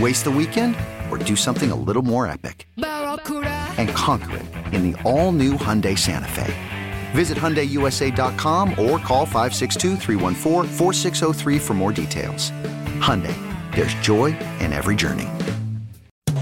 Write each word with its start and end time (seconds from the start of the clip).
Waste 0.00 0.24
the 0.24 0.30
weekend 0.30 0.74
or 1.10 1.18
do 1.18 1.36
something 1.36 1.70
a 1.70 1.76
little 1.76 2.02
more 2.02 2.26
epic? 2.26 2.66
And 2.76 3.88
conquer 3.90 4.38
it 4.38 4.46
in 4.74 4.90
the 4.90 5.00
all 5.02 5.30
new 5.30 5.52
Hyundai 5.52 5.96
Santa 5.96 6.26
Fe. 6.28 6.52
Visit 7.12 7.38
HyundaiUSA.com 7.38 8.70
or 8.70 8.98
call 8.98 9.24
562 9.24 9.96
for 11.60 11.74
more 11.74 11.92
details. 11.92 12.50
Hyundai, 13.00 13.36
there's 13.74 13.94
joy 13.94 14.36
in 14.58 14.72
every 14.72 14.96
journey. 14.96 15.28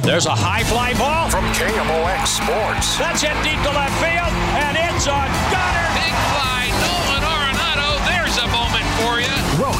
There's 0.02 0.26
a 0.26 0.34
high 0.34 0.64
fly 0.64 0.94
ball 0.94 1.28
from 1.28 1.44
KMOX 1.52 2.26
Sports. 2.26 2.98
That's 2.98 3.20
hit 3.22 3.36
deep 3.44 3.60
to 3.62 3.70
left 3.70 3.94
field, 4.00 4.32
and 4.64 4.76
it's 4.76 5.06
on 5.06 5.28
Goddard. 5.52 5.92
Big 5.94 6.14
fly, 6.32 6.61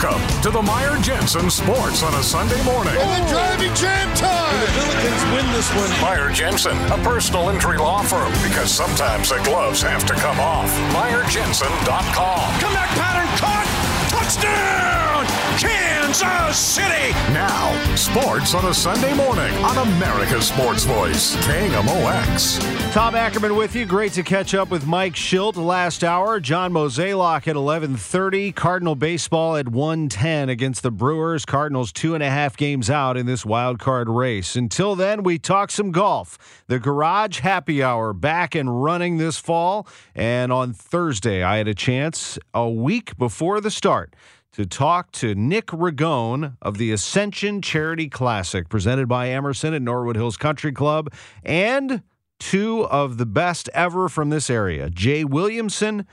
Welcome 0.02 0.42
to 0.42 0.50
the 0.50 0.62
Meyer 0.62 0.98
Jensen 1.00 1.48
Sports 1.48 2.02
on 2.02 2.12
a 2.14 2.22
Sunday 2.24 2.60
morning. 2.64 2.92
And 2.96 3.24
the 3.24 3.30
driving 3.30 3.72
jam 3.74 4.12
time. 4.16 4.52
And 4.52 4.62
the 4.62 4.72
Billikens 4.80 5.32
win 5.32 5.52
this 5.52 5.72
one. 5.74 5.90
Meyer 6.00 6.28
Jensen, 6.32 6.76
a 6.90 6.98
personal 7.04 7.50
injury 7.50 7.78
law 7.78 8.02
firm, 8.02 8.32
because 8.42 8.72
sometimes 8.72 9.28
the 9.28 9.40
gloves 9.44 9.80
have 9.82 10.04
to 10.06 10.14
come 10.14 10.40
off. 10.40 10.68
MeyerJensen.com. 10.92 12.60
Comeback 12.60 12.88
pattern 12.98 13.28
caught. 13.38 13.68
Touchdown, 14.10 15.24
Kansas 15.60 16.58
City. 16.58 17.12
Now, 17.32 17.94
sports 17.94 18.54
on 18.54 18.64
a 18.64 18.74
Sunday 18.74 19.14
morning 19.14 19.54
on 19.62 19.86
America's 19.86 20.48
Sports 20.48 20.82
Voice, 20.82 21.36
KMOX. 21.46 22.81
Tom 22.92 23.14
Ackerman 23.14 23.56
with 23.56 23.74
you. 23.74 23.86
Great 23.86 24.12
to 24.12 24.22
catch 24.22 24.54
up 24.54 24.70
with 24.70 24.86
Mike 24.86 25.14
Shildt 25.14 25.56
last 25.56 26.04
hour. 26.04 26.38
John 26.38 26.74
Mozeliak 26.74 27.48
at 27.48 27.56
11:30. 27.56 28.52
Cardinal 28.52 28.94
baseball 28.94 29.56
at 29.56 29.68
1:10 29.68 30.50
against 30.50 30.82
the 30.82 30.90
Brewers. 30.90 31.46
Cardinals 31.46 31.90
two 31.90 32.14
and 32.14 32.22
a 32.22 32.28
half 32.28 32.54
games 32.54 32.90
out 32.90 33.16
in 33.16 33.24
this 33.24 33.46
wild 33.46 33.78
card 33.78 34.10
race. 34.10 34.56
Until 34.56 34.94
then, 34.94 35.22
we 35.22 35.38
talk 35.38 35.70
some 35.70 35.90
golf. 35.90 36.36
The 36.66 36.78
Garage 36.78 37.40
Happy 37.40 37.82
Hour 37.82 38.12
back 38.12 38.54
and 38.54 38.84
running 38.84 39.16
this 39.16 39.38
fall. 39.38 39.88
And 40.14 40.52
on 40.52 40.74
Thursday, 40.74 41.42
I 41.42 41.56
had 41.56 41.68
a 41.68 41.74
chance 41.74 42.38
a 42.52 42.68
week 42.68 43.16
before 43.16 43.62
the 43.62 43.70
start 43.70 44.14
to 44.52 44.66
talk 44.66 45.10
to 45.12 45.34
Nick 45.34 45.68
Ragone 45.68 46.58
of 46.60 46.76
the 46.76 46.92
Ascension 46.92 47.62
Charity 47.62 48.10
Classic 48.10 48.68
presented 48.68 49.08
by 49.08 49.30
Emerson 49.30 49.72
at 49.72 49.80
Norwood 49.80 50.16
Hills 50.16 50.36
Country 50.36 50.72
Club 50.72 51.10
and 51.42 52.02
two 52.42 52.84
of 52.88 53.18
the 53.18 53.26
best 53.26 53.70
ever 53.72 54.08
from 54.08 54.30
this 54.30 54.50
area, 54.50 54.90
Jay 54.90 55.22
Williamson 55.22 56.06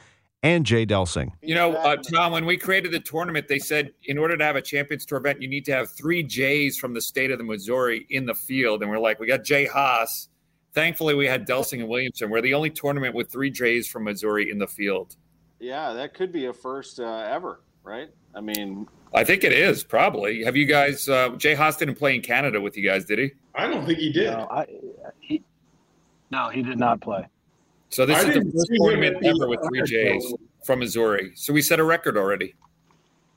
and 0.43 0.63
Jay 0.63 0.85
Delsing. 0.85 1.31
You 1.41 1.55
know, 1.55 1.73
uh, 1.73 1.97
Tom, 1.97 2.31
when 2.31 2.45
we 2.45 2.55
created 2.55 2.91
the 2.91 2.99
tournament, 2.99 3.47
they 3.47 3.57
said 3.57 3.91
in 4.05 4.17
order 4.19 4.37
to 4.37 4.43
have 4.43 4.55
a 4.55 4.61
Champions 4.61 5.05
Tour 5.05 5.17
event, 5.17 5.41
you 5.41 5.49
need 5.49 5.65
to 5.65 5.71
have 5.71 5.89
three 5.89 6.21
Jays 6.21 6.77
from 6.77 6.93
the 6.93 7.01
state 7.01 7.31
of 7.31 7.39
the 7.39 7.43
Missouri 7.43 8.05
in 8.11 8.27
the 8.27 8.35
field. 8.35 8.83
And 8.83 8.91
we're 8.91 8.99
like, 8.99 9.19
we 9.19 9.25
got 9.25 9.43
Jay 9.43 9.65
Haas. 9.65 10.29
Thankfully, 10.73 11.15
we 11.15 11.25
had 11.25 11.47
Delsing 11.47 11.79
and 11.79 11.89
Williamson. 11.89 12.29
We're 12.29 12.41
the 12.41 12.53
only 12.53 12.69
tournament 12.69 13.15
with 13.15 13.31
three 13.31 13.49
Jays 13.49 13.87
from 13.87 14.03
Missouri 14.03 14.51
in 14.51 14.59
the 14.59 14.67
field. 14.67 15.15
Yeah, 15.59 15.93
that 15.93 16.13
could 16.13 16.31
be 16.31 16.45
a 16.45 16.53
first 16.53 16.99
uh, 16.99 17.25
ever, 17.27 17.61
right? 17.83 18.09
I 18.35 18.41
mean, 18.41 18.87
I 19.15 19.23
think 19.23 19.43
it 19.43 19.51
is 19.51 19.83
probably. 19.83 20.43
Have 20.43 20.55
you 20.55 20.67
guys? 20.67 21.09
Uh, 21.09 21.29
Jay 21.37 21.55
Haas 21.55 21.75
didn't 21.75 21.95
play 21.95 22.13
in 22.13 22.21
Canada 22.21 22.61
with 22.61 22.77
you 22.77 22.87
guys, 22.87 23.03
did 23.03 23.17
he? 23.17 23.31
I 23.55 23.67
don't 23.67 23.85
think 23.85 23.97
he 23.97 24.11
did. 24.11 24.31
No, 24.31 24.47
I, 24.51 24.65
he, 24.69 24.79
no, 26.31 26.49
he 26.49 26.61
did 26.61 26.79
not 26.79 27.01
play. 27.01 27.25
So 27.89 28.05
this 28.05 28.17
I 28.17 28.29
is 28.29 28.35
the 28.35 28.51
first 28.51 28.71
tournament 28.75 29.25
ever 29.25 29.47
with 29.47 29.59
three 29.67 29.83
Jays 29.83 30.33
from 30.63 30.79
Missouri. 30.79 31.31
So 31.35 31.51
we 31.53 31.61
set 31.61 31.79
a 31.79 31.83
record 31.83 32.17
already. 32.17 32.53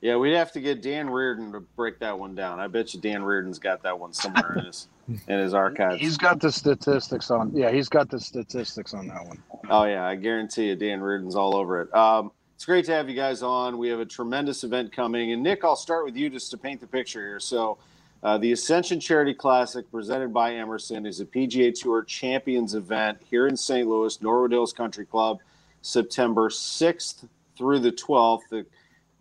Yeah, 0.01 0.17
we'd 0.17 0.33
have 0.33 0.51
to 0.51 0.59
get 0.59 0.81
Dan 0.81 1.09
Reardon 1.09 1.53
to 1.53 1.61
break 1.61 1.97
that 1.99 2.19
one 2.19 2.35
down. 2.35 2.59
I 2.59 2.67
bet 2.67 2.93
you 2.93 2.99
Dan 2.99 3.23
Reardon's 3.23 3.57
got 3.57 3.81
that 3.83 3.97
one 3.97 4.11
somewhere 4.11 4.57
in 4.57 4.65
his 4.65 4.87
in 5.27 5.39
his 5.39 5.53
archives. 5.53 6.01
He's 6.01 6.17
got 6.17 6.39
the 6.39 6.51
statistics 6.51 7.31
on. 7.31 7.55
Yeah, 7.55 7.71
he's 7.71 7.89
got 7.89 8.09
the 8.09 8.19
statistics 8.19 8.93
on 8.93 9.07
that 9.07 9.25
one. 9.25 9.41
Oh 9.69 9.85
yeah, 9.85 10.05
I 10.05 10.15
guarantee 10.15 10.67
you, 10.67 10.75
Dan 10.75 11.01
Reardon's 11.01 11.35
all 11.35 11.55
over 11.55 11.81
it. 11.81 11.95
Um, 11.95 12.31
it's 12.53 12.65
great 12.65 12.85
to 12.85 12.91
have 12.91 13.09
you 13.09 13.15
guys 13.15 13.41
on. 13.41 13.77
We 13.77 13.87
have 13.87 14.01
a 14.01 14.05
tremendous 14.05 14.63
event 14.63 14.91
coming, 14.91 15.31
and 15.31 15.41
Nick, 15.41 15.63
I'll 15.63 15.75
start 15.75 16.05
with 16.05 16.15
you 16.15 16.29
just 16.29 16.51
to 16.51 16.57
paint 16.57 16.81
the 16.81 16.87
picture 16.87 17.21
here. 17.21 17.39
So. 17.39 17.77
Uh, 18.23 18.37
the 18.37 18.53
Ascension 18.53 19.01
Charity 19.01 19.33
Classic, 19.33 19.89
presented 19.91 20.33
by 20.33 20.55
Emerson, 20.55 21.05
is 21.05 21.19
a 21.19 21.25
PGA 21.25 21.77
Tour 21.77 22.03
Champions 22.03 22.73
event 22.73 23.17
here 23.29 23.47
in 23.47 23.57
St. 23.57 23.85
Louis, 23.85 24.21
Norwood 24.21 24.53
Hills 24.53 24.71
Country 24.71 25.05
Club, 25.05 25.39
September 25.81 26.47
6th 26.47 27.27
through 27.57 27.79
the 27.79 27.91
12th. 27.91 28.43
The 28.49 28.65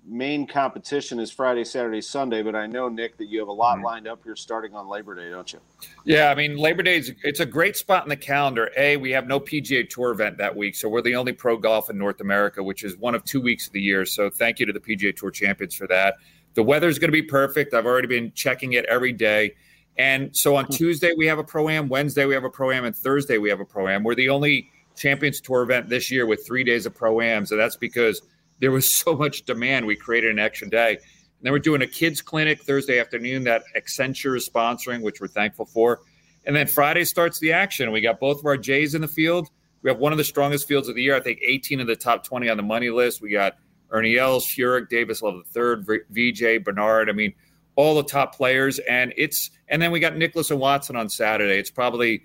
main 0.07 0.47
competition 0.47 1.19
is 1.19 1.33
Friday, 1.33 1.65
Saturday, 1.65 2.01
Sunday, 2.01 2.43
but 2.43 2.55
I 2.55 2.67
know 2.67 2.89
Nick 2.89 3.17
that 3.17 3.27
you 3.27 3.41
have 3.41 3.49
a 3.49 3.53
lot 3.53 3.77
mm-hmm. 3.77 3.87
lined 3.87 4.07
up 4.07 4.23
here 4.23 4.37
starting 4.37 4.73
on 4.73 4.89
Labor 4.89 5.17
Day, 5.17 5.31
don't 5.31 5.53
you? 5.53 5.59
Yeah, 6.05 6.31
I 6.31 6.37
mean 6.37 6.57
Labor 6.57 6.85
Day 6.85 6.99
is 6.99 7.13
it's 7.25 7.41
a 7.41 7.47
great 7.47 7.77
spot 7.77 8.05
in 8.05 8.09
the 8.09 8.17
calendar. 8.17 8.71
A, 8.77 8.97
we 8.97 9.11
have 9.11 9.27
no 9.27 9.41
PGA 9.41 9.89
Tour 9.89 10.13
event 10.13 10.39
that 10.39 10.55
week, 10.55 10.77
so 10.77 10.89
we're 10.89 11.03
the 11.03 11.17
only 11.17 11.33
pro 11.33 11.57
golf 11.57 11.91
in 11.91 11.99
North 11.99 12.21
America, 12.21 12.63
which 12.63 12.85
is 12.85 12.97
one 12.97 13.17
of 13.17 13.25
two 13.25 13.41
weeks 13.41 13.67
of 13.67 13.73
the 13.73 13.81
year. 13.81 14.05
So 14.05 14.31
thank 14.31 14.61
you 14.61 14.67
to 14.67 14.73
the 14.73 14.81
PGA 14.81 15.15
Tour 15.15 15.33
champions 15.33 15.75
for 15.75 15.89
that. 15.89 16.15
The 16.55 16.63
weather's 16.63 16.99
going 16.99 17.09
to 17.09 17.13
be 17.13 17.23
perfect. 17.23 17.75
I've 17.75 17.87
already 17.87 18.09
been 18.09 18.33
checking 18.35 18.75
it 18.75 18.85
every 18.87 19.13
day. 19.13 19.55
And 19.97 20.35
so 20.37 20.57
on 20.57 20.67
hmm. 20.67 20.73
Tuesday 20.73 21.13
we 21.17 21.27
have 21.27 21.39
a 21.39 21.45
pro 21.45 21.69
am, 21.69 21.89
Wednesday 21.89 22.25
we 22.25 22.35
have 22.35 22.45
a 22.45 22.51
pro 22.51 22.71
am, 22.71 22.85
and 22.85 22.95
Thursday 22.97 23.39
we 23.39 23.51
have 23.51 23.61
a 23.61 23.65
pro 23.65 23.89
am. 23.89 24.05
We're 24.05 24.15
the 24.15 24.29
only 24.29 24.71
Champions 24.97 25.41
Tour 25.41 25.63
event 25.63 25.89
this 25.89 26.11
year 26.11 26.27
with 26.27 26.47
three 26.47 26.65
days 26.65 26.87
of 26.87 26.95
pro 26.95 27.21
ams, 27.21 27.51
and 27.51 27.61
that's 27.61 27.77
because 27.77 28.23
there 28.61 28.71
was 28.71 28.93
so 28.99 29.15
much 29.15 29.43
demand. 29.45 29.87
We 29.87 29.97
created 29.97 30.31
an 30.31 30.39
extra 30.39 30.69
day. 30.69 30.93
And 30.93 31.47
then 31.47 31.53
we're 31.53 31.59
doing 31.59 31.83
a 31.83 31.87
kids 31.87 32.23
clinic 32.23 32.63
Thursday 32.63 33.01
afternoon 33.01 33.45
that 33.45 33.65
Accenture 33.77 34.37
is 34.37 34.49
sponsoring, 34.49 35.03
which 35.03 35.21
we're 35.21 35.27
thankful 35.27 35.67
for. 35.67 36.01
And 36.45 36.55
then 36.55 36.67
Friday 36.67 37.05
starts 37.05 37.41
the 37.41 37.53
action. 37.53 37.91
We 37.93 38.01
got 38.01 38.21
both 38.21 38.39
of 38.39 38.47
our 38.47 38.57
Jays 38.57 38.95
in 38.95 39.01
the 39.01 39.09
field. 39.09 39.49
We 39.83 39.91
have 39.91 39.99
one 39.99 40.13
of 40.13 40.19
the 40.19 40.25
strongest 40.25 40.69
fields 40.69 40.89
of 40.89 40.95
the 40.95 41.03
year. 41.03 41.17
I 41.17 41.21
think 41.21 41.41
18 41.43 41.81
of 41.81 41.89
the 41.89 41.97
top 41.97 42.25
20 42.25 42.49
on 42.49 42.57
the 42.57 42.63
money 42.63 42.91
list. 42.91 43.21
We 43.21 43.31
got 43.31 43.57
Ernie 43.93 44.17
Els, 44.17 44.47
Furyk, 44.47 44.89
Davis 44.89 45.23
Love 45.23 45.43
III, 45.55 46.01
VJ, 46.11 46.65
Bernhard. 46.65 47.09
I 47.09 47.13
mean, 47.13 47.33
all 47.77 47.95
the 47.95 48.03
top 48.03 48.35
players. 48.35 48.79
And 48.81 49.13
it's 49.17 49.51
and 49.69 49.81
then 49.81 49.93
we 49.93 50.01
got 50.01 50.17
Nicklaus 50.17 50.51
and 50.51 50.61
Watson 50.61 50.97
on 50.97 51.09
Saturday. 51.09 51.59
It's 51.59 51.71
probably 51.71 52.23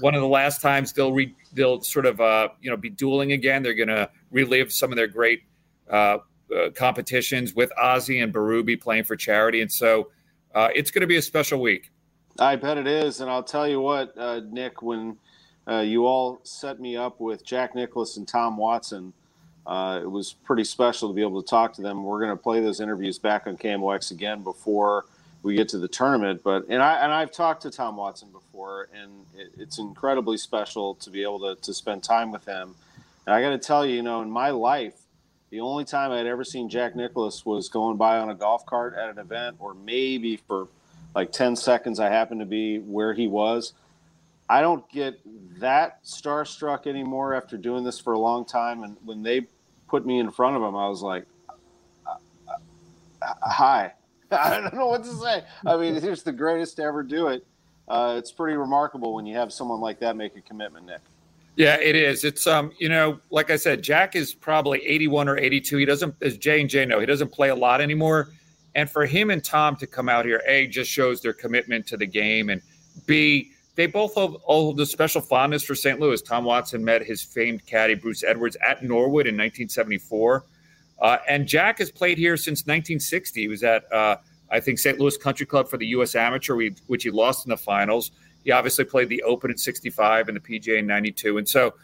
one 0.00 0.14
of 0.14 0.20
the 0.20 0.28
last 0.28 0.60
times 0.60 0.92
they'll 0.92 1.12
re, 1.12 1.34
they'll 1.52 1.80
sort 1.80 2.06
of 2.06 2.20
uh, 2.20 2.48
you 2.60 2.70
know 2.70 2.76
be 2.76 2.90
dueling 2.90 3.32
again. 3.32 3.62
They're 3.62 3.74
going 3.74 3.88
to 3.88 4.10
relive 4.30 4.72
some 4.72 4.90
of 4.90 4.96
their 4.96 5.06
great 5.06 5.42
uh, 5.90 6.18
uh, 6.54 6.70
competitions 6.74 7.54
with 7.54 7.70
Ozzie 7.78 8.20
and 8.20 8.32
Berube 8.32 8.80
playing 8.80 9.04
for 9.04 9.16
charity, 9.16 9.60
and 9.60 9.70
so 9.70 10.10
uh, 10.54 10.68
it's 10.74 10.90
going 10.90 11.02
to 11.02 11.06
be 11.06 11.16
a 11.16 11.22
special 11.22 11.60
week. 11.60 11.90
I 12.38 12.56
bet 12.56 12.78
it 12.78 12.86
is, 12.86 13.20
and 13.20 13.28
I'll 13.28 13.42
tell 13.42 13.66
you 13.66 13.80
what, 13.80 14.16
uh, 14.16 14.40
Nick, 14.48 14.80
when 14.80 15.16
uh, 15.68 15.80
you 15.80 16.06
all 16.06 16.40
set 16.44 16.78
me 16.78 16.96
up 16.96 17.20
with 17.20 17.44
Jack 17.44 17.74
Nicklaus 17.74 18.16
and 18.16 18.28
Tom 18.28 18.56
Watson. 18.56 19.12
Uh, 19.68 20.00
it 20.02 20.10
was 20.10 20.32
pretty 20.32 20.64
special 20.64 21.10
to 21.10 21.14
be 21.14 21.20
able 21.20 21.42
to 21.42 21.46
talk 21.46 21.74
to 21.74 21.82
them. 21.82 22.02
We're 22.02 22.20
going 22.20 22.30
to 22.30 22.42
play 22.42 22.60
those 22.60 22.80
interviews 22.80 23.18
back 23.18 23.46
on 23.46 23.58
KMOX 23.58 24.10
again 24.10 24.42
before 24.42 25.04
we 25.42 25.56
get 25.56 25.68
to 25.68 25.78
the 25.78 25.86
tournament. 25.86 26.40
But 26.42 26.64
and 26.70 26.82
I 26.82 27.04
and 27.04 27.12
I've 27.12 27.30
talked 27.30 27.62
to 27.62 27.70
Tom 27.70 27.96
Watson 27.96 28.30
before, 28.32 28.88
and 28.94 29.26
it, 29.36 29.52
it's 29.58 29.78
incredibly 29.78 30.38
special 30.38 30.94
to 30.94 31.10
be 31.10 31.22
able 31.22 31.38
to 31.40 31.60
to 31.60 31.74
spend 31.74 32.02
time 32.02 32.32
with 32.32 32.46
him. 32.46 32.74
And 33.26 33.34
I 33.34 33.42
got 33.42 33.50
to 33.50 33.58
tell 33.58 33.84
you, 33.84 33.96
you 33.96 34.02
know, 34.02 34.22
in 34.22 34.30
my 34.30 34.48
life, 34.48 34.94
the 35.50 35.60
only 35.60 35.84
time 35.84 36.12
I'd 36.12 36.26
ever 36.26 36.44
seen 36.44 36.70
Jack 36.70 36.96
Nicklaus 36.96 37.44
was 37.44 37.68
going 37.68 37.98
by 37.98 38.20
on 38.20 38.30
a 38.30 38.34
golf 38.34 38.64
cart 38.64 38.94
at 38.94 39.10
an 39.10 39.18
event, 39.18 39.56
or 39.58 39.74
maybe 39.74 40.38
for 40.38 40.68
like 41.14 41.30
ten 41.30 41.54
seconds, 41.54 42.00
I 42.00 42.08
happened 42.08 42.40
to 42.40 42.46
be 42.46 42.78
where 42.78 43.12
he 43.12 43.28
was. 43.28 43.74
I 44.48 44.62
don't 44.62 44.88
get 44.90 45.20
that 45.60 46.02
starstruck 46.04 46.86
anymore 46.86 47.34
after 47.34 47.58
doing 47.58 47.84
this 47.84 48.00
for 48.00 48.14
a 48.14 48.18
long 48.18 48.46
time. 48.46 48.82
And 48.82 48.96
when 49.04 49.22
they 49.22 49.46
put 49.88 50.06
me 50.06 50.18
in 50.18 50.30
front 50.30 50.56
of 50.56 50.62
him, 50.62 50.76
I 50.76 50.88
was 50.88 51.02
like, 51.02 51.26
uh, 51.48 52.52
uh, 53.22 53.34
"Hi." 53.42 53.92
I 54.30 54.60
don't 54.60 54.74
know 54.74 54.88
what 54.88 55.04
to 55.04 55.12
say. 55.14 55.42
I 55.66 55.76
mean, 55.76 56.00
he's 56.00 56.22
the 56.22 56.32
greatest 56.32 56.76
to 56.76 56.82
ever 56.82 57.02
do 57.02 57.28
it. 57.28 57.46
Uh, 57.88 58.16
it's 58.18 58.30
pretty 58.30 58.56
remarkable 58.56 59.14
when 59.14 59.24
you 59.24 59.34
have 59.36 59.52
someone 59.52 59.80
like 59.80 59.98
that 60.00 60.16
make 60.16 60.36
a 60.36 60.42
commitment, 60.42 60.86
Nick. 60.86 61.00
Yeah, 61.56 61.76
it 61.80 61.96
is. 61.96 62.22
It's 62.22 62.46
um, 62.46 62.70
you 62.78 62.88
know, 62.88 63.18
like 63.30 63.50
I 63.50 63.56
said, 63.56 63.82
Jack 63.82 64.14
is 64.14 64.34
probably 64.34 64.86
81 64.86 65.28
or 65.28 65.38
82. 65.38 65.78
He 65.78 65.84
doesn't, 65.84 66.14
as 66.22 66.36
Jay 66.36 66.60
and 66.60 66.70
Jay 66.70 66.84
know, 66.84 67.00
he 67.00 67.06
doesn't 67.06 67.32
play 67.32 67.48
a 67.48 67.54
lot 67.54 67.80
anymore. 67.80 68.28
And 68.74 68.88
for 68.88 69.06
him 69.06 69.30
and 69.30 69.42
Tom 69.42 69.74
to 69.76 69.86
come 69.86 70.08
out 70.08 70.24
here, 70.24 70.42
a 70.46 70.66
just 70.68 70.90
shows 70.90 71.20
their 71.20 71.32
commitment 71.32 71.86
to 71.88 71.96
the 71.96 72.06
game, 72.06 72.50
and 72.50 72.62
b 73.06 73.50
they 73.78 73.86
both 73.86 74.12
hold, 74.14 74.80
a 74.80 74.84
special 74.84 75.20
fondness 75.20 75.62
for 75.62 75.76
St. 75.76 76.00
Louis. 76.00 76.20
Tom 76.20 76.44
Watson 76.44 76.84
met 76.84 77.00
his 77.00 77.22
famed 77.22 77.64
caddy 77.64 77.94
Bruce 77.94 78.24
Edwards 78.24 78.56
at 78.56 78.82
Norwood 78.82 79.28
in 79.28 79.36
1974, 79.36 80.44
uh, 81.00 81.18
and 81.28 81.46
Jack 81.46 81.78
has 81.78 81.88
played 81.88 82.18
here 82.18 82.36
since 82.36 82.62
1960. 82.62 83.40
He 83.40 83.46
was 83.46 83.62
at 83.62 83.90
uh, 83.92 84.16
I 84.50 84.58
think 84.58 84.80
St. 84.80 84.98
Louis 84.98 85.16
Country 85.16 85.46
Club 85.46 85.68
for 85.68 85.76
the 85.76 85.86
U.S. 85.86 86.16
Amateur, 86.16 86.56
which 86.88 87.04
he 87.04 87.10
lost 87.12 87.46
in 87.46 87.50
the 87.50 87.56
finals. 87.56 88.10
He 88.42 88.50
obviously 88.50 88.84
played 88.84 89.10
the 89.10 89.22
Open 89.22 89.48
in 89.48 89.56
'65 89.56 90.26
and 90.26 90.36
the 90.36 90.40
PGA 90.40 90.80
in 90.80 90.86
'92, 90.88 91.38
and 91.38 91.48
so 91.48 91.74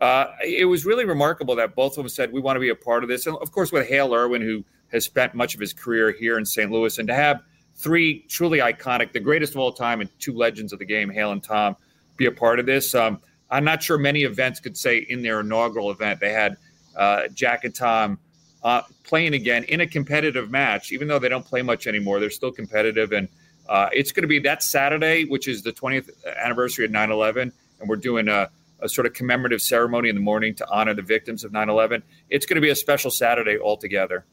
uh, 0.00 0.28
it 0.42 0.64
was 0.64 0.86
really 0.86 1.04
remarkable 1.04 1.54
that 1.56 1.74
both 1.74 1.92
of 1.92 1.96
them 1.96 2.08
said 2.08 2.32
we 2.32 2.40
want 2.40 2.56
to 2.56 2.60
be 2.60 2.70
a 2.70 2.74
part 2.74 3.02
of 3.02 3.10
this. 3.10 3.26
And 3.26 3.36
of 3.36 3.52
course, 3.52 3.72
with 3.72 3.86
Hale 3.86 4.14
Irwin, 4.14 4.40
who 4.40 4.64
has 4.90 5.04
spent 5.04 5.34
much 5.34 5.52
of 5.52 5.60
his 5.60 5.74
career 5.74 6.12
here 6.12 6.38
in 6.38 6.46
St. 6.46 6.70
Louis, 6.70 6.98
and 6.98 7.08
to 7.08 7.14
have 7.14 7.42
three 7.76 8.20
truly 8.28 8.58
iconic, 8.58 9.12
the 9.12 9.20
greatest 9.20 9.54
of 9.54 9.60
all 9.60 9.72
time, 9.72 10.00
and 10.00 10.10
two 10.18 10.34
legends 10.34 10.72
of 10.72 10.78
the 10.78 10.84
game, 10.84 11.10
Hale 11.10 11.32
and 11.32 11.42
Tom, 11.42 11.76
be 12.16 12.26
a 12.26 12.32
part 12.32 12.58
of 12.60 12.66
this. 12.66 12.94
Um, 12.94 13.20
I'm 13.50 13.64
not 13.64 13.82
sure 13.82 13.98
many 13.98 14.22
events 14.22 14.60
could 14.60 14.76
say 14.76 14.98
in 14.98 15.22
their 15.22 15.40
inaugural 15.40 15.90
event 15.90 16.20
they 16.20 16.32
had 16.32 16.56
uh, 16.96 17.28
Jack 17.28 17.64
and 17.64 17.74
Tom 17.74 18.18
uh, 18.62 18.82
playing 19.04 19.34
again 19.34 19.64
in 19.64 19.80
a 19.80 19.86
competitive 19.86 20.50
match, 20.50 20.92
even 20.92 21.08
though 21.08 21.18
they 21.18 21.28
don't 21.28 21.44
play 21.44 21.62
much 21.62 21.86
anymore. 21.86 22.20
They're 22.20 22.30
still 22.30 22.52
competitive. 22.52 23.12
And 23.12 23.28
uh, 23.68 23.88
it's 23.92 24.12
going 24.12 24.22
to 24.22 24.28
be 24.28 24.38
that 24.40 24.62
Saturday, 24.62 25.24
which 25.24 25.48
is 25.48 25.62
the 25.62 25.72
20th 25.72 26.10
anniversary 26.36 26.84
of 26.84 26.90
9 26.90 27.10
11. 27.10 27.52
And 27.80 27.88
we're 27.88 27.96
doing 27.96 28.28
a, 28.28 28.50
a, 28.80 28.88
sort 28.88 29.06
of 29.06 29.12
commemorative 29.12 29.60
ceremony 29.60 30.08
in 30.08 30.14
the 30.14 30.20
morning 30.20 30.54
to 30.56 30.68
honor 30.70 30.94
the 30.94 31.02
victims 31.02 31.44
of 31.44 31.52
9 31.52 31.68
11. 31.68 32.02
It's 32.30 32.46
going 32.46 32.56
to 32.56 32.60
be 32.60 32.70
a 32.70 32.76
special 32.76 33.10
Saturday 33.10 33.58
altogether. 33.58 34.24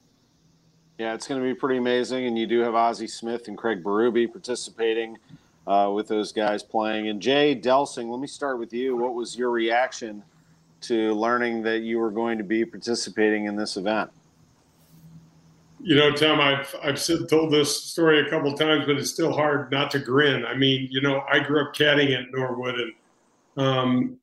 Yeah, 0.99 1.13
it's 1.13 1.29
going 1.29 1.41
to 1.41 1.47
be 1.47 1.53
pretty 1.53 1.77
amazing. 1.77 2.25
And 2.25 2.37
you 2.37 2.45
do 2.45 2.59
have 2.59 2.75
Ozzie 2.75 3.07
Smith 3.07 3.47
and 3.47 3.57
Craig 3.57 3.81
Berube 3.81 4.29
participating 4.33 5.17
uh, 5.65 5.89
with 5.95 6.09
those 6.09 6.33
guys 6.33 6.61
playing. 6.61 7.07
And 7.07 7.21
Jay 7.21 7.55
Delsing, 7.55 8.11
let 8.11 8.19
me 8.19 8.27
start 8.27 8.59
with 8.59 8.73
you. 8.73 8.97
What 8.97 9.13
was 9.13 9.37
your 9.37 9.49
reaction 9.49 10.21
to 10.81 11.13
learning 11.13 11.63
that 11.63 11.79
you 11.79 11.99
were 11.99 12.11
going 12.11 12.37
to 12.37 12.43
be 12.43 12.65
participating 12.65 13.45
in 13.45 13.55
this 13.55 13.77
event? 13.77 14.11
You 15.81 15.95
know, 15.95 16.11
Tom, 16.11 16.41
I've 16.41 16.75
I've 16.83 16.99
said, 16.99 17.29
told 17.29 17.53
this 17.53 17.81
story 17.81 18.19
a 18.19 18.29
couple 18.29 18.53
times, 18.53 18.85
but 18.85 18.97
it's 18.97 19.09
still 19.09 19.31
hard 19.31 19.71
not 19.71 19.91
to 19.91 19.99
grin. 19.99 20.45
I 20.45 20.53
mean, 20.53 20.89
you 20.91 20.99
know, 20.99 21.23
I 21.31 21.39
grew 21.39 21.65
up 21.65 21.73
caddying 21.73 22.13
at 22.13 22.25
Norwood, 22.33 22.75
and 22.75 22.93
um, 23.55 24.17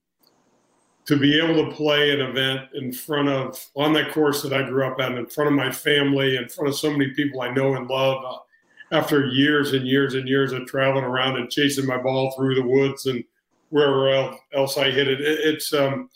to 1.06 1.17
be 1.17 1.38
able 1.41 1.64
to 1.64 1.75
play 1.75 2.11
an 2.11 2.20
event 2.20 2.69
in 2.75 2.93
front 2.93 3.29
of 3.29 3.64
on 3.76 3.93
that 3.93 4.12
course 4.12 4.43
that 4.43 4.53
I 4.53 4.69
grew 4.69 4.87
up 4.87 5.00
at, 5.00 5.12
in 5.12 5.26
front 5.26 5.49
of 5.49 5.55
my 5.55 5.70
family, 5.70 6.37
in 6.37 6.49
front 6.49 6.69
of 6.69 6.76
so 6.76 6.91
many 6.91 7.11
people 7.11 7.41
I 7.41 7.53
know 7.53 7.75
and 7.75 7.88
love, 7.88 8.25
uh, 8.25 8.38
after 8.97 9.26
years 9.26 9.73
and 9.73 9.87
years 9.87 10.14
and 10.14 10.29
years 10.29 10.53
of 10.53 10.67
traveling 10.67 11.05
around 11.05 11.37
and 11.37 11.50
chasing 11.50 11.87
my 11.87 11.97
ball 11.97 12.32
through 12.32 12.56
the 12.56 12.67
woods 12.67 13.06
and 13.06 13.25
wherever 13.70 14.37
else 14.53 14.79
I 14.79 14.91
hit 14.91 15.08
it, 15.08 15.20
it 15.20 15.41
it's 15.43 15.73
um, 15.73 16.11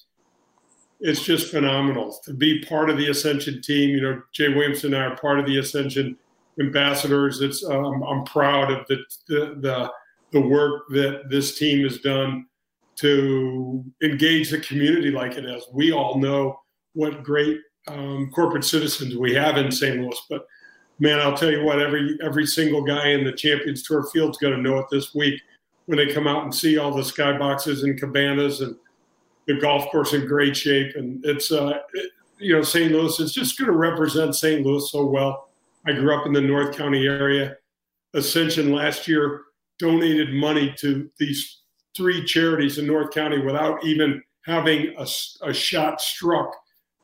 it's 1.00 1.22
just 1.22 1.50
phenomenal 1.50 2.18
to 2.24 2.34
be 2.34 2.62
part 2.64 2.90
of 2.90 2.98
the 2.98 3.10
Ascension 3.10 3.62
team. 3.62 3.90
You 3.90 4.00
know, 4.00 4.22
Jay 4.32 4.48
Williamson 4.48 4.94
and 4.94 5.02
I 5.02 5.06
are 5.06 5.16
part 5.16 5.38
of 5.38 5.46
the 5.46 5.58
Ascension 5.58 6.16
ambassadors. 6.60 7.40
It's 7.40 7.64
um, 7.64 8.02
I'm 8.02 8.24
proud 8.24 8.70
of 8.70 8.86
the, 8.88 8.98
the, 9.28 9.56
the 9.60 9.92
the 10.32 10.40
work 10.40 10.88
that 10.90 11.28
this 11.28 11.58
team 11.58 11.82
has 11.84 11.98
done 11.98 12.46
to 13.00 13.84
engage 14.02 14.50
the 14.50 14.60
community 14.60 15.10
like 15.10 15.36
it 15.36 15.44
has. 15.44 15.64
We 15.72 15.92
all 15.92 16.18
know 16.18 16.60
what 16.92 17.22
great 17.22 17.60
um, 17.88 18.30
corporate 18.34 18.64
citizens 18.64 19.16
we 19.16 19.34
have 19.34 19.56
in 19.56 19.70
St. 19.70 20.00
Louis, 20.00 20.20
but 20.28 20.46
man, 20.98 21.18
I'll 21.18 21.36
tell 21.36 21.50
you 21.50 21.64
what, 21.64 21.80
every 21.80 22.18
every 22.22 22.46
single 22.46 22.82
guy 22.82 23.08
in 23.08 23.24
the 23.24 23.32
Champions 23.32 23.82
Tour 23.82 24.08
field's 24.12 24.38
going 24.38 24.54
to 24.54 24.62
know 24.62 24.78
it 24.78 24.86
this 24.90 25.14
week 25.14 25.40
when 25.86 25.98
they 25.98 26.12
come 26.12 26.28
out 26.28 26.44
and 26.44 26.54
see 26.54 26.78
all 26.78 26.94
the 26.94 27.02
skyboxes 27.02 27.82
and 27.82 27.98
cabanas 27.98 28.60
and 28.60 28.76
the 29.46 29.54
golf 29.54 29.90
course 29.90 30.12
in 30.12 30.26
great 30.26 30.56
shape, 30.56 30.94
and 30.94 31.24
it's 31.24 31.50
uh, 31.50 31.80
it, 31.94 32.12
you 32.38 32.54
know 32.54 32.62
St. 32.62 32.92
Louis 32.92 33.18
is 33.18 33.32
just 33.32 33.58
going 33.58 33.70
to 33.70 33.76
represent 33.76 34.36
St. 34.36 34.64
Louis 34.64 34.90
so 34.90 35.06
well. 35.06 35.48
I 35.86 35.92
grew 35.92 36.14
up 36.14 36.26
in 36.26 36.32
the 36.32 36.40
North 36.40 36.76
County 36.76 37.06
area. 37.06 37.56
Ascension 38.12 38.72
last 38.72 39.08
year 39.08 39.42
donated 39.78 40.34
money 40.34 40.74
to 40.78 41.10
these 41.18 41.59
three 41.96 42.24
charities 42.24 42.78
in 42.78 42.86
North 42.86 43.12
County 43.12 43.38
without 43.40 43.84
even 43.84 44.22
having 44.42 44.94
a, 44.98 45.06
a 45.42 45.52
shot 45.52 46.00
struck 46.00 46.54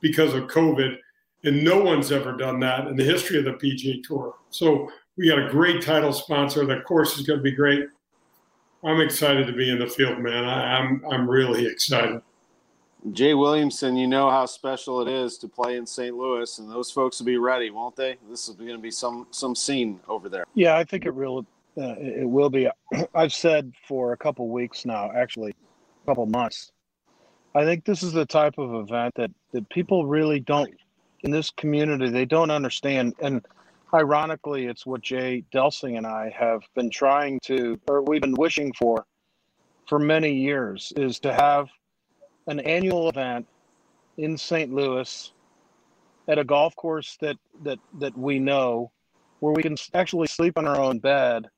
because 0.00 0.34
of 0.34 0.44
COVID. 0.44 0.96
And 1.44 1.62
no 1.62 1.80
one's 1.80 2.10
ever 2.10 2.32
done 2.36 2.58
that 2.60 2.86
in 2.88 2.96
the 2.96 3.04
history 3.04 3.38
of 3.38 3.44
the 3.44 3.52
PGA 3.52 4.02
Tour. 4.02 4.34
So 4.50 4.90
we 5.16 5.28
got 5.28 5.38
a 5.38 5.48
great 5.48 5.82
title 5.82 6.12
sponsor. 6.12 6.64
The 6.64 6.80
course 6.80 7.18
is 7.18 7.26
going 7.26 7.38
to 7.38 7.42
be 7.42 7.52
great. 7.52 7.86
I'm 8.84 9.00
excited 9.00 9.46
to 9.46 9.52
be 9.52 9.70
in 9.70 9.78
the 9.78 9.86
field, 9.86 10.18
man. 10.20 10.44
I, 10.44 10.78
I'm 10.78 11.02
I'm 11.10 11.28
really 11.28 11.66
excited. 11.66 12.20
Jay 13.12 13.34
Williamson, 13.34 13.96
you 13.96 14.06
know 14.06 14.30
how 14.30 14.46
special 14.46 15.00
it 15.00 15.08
is 15.08 15.38
to 15.38 15.48
play 15.48 15.76
in 15.76 15.86
St. 15.86 16.16
Louis, 16.16 16.58
and 16.58 16.70
those 16.70 16.90
folks 16.90 17.18
will 17.18 17.26
be 17.26 17.36
ready, 17.36 17.70
won't 17.70 17.94
they? 17.94 18.16
This 18.28 18.48
is 18.48 18.54
going 18.56 18.70
to 18.70 18.78
be 18.78 18.90
some 18.90 19.26
some 19.30 19.54
scene 19.54 20.00
over 20.08 20.28
there. 20.28 20.44
Yeah, 20.54 20.76
I 20.76 20.84
think 20.84 21.06
it 21.06 21.10
real 21.12 21.46
uh, 21.78 21.94
it 21.98 22.28
will 22.28 22.50
be. 22.50 22.68
I've 23.14 23.32
said 23.32 23.72
for 23.86 24.12
a 24.12 24.16
couple 24.16 24.48
weeks 24.48 24.84
now, 24.84 25.10
actually, 25.14 25.54
a 26.04 26.06
couple 26.06 26.26
months. 26.26 26.72
I 27.54 27.64
think 27.64 27.84
this 27.84 28.02
is 28.02 28.12
the 28.12 28.26
type 28.26 28.58
of 28.58 28.74
event 28.74 29.14
that 29.16 29.30
that 29.52 29.68
people 29.68 30.06
really 30.06 30.40
don't 30.40 30.72
in 31.20 31.30
this 31.30 31.50
community 31.50 32.10
they 32.10 32.24
don't 32.24 32.50
understand, 32.50 33.14
and 33.20 33.44
ironically, 33.94 34.66
it's 34.66 34.86
what 34.86 35.00
Jay 35.00 35.44
Delsing 35.52 35.96
and 35.96 36.06
I 36.06 36.30
have 36.36 36.62
been 36.74 36.90
trying 36.90 37.40
to, 37.44 37.78
or 37.88 38.02
we've 38.02 38.20
been 38.20 38.34
wishing 38.34 38.72
for, 38.74 39.06
for 39.88 39.98
many 39.98 40.32
years, 40.32 40.92
is 40.96 41.18
to 41.20 41.32
have 41.32 41.68
an 42.46 42.60
annual 42.60 43.08
event 43.08 43.46
in 44.18 44.36
St. 44.36 44.72
Louis 44.72 45.32
at 46.28 46.38
a 46.38 46.44
golf 46.44 46.74
course 46.76 47.16
that 47.20 47.36
that 47.62 47.78
that 47.98 48.16
we 48.16 48.38
know 48.38 48.90
where 49.40 49.52
we 49.52 49.62
can 49.62 49.76
actually 49.94 50.26
sleep 50.26 50.56
in 50.56 50.66
our 50.66 50.80
own 50.80 50.98
bed 50.98 51.48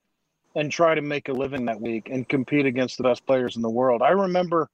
and 0.59 0.73
try 0.73 0.93
to 0.93 1.01
make 1.01 1.29
a 1.29 1.33
living 1.33 1.65
that 1.67 1.81
week 1.81 2.09
and 2.11 2.29
compete 2.29 2.67
against 2.67 2.99
the 2.99 3.05
best 3.05 3.25
players 3.25 3.55
in 3.55 3.63
the 3.63 3.71
world. 3.71 4.03
I 4.03 4.11
remember 4.11 4.69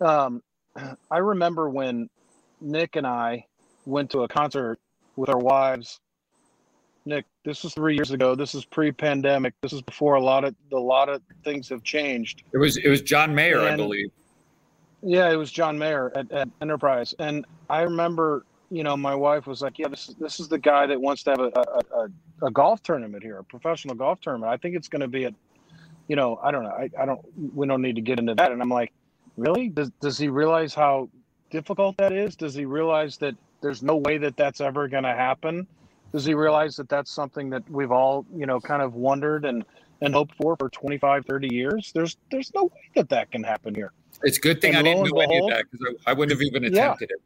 um, 0.00 0.42
I 1.10 1.18
remember 1.18 1.70
when 1.70 2.10
Nick 2.60 2.96
and 2.96 3.06
I 3.06 3.46
went 3.86 4.10
to 4.10 4.22
a 4.22 4.28
concert 4.28 4.78
with 5.14 5.30
our 5.30 5.38
wives. 5.38 6.00
Nick, 7.06 7.24
this 7.44 7.62
was 7.62 7.72
three 7.72 7.94
years 7.94 8.10
ago. 8.10 8.34
This 8.34 8.54
is 8.54 8.64
pre-pandemic. 8.64 9.54
This 9.62 9.72
is 9.72 9.80
before 9.80 10.14
a 10.14 10.20
lot 10.20 10.44
of 10.44 10.54
a 10.72 10.76
lot 10.76 11.08
of 11.08 11.22
things 11.44 11.68
have 11.68 11.82
changed. 11.84 12.42
It 12.52 12.58
was 12.58 12.76
it 12.76 12.88
was 12.88 13.00
John 13.00 13.32
Mayer, 13.32 13.60
and, 13.60 13.68
I 13.68 13.76
believe. 13.76 14.10
Yeah, 15.02 15.30
it 15.30 15.36
was 15.36 15.52
John 15.52 15.78
Mayer 15.78 16.12
at, 16.16 16.30
at 16.32 16.48
Enterprise, 16.60 17.14
and 17.18 17.46
I 17.70 17.82
remember, 17.82 18.44
you 18.70 18.84
know, 18.84 18.96
my 18.96 19.14
wife 19.14 19.46
was 19.46 19.60
like, 19.60 19.78
"Yeah, 19.78 19.88
this 19.88 20.08
is 20.08 20.14
this 20.14 20.40
is 20.40 20.48
the 20.48 20.58
guy 20.58 20.86
that 20.86 21.00
wants 21.00 21.24
to 21.24 21.30
have 21.30 21.40
a 21.40 21.50
a, 21.54 21.98
a, 21.98 22.46
a 22.46 22.50
golf 22.50 22.82
tournament 22.82 23.22
here, 23.22 23.38
a 23.38 23.44
professional 23.44 23.96
golf 23.96 24.20
tournament. 24.20 24.52
I 24.52 24.56
think 24.56 24.76
it's 24.76 24.88
going 24.88 25.00
to 25.00 25.08
be 25.08 25.24
a, 25.24 25.34
you 26.08 26.16
know, 26.16 26.38
I 26.42 26.50
don't 26.52 26.62
know, 26.62 26.70
I, 26.70 26.88
I 26.98 27.04
don't, 27.04 27.20
we 27.54 27.66
don't 27.66 27.82
need 27.82 27.96
to 27.96 28.00
get 28.00 28.18
into 28.18 28.34
that." 28.36 28.52
And 28.52 28.62
I'm 28.62 28.70
like, 28.70 28.92
"Really? 29.36 29.68
Does 29.68 29.90
does 30.00 30.16
he 30.16 30.28
realize 30.28 30.72
how 30.72 31.08
difficult 31.50 31.96
that 31.98 32.12
is? 32.12 32.36
Does 32.36 32.54
he 32.54 32.64
realize 32.64 33.16
that 33.18 33.34
there's 33.60 33.82
no 33.82 33.96
way 33.96 34.18
that 34.18 34.36
that's 34.36 34.60
ever 34.60 34.86
going 34.86 35.02
to 35.02 35.14
happen? 35.14 35.66
Does 36.12 36.24
he 36.24 36.34
realize 36.34 36.76
that 36.76 36.88
that's 36.88 37.10
something 37.10 37.50
that 37.50 37.68
we've 37.68 37.92
all, 37.92 38.24
you 38.34 38.46
know, 38.46 38.60
kind 38.60 38.82
of 38.82 38.94
wondered 38.94 39.44
and 39.44 39.64
and 40.00 40.14
hoped 40.14 40.34
for 40.36 40.56
for 40.56 40.68
25, 40.68 41.26
30 41.26 41.48
years? 41.52 41.90
There's 41.92 42.16
there's 42.30 42.52
no 42.54 42.64
way 42.64 42.90
that 42.94 43.08
that 43.08 43.32
can 43.32 43.42
happen 43.42 43.74
here." 43.74 43.92
It's 44.22 44.38
a 44.38 44.40
good 44.40 44.60
thing 44.60 44.74
and 44.74 44.86
I 44.86 44.94
didn't 44.94 45.10
know 45.10 45.20
any 45.20 45.38
of 45.38 45.48
that 45.48 45.64
because 45.70 45.96
I, 46.06 46.10
I, 46.10 46.14
wouldn't 46.14 46.38
have 46.38 46.42
even 46.42 46.64
attempted 46.64 47.10
yeah. 47.10 47.16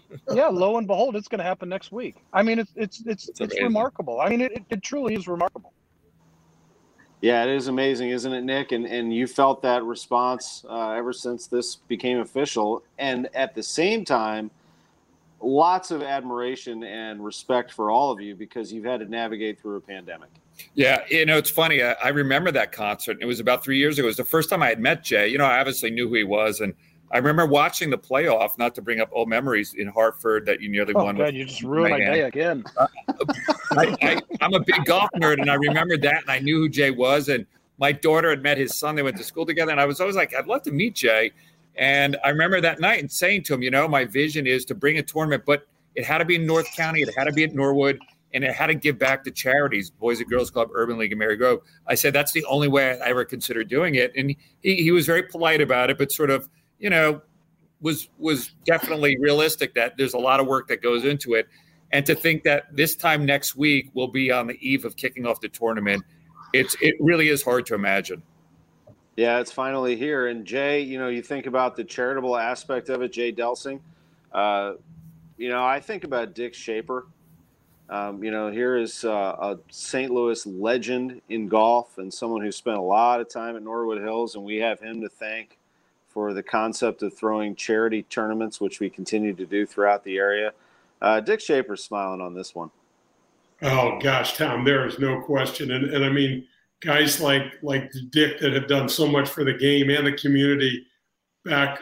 yeah, 0.32 0.48
lo 0.48 0.78
and 0.78 0.86
behold, 0.86 1.16
it's 1.16 1.28
going 1.28 1.38
to 1.38 1.44
happen 1.44 1.68
next 1.68 1.92
week. 1.92 2.16
I 2.32 2.42
mean, 2.42 2.58
it's 2.58 2.72
it's 2.76 3.02
it's 3.06 3.28
it's, 3.28 3.40
it's 3.40 3.60
remarkable. 3.60 4.20
I 4.20 4.28
mean, 4.28 4.40
it, 4.40 4.62
it 4.70 4.82
truly 4.82 5.14
is 5.14 5.28
remarkable. 5.28 5.72
Yeah, 7.20 7.44
it 7.44 7.50
is 7.50 7.68
amazing, 7.68 8.10
isn't 8.10 8.32
it, 8.32 8.42
Nick? 8.42 8.72
And 8.72 8.84
and 8.86 9.14
you 9.14 9.26
felt 9.26 9.62
that 9.62 9.84
response 9.84 10.64
uh, 10.68 10.90
ever 10.90 11.12
since 11.12 11.46
this 11.46 11.76
became 11.76 12.18
official, 12.18 12.82
and 12.98 13.28
at 13.34 13.54
the 13.54 13.62
same 13.62 14.04
time, 14.04 14.50
lots 15.40 15.90
of 15.90 16.02
admiration 16.02 16.82
and 16.84 17.24
respect 17.24 17.72
for 17.72 17.90
all 17.90 18.10
of 18.10 18.20
you 18.20 18.34
because 18.34 18.72
you've 18.72 18.84
had 18.84 19.00
to 19.00 19.06
navigate 19.06 19.60
through 19.60 19.76
a 19.76 19.80
pandemic. 19.80 20.30
Yeah, 20.74 21.04
you 21.08 21.24
know, 21.26 21.38
it's 21.38 21.50
funny. 21.50 21.82
I, 21.82 21.92
I 21.92 22.08
remember 22.08 22.50
that 22.52 22.72
concert. 22.72 23.18
It 23.20 23.26
was 23.26 23.40
about 23.40 23.64
three 23.64 23.78
years 23.78 23.98
ago. 23.98 24.06
It 24.06 24.10
was 24.10 24.16
the 24.16 24.24
first 24.24 24.50
time 24.50 24.62
I 24.62 24.68
had 24.68 24.80
met 24.80 25.02
Jay. 25.02 25.28
You 25.28 25.38
know, 25.38 25.44
I 25.44 25.58
obviously 25.58 25.90
knew 25.90 26.08
who 26.08 26.14
he 26.14 26.24
was, 26.24 26.60
and 26.60 26.74
I 27.12 27.18
remember 27.18 27.44
watching 27.46 27.90
the 27.90 27.98
playoff. 27.98 28.56
Not 28.58 28.74
to 28.76 28.82
bring 28.82 29.00
up 29.00 29.10
old 29.12 29.28
memories 29.28 29.74
in 29.74 29.86
Hartford 29.86 30.46
that 30.46 30.60
you 30.60 30.70
nearly 30.70 30.94
oh, 30.94 31.04
won. 31.04 31.16
God, 31.16 31.34
you 31.34 31.44
just 31.44 31.62
ruined 31.62 31.92
my 31.92 31.98
day 31.98 32.22
again. 32.22 32.64
Uh, 32.76 32.86
I, 33.72 34.20
am 34.40 34.54
a 34.54 34.60
big 34.60 34.84
golf 34.86 35.10
nerd, 35.16 35.40
and 35.40 35.50
I 35.50 35.54
remember 35.54 35.96
that, 35.98 36.22
and 36.22 36.30
I 36.30 36.38
knew 36.38 36.56
who 36.56 36.68
Jay 36.68 36.90
was. 36.90 37.28
And 37.28 37.46
my 37.78 37.92
daughter 37.92 38.30
had 38.30 38.42
met 38.42 38.56
his 38.56 38.76
son; 38.76 38.94
they 38.94 39.02
went 39.02 39.18
to 39.18 39.24
school 39.24 39.44
together, 39.44 39.72
and 39.72 39.80
I 39.80 39.84
was 39.84 40.00
always 40.00 40.16
like, 40.16 40.34
"I'd 40.34 40.46
love 40.46 40.62
to 40.62 40.72
meet 40.72 40.94
Jay." 40.94 41.32
And 41.76 42.16
I 42.24 42.30
remember 42.30 42.60
that 42.60 42.80
night 42.80 43.00
and 43.00 43.12
saying 43.12 43.42
to 43.44 43.54
him, 43.54 43.62
"You 43.62 43.70
know, 43.70 43.86
my 43.86 44.06
vision 44.06 44.46
is 44.46 44.64
to 44.66 44.74
bring 44.74 44.98
a 44.98 45.02
tournament, 45.02 45.44
but 45.46 45.66
it 45.94 46.04
had 46.04 46.18
to 46.18 46.24
be 46.24 46.36
in 46.36 46.46
North 46.46 46.74
County. 46.74 47.02
It 47.02 47.10
had 47.16 47.24
to 47.24 47.32
be 47.32 47.44
at 47.44 47.54
Norwood." 47.54 47.98
and 48.34 48.44
it 48.44 48.54
had 48.54 48.68
to 48.68 48.74
give 48.74 48.98
back 48.98 49.22
to 49.22 49.30
charities, 49.30 49.90
Boys 49.90 50.18
and 50.18 50.26
Girls 50.26 50.50
Club, 50.50 50.70
Urban 50.72 50.96
League, 50.96 51.12
and 51.12 51.20
Marygrove. 51.20 51.60
I 51.86 51.94
said 51.94 52.14
that's 52.14 52.32
the 52.32 52.42
only 52.46 52.66
way 52.66 52.98
I 52.98 53.10
ever 53.10 53.26
considered 53.26 53.68
doing 53.68 53.96
it, 53.96 54.10
and 54.16 54.34
he, 54.62 54.76
he 54.76 54.90
was 54.90 55.04
very 55.04 55.22
polite 55.22 55.60
about 55.60 55.90
it, 55.90 55.98
but 55.98 56.10
sort 56.10 56.30
of 56.30 56.48
you 56.82 56.90
know 56.90 57.22
was 57.80 58.08
was 58.18 58.50
definitely 58.66 59.16
realistic 59.18 59.74
that 59.74 59.96
there's 59.96 60.14
a 60.14 60.18
lot 60.18 60.40
of 60.40 60.46
work 60.46 60.68
that 60.68 60.82
goes 60.82 61.04
into 61.04 61.34
it, 61.34 61.48
and 61.92 62.04
to 62.04 62.14
think 62.14 62.42
that 62.42 62.64
this 62.74 62.94
time 62.94 63.24
next 63.24 63.56
week 63.56 63.90
we'll 63.94 64.08
be 64.08 64.30
on 64.30 64.46
the 64.46 64.58
eve 64.60 64.84
of 64.84 64.96
kicking 64.96 65.24
off 65.24 65.40
the 65.40 65.48
tournament, 65.48 66.04
it's 66.52 66.76
it 66.82 66.94
really 67.00 67.28
is 67.28 67.42
hard 67.42 67.64
to 67.66 67.74
imagine. 67.74 68.22
Yeah, 69.16 69.40
it's 69.40 69.52
finally 69.52 69.94
here. 69.94 70.26
And 70.28 70.44
Jay, 70.44 70.80
you 70.80 70.98
know, 70.98 71.08
you 71.08 71.22
think 71.22 71.46
about 71.46 71.76
the 71.76 71.84
charitable 71.84 72.36
aspect 72.36 72.88
of 72.88 73.02
it, 73.02 73.12
Jay 73.12 73.32
Delsing. 73.32 73.80
Uh, 74.32 74.74
you 75.36 75.50
know, 75.50 75.64
I 75.64 75.80
think 75.80 76.04
about 76.04 76.34
Dick 76.34 76.54
Shaper. 76.54 77.06
Um, 77.90 78.24
you 78.24 78.30
know, 78.30 78.50
here 78.50 78.78
is 78.78 79.04
uh, 79.04 79.36
a 79.38 79.58
St. 79.70 80.10
Louis 80.10 80.46
legend 80.46 81.20
in 81.28 81.46
golf 81.46 81.98
and 81.98 82.12
someone 82.12 82.40
who 82.40 82.50
spent 82.50 82.78
a 82.78 82.82
lot 82.82 83.20
of 83.20 83.28
time 83.28 83.54
at 83.54 83.62
Norwood 83.62 84.00
Hills, 84.00 84.34
and 84.34 84.44
we 84.44 84.56
have 84.56 84.80
him 84.80 85.02
to 85.02 85.10
thank 85.10 85.58
for 86.12 86.32
the 86.34 86.42
concept 86.42 87.02
of 87.02 87.16
throwing 87.16 87.54
charity 87.54 88.02
tournaments, 88.04 88.60
which 88.60 88.80
we 88.80 88.90
continue 88.90 89.32
to 89.34 89.46
do 89.46 89.66
throughout 89.66 90.04
the 90.04 90.16
area. 90.16 90.52
Uh, 91.00 91.20
Dick 91.20 91.40
Shaper's 91.40 91.82
smiling 91.82 92.20
on 92.20 92.34
this 92.34 92.54
one. 92.54 92.70
Oh 93.62 93.98
gosh, 94.00 94.36
Tom, 94.36 94.64
there 94.64 94.86
is 94.86 94.98
no 94.98 95.20
question, 95.20 95.70
and 95.70 95.84
and 95.84 96.04
I 96.04 96.08
mean 96.08 96.46
guys 96.80 97.20
like 97.20 97.44
like 97.62 97.90
Dick 98.10 98.40
that 98.40 98.52
have 98.54 98.66
done 98.66 98.88
so 98.88 99.06
much 99.06 99.28
for 99.28 99.44
the 99.44 99.54
game 99.54 99.88
and 99.90 100.06
the 100.06 100.12
community 100.12 100.84
back 101.44 101.80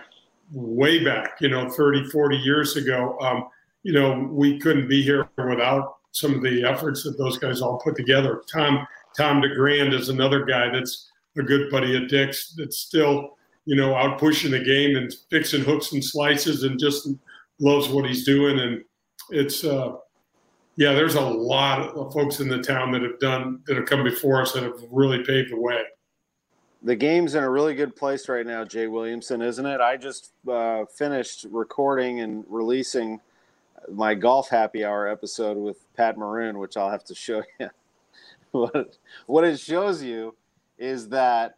way 0.53 1.05
back, 1.05 1.41
you 1.41 1.49
know, 1.49 1.69
30, 1.69 2.07
40 2.07 2.37
years 2.37 2.77
ago. 2.77 3.17
Um, 3.21 3.49
you 3.83 3.93
know, 3.93 4.29
we 4.31 4.59
couldn't 4.59 4.89
be 4.89 5.03
here 5.03 5.29
without 5.37 5.97
some 6.13 6.35
of 6.35 6.43
the 6.43 6.65
efforts 6.65 7.03
that 7.05 7.17
those 7.17 7.39
guys 7.39 7.63
all 7.63 7.79
put 7.79 7.97
together. 7.97 8.43
Tom 8.53 8.87
Tom 9.17 9.41
DeGrand 9.41 9.93
is 9.95 10.09
another 10.09 10.45
guy 10.45 10.71
that's 10.71 11.11
a 11.37 11.43
good 11.43 11.71
buddy 11.71 11.97
of 11.97 12.09
Dick's 12.09 12.55
that's 12.57 12.79
still 12.79 13.37
you 13.67 13.77
know, 13.77 13.95
out 13.95 14.19
pushing 14.19 14.51
the 14.51 14.63
game 14.63 14.97
and 14.97 15.13
fixing 15.31 15.63
hooks 15.63 15.93
and 15.93 16.05
slices 16.05 16.63
and 16.63 16.79
just 16.79 17.09
loves 17.61 17.89
what 17.89 18.07
he's 18.07 18.25
doing. 18.25 18.59
And 18.59 18.85
it's, 19.31 19.65
uh, 19.65 19.93
yeah, 20.77 20.93
there's 20.93 21.15
a 21.15 21.21
lot 21.21 21.81
of 21.81 22.13
folks 22.13 22.41
in 22.41 22.49
the 22.49 22.63
town 22.63 22.93
that 22.93 23.03
have 23.03 23.19
done, 23.21 23.61
that 23.67 23.77
have 23.77 23.87
come 23.87 24.03
before 24.03 24.41
us 24.41 24.53
that 24.53 24.63
have 24.63 24.81
really 24.91 25.23
paved 25.25 25.53
the 25.53 25.61
way. 25.61 25.83
The 26.83 26.97
game's 26.97 27.35
in 27.35 27.45
a 27.45 27.51
really 27.51 27.75
good 27.75 27.95
place 27.95 28.29
right 28.29 28.47
now, 28.47 28.65
Jay 28.65 28.87
Williamson, 28.87 29.43
isn't 29.43 29.67
it? 29.67 29.83
I 29.83 29.99
just 29.99 30.33
uh, 30.51 30.87
finished 30.97 31.45
recording 31.51 32.21
and 32.21 32.45
releasing 32.49 33.21
my 33.93 34.15
golf 34.15 34.49
happy 34.49 34.85
hour 34.85 35.07
episode 35.07 35.59
with 35.59 35.85
Pat 35.95 36.17
Maroon, 36.17 36.59
which 36.59 36.77
I'll 36.77 36.91
have 36.91 37.05
to 37.05 37.15
show 37.15 37.43
you. 37.61 37.69
what, 38.53 38.97
what 39.27 39.45
it 39.45 39.61
shows 39.61 40.03
you 40.03 40.35
is 40.79 41.09
that 41.11 41.57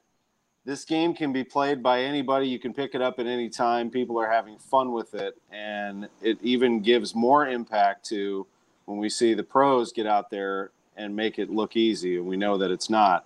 this 0.65 0.85
game 0.85 1.15
can 1.15 1.33
be 1.33 1.45
played 1.45 1.83
by 1.83 2.03
anybody. 2.03 2.49
You 2.49 2.59
can 2.59 2.73
pick 2.73 2.95
it 2.95 3.03
up 3.03 3.19
at 3.19 3.27
any 3.27 3.49
time. 3.49 3.91
People 3.91 4.19
are 4.21 4.31
having 4.31 4.59
fun 4.59 4.93
with 4.93 5.15
it, 5.15 5.37
and 5.51 6.09
it 6.21 6.39
even 6.43 6.81
gives 6.81 7.15
more 7.15 7.47
impact 7.47 8.07
to 8.07 8.47
when 8.85 8.99
we 8.99 9.09
see 9.09 9.35
the 9.35 9.43
pros 9.43 9.93
get 9.93 10.07
out 10.07 10.31
there 10.31 10.71
and 10.97 11.17
make 11.17 11.39
it 11.39 11.51
look 11.51 11.77
easy. 11.77 12.17
And 12.17 12.27
we 12.27 12.37
know 12.37 12.59
that 12.59 12.71
it's 12.71 12.89
not, 12.89 13.25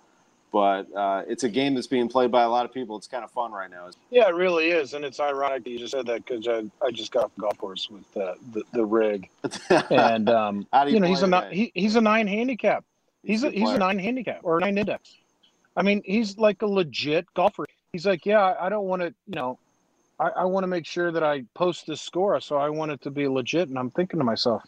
but 0.51 0.87
uh, 0.95 1.23
it's 1.27 1.43
a 1.43 1.49
game 1.49 1.75
that's 1.75 1.87
being 1.87 2.09
played 2.09 2.31
by 2.31 2.41
a 2.41 2.49
lot 2.49 2.65
of 2.65 2.73
people. 2.73 2.97
It's 2.97 3.07
kind 3.07 3.23
of 3.23 3.29
fun 3.29 3.51
right 3.51 3.69
now. 3.69 3.89
Yeah, 4.09 4.29
it 4.29 4.35
really 4.35 4.71
is, 4.71 4.95
and 4.95 5.05
it's 5.05 5.19
ironic 5.19 5.63
that 5.63 5.69
you 5.69 5.77
just 5.77 5.91
said 5.91 6.07
that 6.07 6.25
because 6.25 6.47
I, 6.47 6.63
I 6.83 6.89
just 6.89 7.11
got 7.11 7.25
off 7.25 7.35
the 7.35 7.41
golf 7.41 7.57
course 7.59 7.87
with 7.89 8.17
uh, 8.17 8.33
the 8.51 8.63
the 8.73 8.85
rig, 8.85 9.29
and 9.91 10.27
um, 10.29 10.67
you, 10.87 10.93
you 10.93 10.99
know 10.99 11.07
he's 11.07 11.21
a 11.21 11.49
he, 11.51 11.71
he's 11.75 11.95
a 11.95 12.01
nine 12.01 12.25
handicap. 12.25 12.83
He's, 13.23 13.41
he's 13.41 13.51
a, 13.51 13.55
he's 13.55 13.69
a 13.69 13.77
nine 13.77 13.99
handicap 13.99 14.39
or 14.41 14.59
nine 14.59 14.77
index. 14.77 15.13
I 15.77 15.83
mean, 15.83 16.01
he's 16.03 16.37
like 16.37 16.63
a 16.63 16.67
legit 16.67 17.31
golfer. 17.35 17.65
He's 17.93 18.05
like, 18.05 18.25
yeah, 18.25 18.55
I 18.59 18.67
don't 18.67 18.87
want 18.87 19.03
to, 19.03 19.13
you 19.27 19.35
know, 19.35 19.59
I, 20.19 20.29
I 20.29 20.45
want 20.45 20.63
to 20.63 20.67
make 20.67 20.87
sure 20.87 21.11
that 21.11 21.23
I 21.23 21.43
post 21.53 21.85
this 21.85 22.01
score, 22.01 22.39
so 22.41 22.57
I 22.57 22.69
want 22.69 22.91
it 22.91 23.01
to 23.03 23.11
be 23.11 23.27
legit. 23.27 23.69
And 23.69 23.77
I'm 23.77 23.91
thinking 23.91 24.19
to 24.19 24.25
myself, 24.25 24.63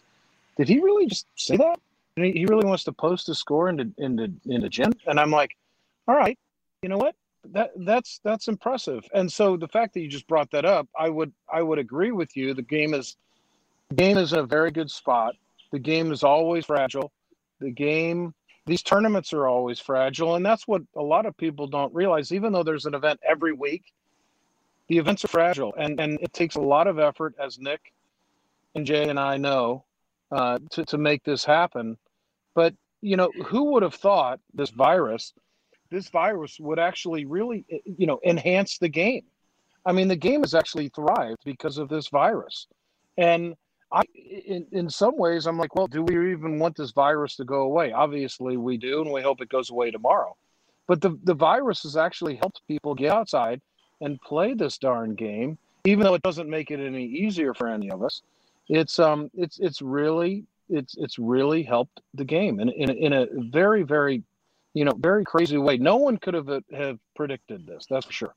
did 0.56 0.70
he 0.70 0.80
really 0.80 1.08
just 1.08 1.26
say 1.36 1.58
that? 1.58 1.80
And 2.16 2.26
he, 2.26 2.32
he 2.34 2.46
really 2.46 2.66
wants 2.66 2.84
to 2.84 2.92
post 2.92 3.28
a 3.30 3.36
score 3.36 3.70
into 3.70 3.92
into 3.98 4.32
into 4.46 4.70
GHIN. 4.70 4.94
And 5.08 5.20
I'm 5.20 5.32
like, 5.32 5.58
all 6.08 6.16
right, 6.16 6.38
you 6.84 6.90
know 6.90 6.98
what? 6.98 7.16
That 7.54 7.72
that's 7.78 8.20
that's 8.24 8.48
impressive. 8.48 9.04
And 9.14 9.32
so 9.32 9.58
the 9.58 9.68
fact 9.68 9.96
that 9.96 10.02
you 10.02 10.08
just 10.08 10.28
brought 10.28 10.52
that 10.52 10.66
up, 10.66 10.88
I 10.98 11.10
would 11.10 11.34
I 11.52 11.64
would 11.64 11.80
agree 11.80 12.12
with 12.12 12.38
you. 12.38 12.54
The 12.54 12.62
game 12.62 12.94
is 12.94 13.16
game 13.96 14.18
is 14.18 14.34
in 14.34 14.40
a 14.40 14.46
very 14.46 14.70
good 14.70 14.92
spot. 14.92 15.36
The 15.72 15.80
game 15.80 16.12
is 16.12 16.24
always 16.24 16.66
fragile. 16.66 17.12
The 17.60 17.72
game 17.72 18.34
these 18.66 18.84
tournaments 18.84 19.34
are 19.34 19.48
always 19.48 19.80
fragile 19.80 20.36
and 20.36 20.46
that's 20.46 20.68
what 20.68 20.82
a 20.96 21.02
lot 21.02 21.26
of 21.26 21.36
people 21.38 21.68
don't 21.68 21.94
realize. 21.94 22.32
Even 22.32 22.54
though 22.54 22.64
there's 22.64 22.86
an 22.86 22.94
event 22.94 23.20
every 23.28 23.54
week 23.54 23.84
the 24.88 24.98
events 24.98 25.24
are 25.24 25.30
fragile 25.30 25.74
and 25.78 26.00
and 26.00 26.20
it 26.22 26.34
takes 26.34 26.56
a 26.56 26.62
lot 26.62 26.88
of 26.88 27.00
effort 27.00 27.36
as 27.40 27.60
nick 27.60 27.94
and 28.74 28.88
jay 28.88 29.08
and 29.08 29.20
i 29.20 29.38
know 29.38 29.84
uh, 30.32 30.60
to, 30.72 30.86
to 30.86 30.98
make 30.98 31.24
this 31.24 31.44
happen. 31.44 31.98
But 32.54 32.74
you 33.02 33.16
know 33.16 33.32
who 33.46 33.72
would 33.72 33.84
have 33.84 33.96
thought 33.96 34.40
this 34.54 34.72
virus 34.72 35.34
this 35.90 36.10
virus 36.10 36.60
would 36.60 36.78
actually 36.78 37.26
really 37.26 37.66
you 37.86 38.06
know 38.06 38.20
enhance 38.26 38.78
the 38.78 38.90
game? 38.90 39.24
I 39.86 39.92
mean 39.92 40.08
the 40.08 40.16
game 40.16 40.42
has 40.42 40.54
actually 40.54 40.90
thrived 40.90 41.42
because 41.46 41.78
of 41.78 41.90
this 41.90 42.10
virus. 42.10 42.68
And 43.18 43.56
I, 43.92 44.04
in, 44.14 44.66
in 44.72 44.90
some 44.90 45.18
ways, 45.18 45.48
I'm 45.48 45.58
like, 45.58 45.76
well, 45.76 45.88
do 45.88 46.04
we 46.04 46.32
even 46.32 46.60
want 46.60 46.76
this 46.76 46.92
virus 46.92 47.36
to 47.38 47.44
go 47.44 47.62
away? 47.62 47.92
Obviously, 47.92 48.56
we 48.58 48.78
do, 48.78 49.02
and 49.02 49.12
we 49.12 49.22
hope 49.22 49.42
it 49.42 49.50
goes 49.50 49.72
away 49.72 49.90
tomorrow. 49.90 50.36
But 50.88 51.02
the, 51.02 51.18
the 51.24 51.34
virus 51.34 51.84
has 51.84 51.98
actually 51.98 52.36
helped 52.36 52.62
people 52.68 52.94
get 52.96 53.12
outside 53.12 53.62
and 54.02 54.22
play 54.22 54.54
this 54.54 54.78
darn 54.78 55.16
game, 55.16 55.58
even 55.86 56.04
though 56.04 56.14
it 56.14 56.22
doesn't 56.22 56.50
make 56.50 56.72
it 56.72 56.80
any 56.80 57.06
easier 57.06 57.54
for 57.54 57.68
any 57.68 57.92
of 57.92 58.04
us. 58.04 58.22
It's 58.68 59.00
um, 59.00 59.32
it's 59.34 59.60
it's 59.60 59.82
really 59.82 60.46
it's 60.70 60.96
it's 60.98 61.18
really 61.18 61.64
helped 61.64 62.02
the 62.14 62.26
game 62.26 62.60
in 62.60 62.70
in, 62.70 62.90
in 62.92 63.14
a 63.14 63.28
very 63.52 63.84
very, 63.84 64.24
you 64.74 64.86
know, 64.86 64.94
very 64.98 65.26
crazy 65.26 65.58
way. 65.58 65.78
No 65.78 65.98
one 65.98 66.18
could 66.18 66.36
have 66.36 66.50
have 66.72 67.00
predicted 67.16 67.66
this. 67.66 67.88
That's 67.90 68.06
for 68.06 68.14
sure. 68.14 68.36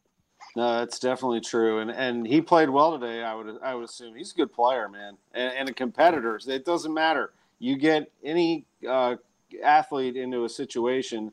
No, 0.54 0.80
that's 0.80 0.98
definitely 0.98 1.40
true, 1.40 1.78
and 1.78 1.90
and 1.90 2.26
he 2.26 2.42
played 2.42 2.68
well 2.68 2.98
today. 2.98 3.22
I 3.22 3.34
would 3.34 3.58
I 3.62 3.74
would 3.74 3.84
assume 3.84 4.14
he's 4.14 4.32
a 4.32 4.34
good 4.34 4.52
player, 4.52 4.88
man, 4.88 5.16
and, 5.32 5.52
and 5.54 5.68
a 5.68 5.72
competitor. 5.72 6.38
It 6.46 6.66
doesn't 6.66 6.92
matter. 6.92 7.32
You 7.58 7.76
get 7.76 8.10
any 8.22 8.66
uh, 8.86 9.16
athlete 9.62 10.16
into 10.16 10.44
a 10.44 10.48
situation, 10.48 11.32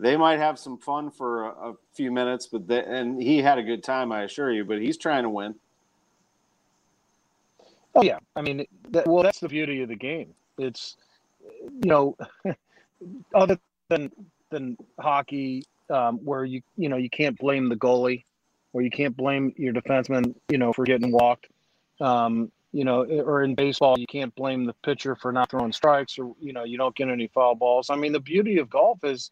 they 0.00 0.16
might 0.16 0.38
have 0.38 0.58
some 0.58 0.78
fun 0.78 1.10
for 1.10 1.44
a, 1.44 1.70
a 1.70 1.74
few 1.92 2.10
minutes, 2.10 2.46
but 2.46 2.66
they, 2.66 2.82
and 2.84 3.20
he 3.20 3.42
had 3.42 3.58
a 3.58 3.62
good 3.62 3.82
time, 3.82 4.12
I 4.12 4.22
assure 4.22 4.50
you. 4.50 4.64
But 4.64 4.80
he's 4.80 4.96
trying 4.96 5.24
to 5.24 5.30
win. 5.30 5.54
Oh 7.94 8.02
yeah, 8.02 8.18
I 8.34 8.40
mean, 8.40 8.66
that, 8.90 9.06
well, 9.06 9.22
that's 9.22 9.40
the 9.40 9.48
beauty 9.48 9.82
of 9.82 9.88
the 9.88 9.94
game. 9.94 10.34
It's 10.58 10.96
you 11.82 11.90
know, 11.90 12.16
other 13.34 13.58
than 13.88 14.10
than 14.50 14.76
hockey, 14.98 15.64
um, 15.90 16.16
where 16.24 16.44
you 16.44 16.62
you 16.78 16.88
know 16.88 16.96
you 16.96 17.10
can't 17.10 17.38
blame 17.38 17.68
the 17.68 17.76
goalie 17.76 18.24
where 18.74 18.82
you 18.82 18.90
can't 18.90 19.16
blame 19.16 19.54
your 19.56 19.72
defenseman, 19.72 20.34
you 20.48 20.58
know, 20.58 20.72
for 20.72 20.84
getting 20.84 21.12
walked. 21.12 21.46
Um, 22.00 22.50
you 22.72 22.84
know, 22.84 23.04
or 23.04 23.44
in 23.44 23.54
baseball, 23.54 23.96
you 23.96 24.06
can't 24.08 24.34
blame 24.34 24.64
the 24.64 24.72
pitcher 24.84 25.14
for 25.14 25.30
not 25.30 25.48
throwing 25.48 25.72
strikes, 25.72 26.18
or 26.18 26.34
you 26.40 26.52
know, 26.52 26.64
you 26.64 26.76
don't 26.76 26.94
get 26.96 27.08
any 27.08 27.28
foul 27.28 27.54
balls. 27.54 27.88
I 27.88 27.94
mean, 27.94 28.10
the 28.10 28.18
beauty 28.18 28.58
of 28.58 28.68
golf 28.68 29.04
is, 29.04 29.30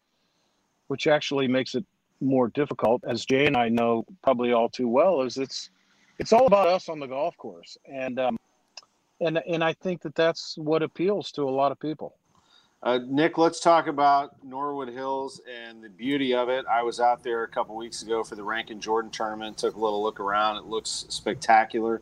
which 0.87 1.07
actually 1.07 1.49
makes 1.49 1.75
it 1.75 1.83
more 2.21 2.47
difficult, 2.47 3.03
as 3.05 3.25
Jay 3.25 3.45
and 3.45 3.57
I 3.57 3.67
know 3.67 4.05
probably 4.23 4.53
all 4.53 4.69
too 4.69 4.87
well, 4.87 5.23
is 5.23 5.37
it's 5.37 5.71
it's 6.19 6.31
all 6.31 6.47
about 6.47 6.69
us 6.69 6.87
on 6.87 7.01
the 7.01 7.07
golf 7.07 7.35
course, 7.35 7.77
and 7.85 8.17
um, 8.19 8.39
and 9.19 9.39
and 9.45 9.61
I 9.61 9.73
think 9.73 10.03
that 10.03 10.15
that's 10.15 10.57
what 10.57 10.83
appeals 10.83 11.33
to 11.33 11.41
a 11.41 11.51
lot 11.51 11.73
of 11.73 11.81
people. 11.81 12.15
Uh, 12.83 12.99
Nick, 13.07 13.37
let's 13.37 13.61
talk 13.61 13.87
about 13.87 14.35
Norwood 14.43 14.89
Hills 14.89 15.39
and 15.49 15.81
the 15.81 15.87
beauty 15.87 16.35
of 16.35 16.49
it. 16.49 16.65
I 16.69 16.83
was 16.83 16.99
out 16.99 17.23
there 17.23 17.43
a 17.43 17.47
couple 17.47 17.77
weeks 17.77 18.03
ago 18.03 18.25
for 18.25 18.35
the 18.35 18.41
Ranken 18.41 18.79
Jordan 18.79 19.09
tournament. 19.09 19.57
Took 19.57 19.75
a 19.75 19.79
little 19.79 20.03
look 20.03 20.19
around. 20.19 20.57
It 20.57 20.65
looks 20.65 21.05
spectacular. 21.07 22.01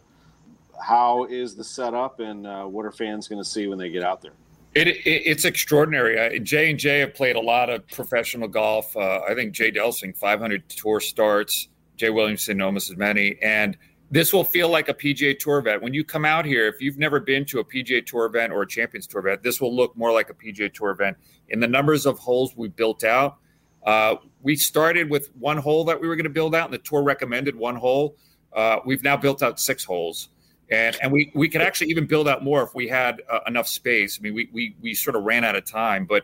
How 0.83 1.25
is 1.25 1.55
the 1.55 1.63
setup, 1.63 2.19
and 2.19 2.47
uh, 2.47 2.63
what 2.63 2.87
are 2.87 2.91
fans 2.91 3.27
going 3.27 3.39
to 3.39 3.47
see 3.47 3.67
when 3.67 3.77
they 3.77 3.89
get 3.89 4.01
out 4.01 4.23
there? 4.23 4.31
It, 4.73 4.87
it, 4.87 5.01
it's 5.05 5.45
extraordinary. 5.45 6.39
Jay 6.39 6.71
and 6.71 6.79
Jay 6.79 7.01
have 7.01 7.13
played 7.13 7.35
a 7.35 7.41
lot 7.41 7.69
of 7.69 7.87
professional 7.89 8.47
golf. 8.47 8.97
Uh, 8.97 9.19
I 9.29 9.35
think 9.35 9.53
Jay 9.53 9.71
Delsing, 9.71 10.17
500 10.17 10.67
tour 10.67 10.99
starts. 10.99 11.67
Jay 11.97 12.09
Williamson, 12.09 12.59
almost 12.59 12.89
as 12.89 12.97
many, 12.97 13.37
and 13.43 13.77
this 14.11 14.33
will 14.33 14.43
feel 14.43 14.69
like 14.69 14.89
a 14.89 14.93
PGA 14.93 15.39
Tour 15.39 15.59
event. 15.59 15.81
When 15.81 15.93
you 15.93 16.03
come 16.03 16.25
out 16.25 16.45
here, 16.45 16.67
if 16.67 16.81
you've 16.81 16.97
never 16.97 17.21
been 17.21 17.45
to 17.45 17.59
a 17.59 17.63
PGA 17.63 18.05
Tour 18.05 18.25
event 18.25 18.51
or 18.51 18.61
a 18.61 18.67
Champions 18.67 19.07
Tour 19.07 19.21
event, 19.21 19.41
this 19.41 19.61
will 19.61 19.73
look 19.73 19.95
more 19.95 20.11
like 20.11 20.29
a 20.29 20.33
PGA 20.33 20.71
Tour 20.71 20.91
event. 20.91 21.15
In 21.47 21.61
the 21.61 21.67
numbers 21.67 22.05
of 22.05 22.19
holes 22.19 22.53
we 22.55 22.67
built 22.67 23.05
out, 23.05 23.37
uh, 23.85 24.15
we 24.41 24.55
started 24.57 25.09
with 25.09 25.29
one 25.39 25.57
hole 25.57 25.85
that 25.85 25.99
we 25.99 26.07
were 26.09 26.17
going 26.17 26.25
to 26.25 26.29
build 26.29 26.53
out, 26.53 26.65
and 26.65 26.73
the 26.73 26.79
tour 26.79 27.01
recommended 27.01 27.55
one 27.55 27.75
hole. 27.75 28.15
Uh, 28.53 28.79
we've 28.85 29.01
now 29.01 29.15
built 29.15 29.41
out 29.41 29.59
six 29.59 29.83
holes, 29.83 30.29
and 30.69 30.97
and 31.01 31.11
we 31.11 31.31
we 31.33 31.49
could 31.49 31.61
actually 31.61 31.89
even 31.89 32.05
build 32.05 32.27
out 32.27 32.43
more 32.43 32.61
if 32.63 32.75
we 32.75 32.87
had 32.87 33.21
uh, 33.29 33.39
enough 33.47 33.67
space. 33.67 34.19
I 34.19 34.21
mean, 34.21 34.33
we 34.33 34.49
we 34.51 34.75
we 34.81 34.93
sort 34.93 35.15
of 35.15 35.23
ran 35.23 35.43
out 35.43 35.55
of 35.55 35.65
time, 35.65 36.05
but 36.05 36.23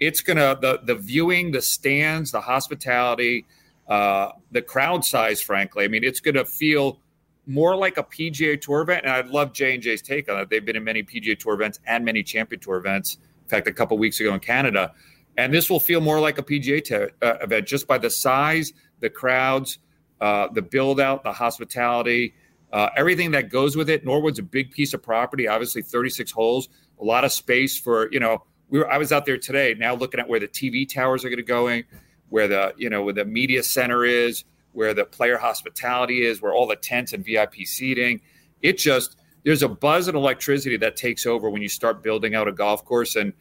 it's 0.00 0.20
gonna 0.20 0.58
the 0.60 0.80
the 0.84 0.96
viewing, 0.96 1.52
the 1.52 1.62
stands, 1.62 2.30
the 2.32 2.40
hospitality, 2.40 3.46
uh, 3.88 4.32
the 4.50 4.60
crowd 4.60 5.04
size. 5.04 5.40
Frankly, 5.40 5.84
I 5.84 5.88
mean, 5.88 6.04
it's 6.04 6.20
gonna 6.20 6.44
feel 6.44 7.00
more 7.48 7.74
like 7.74 7.96
a 7.96 8.04
PGA 8.04 8.60
Tour 8.60 8.82
event. 8.82 9.04
And 9.04 9.12
I 9.12 9.22
love 9.22 9.52
J 9.52 9.74
and 9.74 9.82
J's 9.82 10.02
take 10.02 10.28
on 10.28 10.36
that. 10.36 10.50
They've 10.50 10.64
been 10.64 10.76
in 10.76 10.84
many 10.84 11.02
PGA 11.02 11.36
Tour 11.36 11.54
events 11.54 11.80
and 11.86 12.04
many 12.04 12.22
Champion 12.22 12.60
Tour 12.60 12.76
events. 12.76 13.14
In 13.14 13.48
fact, 13.48 13.66
a 13.66 13.72
couple 13.72 13.96
weeks 13.96 14.20
ago 14.20 14.34
in 14.34 14.40
Canada, 14.40 14.92
and 15.38 15.52
this 15.52 15.70
will 15.70 15.80
feel 15.80 16.02
more 16.02 16.20
like 16.20 16.36
a 16.38 16.42
PGA 16.42 16.84
t- 16.84 16.94
uh, 16.94 17.34
event 17.40 17.66
just 17.66 17.86
by 17.86 17.96
the 17.96 18.10
size, 18.10 18.74
the 19.00 19.08
crowds, 19.08 19.78
uh, 20.20 20.48
the 20.52 20.60
build 20.60 21.00
out, 21.00 21.22
the 21.22 21.32
hospitality, 21.32 22.34
uh, 22.72 22.90
everything 22.96 23.30
that 23.30 23.48
goes 23.48 23.74
with 23.74 23.88
it. 23.88 24.04
Norwood's 24.04 24.38
a 24.38 24.42
big 24.42 24.70
piece 24.70 24.92
of 24.92 25.02
property. 25.02 25.48
Obviously, 25.48 25.80
36 25.80 26.30
holes, 26.30 26.68
a 27.00 27.04
lot 27.04 27.24
of 27.24 27.32
space 27.32 27.78
for 27.78 28.12
you 28.12 28.20
know. 28.20 28.44
We 28.70 28.80
were, 28.80 28.92
I 28.92 28.98
was 28.98 29.12
out 29.12 29.24
there 29.24 29.38
today, 29.38 29.74
now 29.78 29.94
looking 29.94 30.20
at 30.20 30.28
where 30.28 30.40
the 30.40 30.48
TV 30.48 30.86
towers 30.86 31.24
are 31.24 31.30
going 31.30 31.38
to 31.38 31.42
go, 31.42 31.68
in, 31.68 31.84
where 32.28 32.48
the 32.48 32.74
you 32.76 32.90
know 32.90 33.02
where 33.02 33.14
the 33.14 33.24
media 33.24 33.62
center 33.62 34.04
is 34.04 34.44
where 34.78 34.94
the 34.94 35.04
player 35.04 35.36
hospitality 35.36 36.24
is, 36.24 36.40
where 36.40 36.54
all 36.54 36.68
the 36.68 36.76
tents 36.76 37.12
and 37.12 37.24
VIP 37.24 37.56
seating. 37.64 38.20
It 38.62 38.78
just 38.78 39.16
there's 39.42 39.64
a 39.64 39.68
buzz 39.68 40.06
and 40.06 40.16
electricity 40.16 40.76
that 40.76 40.94
takes 40.94 41.26
over 41.26 41.50
when 41.50 41.62
you 41.62 41.68
start 41.68 42.00
building 42.00 42.36
out 42.36 42.46
a 42.46 42.52
golf 42.52 42.84
course. 42.84 43.16
And 43.16 43.32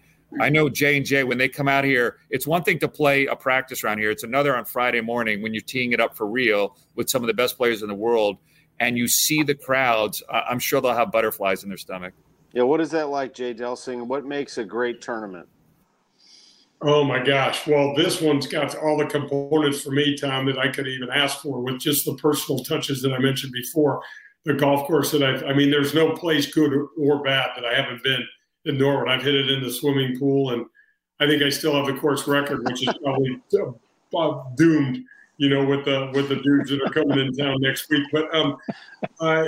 I 0.42 0.50
know 0.50 0.68
J 0.68 0.98
and 0.98 1.06
J 1.06 1.24
when 1.24 1.38
they 1.38 1.48
come 1.48 1.68
out 1.68 1.84
here, 1.84 2.18
it's 2.32 2.48
one 2.48 2.64
thing 2.64 2.80
to 2.80 2.88
play 2.88 3.28
a 3.28 3.36
practice 3.36 3.84
round 3.84 4.00
here. 4.00 4.10
It's 4.10 4.24
another 4.24 4.58
on 4.58 4.66
Friday 4.66 5.00
morning 5.00 5.44
when 5.44 5.54
you're 5.54 5.62
teeing 5.62 5.92
it 5.92 6.00
up 6.00 6.18
for 6.18 6.26
real 6.26 6.76
with 6.96 7.08
some 7.08 7.22
of 7.22 7.28
the 7.28 7.36
best 7.36 7.56
players 7.56 7.84
in 7.84 7.88
the 7.88 7.94
world, 7.94 8.40
and 8.80 8.98
you 8.98 9.08
see 9.08 9.44
the 9.44 9.54
crowds. 9.54 10.24
I'm 10.28 10.58
sure 10.58 10.82
they'll 10.82 10.96
have 10.96 11.12
butterflies 11.12 11.62
in 11.62 11.70
their 11.70 11.78
stomach. 11.78 12.16
Yeah, 12.52 12.64
what 12.64 12.82
is 12.82 12.90
that 12.92 13.10
like, 13.10 13.36
Jay 13.36 13.54
Delsing? 13.54 14.08
What 14.08 14.26
makes 14.26 14.58
a 14.58 14.64
great 14.64 15.02
tournament? 15.04 15.48
Oh 16.82 17.04
my 17.04 17.24
gosh. 17.24 17.66
Well, 17.66 17.96
this 17.96 18.22
one's 18.22 18.46
got 18.46 18.76
all 18.78 18.98
the 18.98 19.06
components 19.06 19.82
for 19.82 19.92
me, 19.92 20.16
Tom, 20.16 20.46
that 20.46 20.60
I 20.60 20.68
could 20.68 20.88
even 20.88 21.10
ask 21.10 21.42
for 21.42 21.60
with 21.60 21.80
just 21.80 22.06
the 22.06 22.16
personal 22.16 22.64
touches 22.64 23.02
that 23.02 23.14
I 23.14 23.18
mentioned 23.18 23.52
before. 23.52 24.02
The 24.46 24.54
golf 24.54 24.88
course 24.88 25.12
that 25.12 25.24
I've, 25.24 25.44
I 25.44 25.54
mean, 25.54 25.72
there's 25.72 25.94
no 25.94 26.12
place 26.12 26.54
good 26.54 26.72
or 26.98 27.24
bad 27.24 27.50
that 27.56 27.66
I 27.66 27.74
haven't 27.74 28.04
been 28.04 28.26
in 28.66 28.78
Norwood. 28.78 29.10
I've 29.10 29.24
hit 29.24 29.34
it 29.34 29.50
in 29.50 29.64
the 29.64 29.72
swimming 29.72 30.18
pool, 30.20 30.52
and 30.52 30.66
I 31.20 31.26
think 31.26 31.42
I 31.42 31.50
still 31.50 31.74
have 31.74 31.88
the 31.88 32.00
course 32.00 32.28
record, 32.28 32.64
which 32.64 32.88
is 32.88 32.94
probably 33.04 33.42
uh, 34.16 34.44
doomed, 34.56 35.04
you 35.38 35.50
know, 35.50 35.66
with 35.66 35.84
the 35.86 36.12
with 36.14 36.30
the 36.30 36.36
dudes 36.38 36.70
that 36.70 36.82
are 36.82 36.92
coming 36.92 37.20
in 37.20 37.34
town 37.36 37.58
next 37.60 37.90
week. 37.90 38.06
But 38.12 38.34
um, 38.34 38.56
uh, 39.20 39.48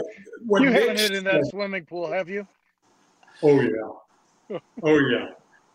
you 0.60 0.71
haven't 0.71 0.99
hit 0.99 1.12
in 1.12 1.23
that 1.25 1.45
swimming 1.45 1.86
pool, 1.86 2.12
have 2.12 2.27
you? 2.27 2.47
Oh 3.41 3.62
yeah, 3.62 4.60
oh 4.84 4.97
yeah. 4.97 5.30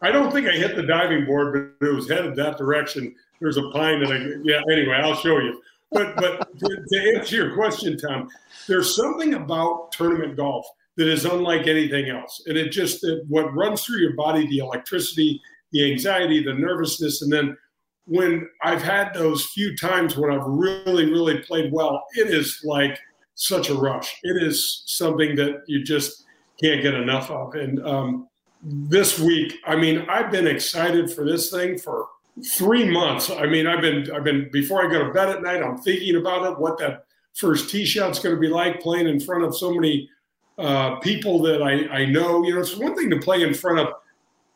I 0.04 0.12
don't 0.12 0.30
think 0.30 0.46
I 0.46 0.52
hit 0.52 0.76
the 0.76 0.82
diving 0.82 1.24
board, 1.24 1.76
but 1.80 1.88
it 1.88 1.94
was 1.94 2.06
headed 2.06 2.36
that 2.36 2.58
direction. 2.58 3.14
There's 3.40 3.56
a 3.56 3.70
pine 3.70 4.00
that 4.00 4.12
I 4.12 4.18
yeah. 4.42 4.60
Anyway, 4.70 4.94
I'll 4.94 5.14
show 5.14 5.38
you. 5.38 5.62
But 5.90 6.14
but 6.16 6.58
to, 6.58 6.84
to 6.92 7.16
answer 7.16 7.36
your 7.36 7.54
question, 7.54 7.96
Tom, 7.96 8.28
there's 8.68 8.94
something 8.94 9.32
about 9.32 9.92
tournament 9.92 10.36
golf 10.36 10.66
that 10.96 11.08
is 11.08 11.24
unlike 11.24 11.66
anything 11.68 12.10
else, 12.10 12.42
and 12.46 12.58
it 12.58 12.70
just 12.70 13.02
it, 13.02 13.24
what 13.28 13.54
runs 13.54 13.82
through 13.82 13.98
your 13.98 14.14
body, 14.14 14.46
the 14.46 14.58
electricity, 14.58 15.40
the 15.72 15.90
anxiety, 15.90 16.44
the 16.44 16.52
nervousness, 16.52 17.22
and 17.22 17.32
then 17.32 17.56
when 18.04 18.46
I've 18.62 18.82
had 18.82 19.14
those 19.14 19.46
few 19.46 19.74
times 19.74 20.18
when 20.18 20.30
I've 20.30 20.44
really 20.44 21.10
really 21.10 21.38
played 21.38 21.72
well, 21.72 22.04
it 22.14 22.28
is 22.28 22.60
like 22.62 22.98
such 23.36 23.70
a 23.70 23.74
rush. 23.74 24.18
It 24.22 24.42
is 24.42 24.82
something 24.84 25.34
that 25.36 25.62
you 25.66 25.82
just 25.82 26.24
can't 26.62 26.82
get 26.82 26.92
enough 26.92 27.30
of, 27.30 27.54
and 27.54 27.82
um, 27.86 28.28
this 28.64 29.18
week, 29.18 29.60
I 29.66 29.76
mean, 29.76 30.06
I've 30.08 30.30
been 30.30 30.46
excited 30.46 31.12
for 31.12 31.24
this 31.24 31.50
thing 31.50 31.78
for 31.78 32.08
three 32.56 32.90
months. 32.90 33.30
I 33.30 33.46
mean, 33.46 33.66
I've 33.66 33.80
been, 33.80 34.10
I've 34.10 34.24
been 34.24 34.48
before 34.50 34.84
I 34.84 34.90
go 34.90 35.06
to 35.06 35.12
bed 35.12 35.28
at 35.28 35.42
night, 35.42 35.62
I'm 35.62 35.78
thinking 35.78 36.16
about 36.16 36.50
it, 36.50 36.58
what 36.58 36.78
that 36.78 37.06
first 37.34 37.70
tee 37.70 37.84
shot's 37.84 38.18
going 38.18 38.34
to 38.34 38.40
be 38.40 38.48
like, 38.48 38.80
playing 38.80 39.06
in 39.06 39.20
front 39.20 39.44
of 39.44 39.56
so 39.56 39.72
many 39.72 40.08
uh, 40.58 40.96
people 40.96 41.42
that 41.42 41.62
I, 41.62 41.86
I 41.88 42.06
know. 42.06 42.44
You 42.44 42.54
know, 42.54 42.60
it's 42.60 42.76
one 42.76 42.94
thing 42.94 43.10
to 43.10 43.18
play 43.18 43.42
in 43.42 43.54
front 43.54 43.80
of, 43.80 43.88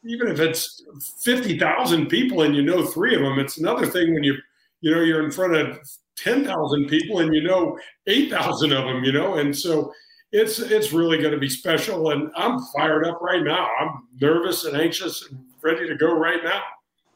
even 0.05 0.29
if 0.29 0.41
it's 0.41 0.83
fifty 1.19 1.59
thousand 1.59 2.07
people 2.07 2.43
and 2.43 2.55
you 2.55 2.63
know 2.63 2.87
three 2.87 3.15
of 3.15 3.23
them. 3.23 3.39
It's 3.39 3.59
another 3.59 3.87
thing 3.87 4.15
when 4.15 4.23
you, 4.23 4.37
you 4.81 4.95
know, 4.95 5.01
you're 5.01 5.25
in 5.25 5.31
front 5.31 5.55
of 5.55 5.79
ten 6.17 6.45
thousand 6.45 6.89
people 6.89 7.19
and 7.19 7.35
you 7.35 7.43
know 7.43 7.79
eight 8.07 8.31
thousand 8.31 8.73
of 8.73 8.85
them. 8.85 9.05
You 9.05 9.13
know, 9.13 9.35
and 9.35 9.57
so 9.57 9.93
it's 10.33 10.59
it's 10.59 10.93
really 10.93 11.19
going 11.19 11.33
to 11.33 11.39
be 11.39 11.49
special, 11.49 12.11
and 12.11 12.31
I'm 12.37 12.61
fired 12.77 13.07
up 13.07 13.21
right 13.21 13.43
now. 13.43 13.69
I'm 13.81 14.07
nervous 14.21 14.65
and 14.65 14.77
anxious 14.77 15.27
and 15.29 15.41
ready 15.63 15.87
to 15.89 15.95
go 15.95 16.13
right 16.13 16.43
now. 16.45 16.63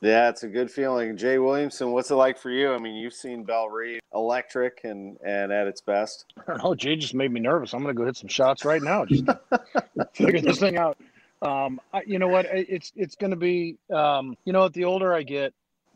Yeah, 0.01 0.29
it's 0.29 0.43
a 0.43 0.49
good 0.49 0.69
feeling. 0.71 1.17
Jay 1.17 1.39
Williamson, 1.39 1.93
what's 1.93 2.11
it 2.11 2.17
like 2.17 2.37
for 2.37 2.51
you? 2.51 2.73
I 2.73 2.79
mean, 2.79 2.97
you've 2.97 3.13
seen 3.13 3.45
Bellerive 3.45 4.01
electric 4.15 4.81
and 4.85 5.17
and 5.25 5.53
at 5.53 5.67
its 5.67 5.81
best. 5.81 6.25
Oh, 6.63 6.75
Jay 6.75 6.97
just 6.97 7.15
made 7.15 7.31
me 7.31 7.41
nervous. 7.41 7.73
I'm 7.73 7.83
going 7.83 7.95
to 7.95 7.99
go 7.99 8.05
hit 8.05 8.17
some 8.17 8.29
shots 8.29 8.65
right 8.65 8.83
now. 8.83 9.05
Just 9.05 9.25
figure 10.15 10.41
this 10.41 10.59
thing 10.59 10.77
out. 10.77 10.99
Um, 11.41 11.81
I, 11.93 12.03
you 12.07 12.19
know 12.19 12.29
what? 12.29 12.47
It's 12.51 12.93
it's 12.97 13.15
going 13.15 13.31
to 13.31 13.37
be. 13.37 13.77
Um, 13.93 14.37
you 14.45 14.53
know 14.53 14.61
what? 14.61 14.73
The 14.73 14.85
older 14.85 15.13
I 15.13 15.23
get, 15.23 15.53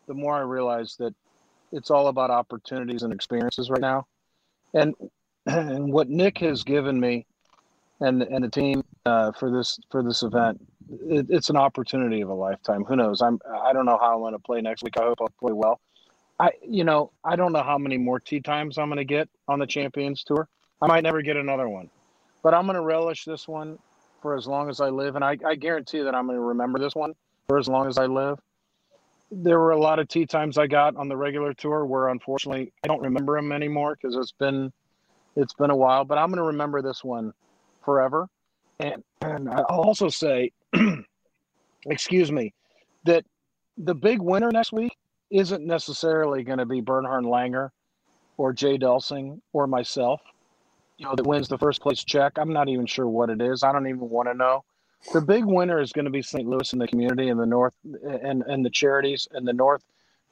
the 0.06 0.14
more 0.14 0.34
I 0.34 0.40
realize 0.40 0.96
that 0.98 1.14
it's 1.72 1.90
all 1.90 2.08
about 2.08 2.30
opportunities 2.30 3.02
and 3.02 3.12
experiences 3.12 3.70
right 3.70 3.80
now. 3.80 4.06
And 4.74 4.94
and 5.46 5.92
what 5.92 6.08
Nick 6.08 6.38
has 6.38 6.64
given 6.64 6.98
me 6.98 7.26
and 8.00 8.22
and 8.22 8.44
the 8.44 8.50
team 8.50 8.82
uh, 9.04 9.32
for 9.32 9.50
this 9.50 9.78
for 9.90 10.02
this 10.02 10.22
event, 10.22 10.60
it, 11.08 11.26
it's 11.28 11.50
an 11.50 11.56
opportunity 11.56 12.20
of 12.20 12.28
a 12.28 12.34
lifetime. 12.34 12.84
Who 12.84 12.96
knows? 12.96 13.22
I'm 13.22 13.38
I 13.62 13.72
don't 13.72 13.86
know 13.86 13.98
how 14.00 14.14
I'm 14.14 14.20
going 14.20 14.32
to 14.32 14.38
play 14.38 14.60
next 14.60 14.82
week. 14.82 14.98
I 14.98 15.04
hope 15.04 15.18
I'll 15.20 15.28
play 15.40 15.52
well. 15.52 15.80
I 16.38 16.50
you 16.66 16.84
know 16.84 17.12
I 17.24 17.36
don't 17.36 17.52
know 17.52 17.62
how 17.62 17.78
many 17.78 17.96
more 17.96 18.20
tee 18.20 18.40
times 18.40 18.76
I'm 18.78 18.88
going 18.88 18.98
to 18.98 19.04
get 19.04 19.28
on 19.48 19.58
the 19.58 19.66
Champions 19.66 20.24
Tour. 20.24 20.48
I 20.82 20.86
might 20.86 21.02
never 21.02 21.22
get 21.22 21.36
another 21.36 21.68
one, 21.68 21.88
but 22.42 22.52
I'm 22.52 22.66
going 22.66 22.74
to 22.74 22.82
relish 22.82 23.24
this 23.24 23.48
one 23.48 23.78
for 24.20 24.36
as 24.36 24.46
long 24.46 24.68
as 24.68 24.80
I 24.80 24.88
live, 24.88 25.14
and 25.14 25.24
I, 25.24 25.38
I 25.46 25.54
guarantee 25.54 26.02
that 26.02 26.14
I'm 26.14 26.26
going 26.26 26.36
to 26.36 26.42
remember 26.42 26.78
this 26.78 26.94
one 26.94 27.14
for 27.48 27.58
as 27.58 27.68
long 27.68 27.86
as 27.86 27.96
I 27.96 28.06
live. 28.06 28.38
There 29.30 29.58
were 29.58 29.70
a 29.70 29.78
lot 29.78 29.98
of 29.98 30.08
tee 30.08 30.26
times 30.26 30.58
I 30.58 30.66
got 30.66 30.96
on 30.96 31.08
the 31.08 31.16
regular 31.16 31.54
tour 31.54 31.86
where 31.86 32.08
unfortunately 32.08 32.72
I 32.84 32.88
don't 32.88 33.00
remember 33.00 33.36
them 33.36 33.52
anymore 33.52 33.96
because 34.00 34.16
it's 34.16 34.32
been 34.32 34.72
it's 35.36 35.54
been 35.54 35.70
a 35.70 35.76
while, 35.76 36.04
but 36.04 36.18
I'm 36.18 36.28
going 36.28 36.38
to 36.38 36.44
remember 36.44 36.82
this 36.82 37.04
one 37.04 37.32
forever. 37.84 38.28
And, 38.80 39.02
and 39.22 39.48
I'll 39.48 39.64
also 39.68 40.08
say, 40.08 40.52
excuse 41.86 42.32
me, 42.32 42.52
that 43.04 43.24
the 43.78 43.94
big 43.94 44.20
winner 44.20 44.50
next 44.50 44.72
week 44.72 44.96
isn't 45.30 45.64
necessarily 45.64 46.42
going 46.42 46.58
to 46.58 46.66
be 46.66 46.80
Bernhard 46.80 47.24
Langer 47.24 47.70
or 48.36 48.52
Jay 48.52 48.78
Delsing 48.78 49.40
or 49.52 49.66
myself, 49.66 50.20
you 50.98 51.06
know, 51.06 51.14
that 51.14 51.26
wins 51.26 51.48
the 51.48 51.58
first 51.58 51.80
place 51.80 52.02
check. 52.04 52.32
I'm 52.36 52.52
not 52.52 52.68
even 52.68 52.86
sure 52.86 53.08
what 53.08 53.30
it 53.30 53.40
is. 53.40 53.62
I 53.62 53.72
don't 53.72 53.86
even 53.86 54.08
want 54.08 54.28
to 54.28 54.34
know. 54.34 54.64
The 55.12 55.20
big 55.20 55.44
winner 55.44 55.80
is 55.80 55.92
going 55.92 56.06
to 56.06 56.10
be 56.10 56.22
St. 56.22 56.46
Louis 56.46 56.72
and 56.72 56.80
the 56.80 56.88
community 56.88 57.28
and 57.28 57.38
the 57.38 57.46
North 57.46 57.74
and, 57.84 58.42
and 58.42 58.64
the 58.64 58.70
charities 58.70 59.28
and 59.32 59.46
the 59.46 59.52
North 59.52 59.82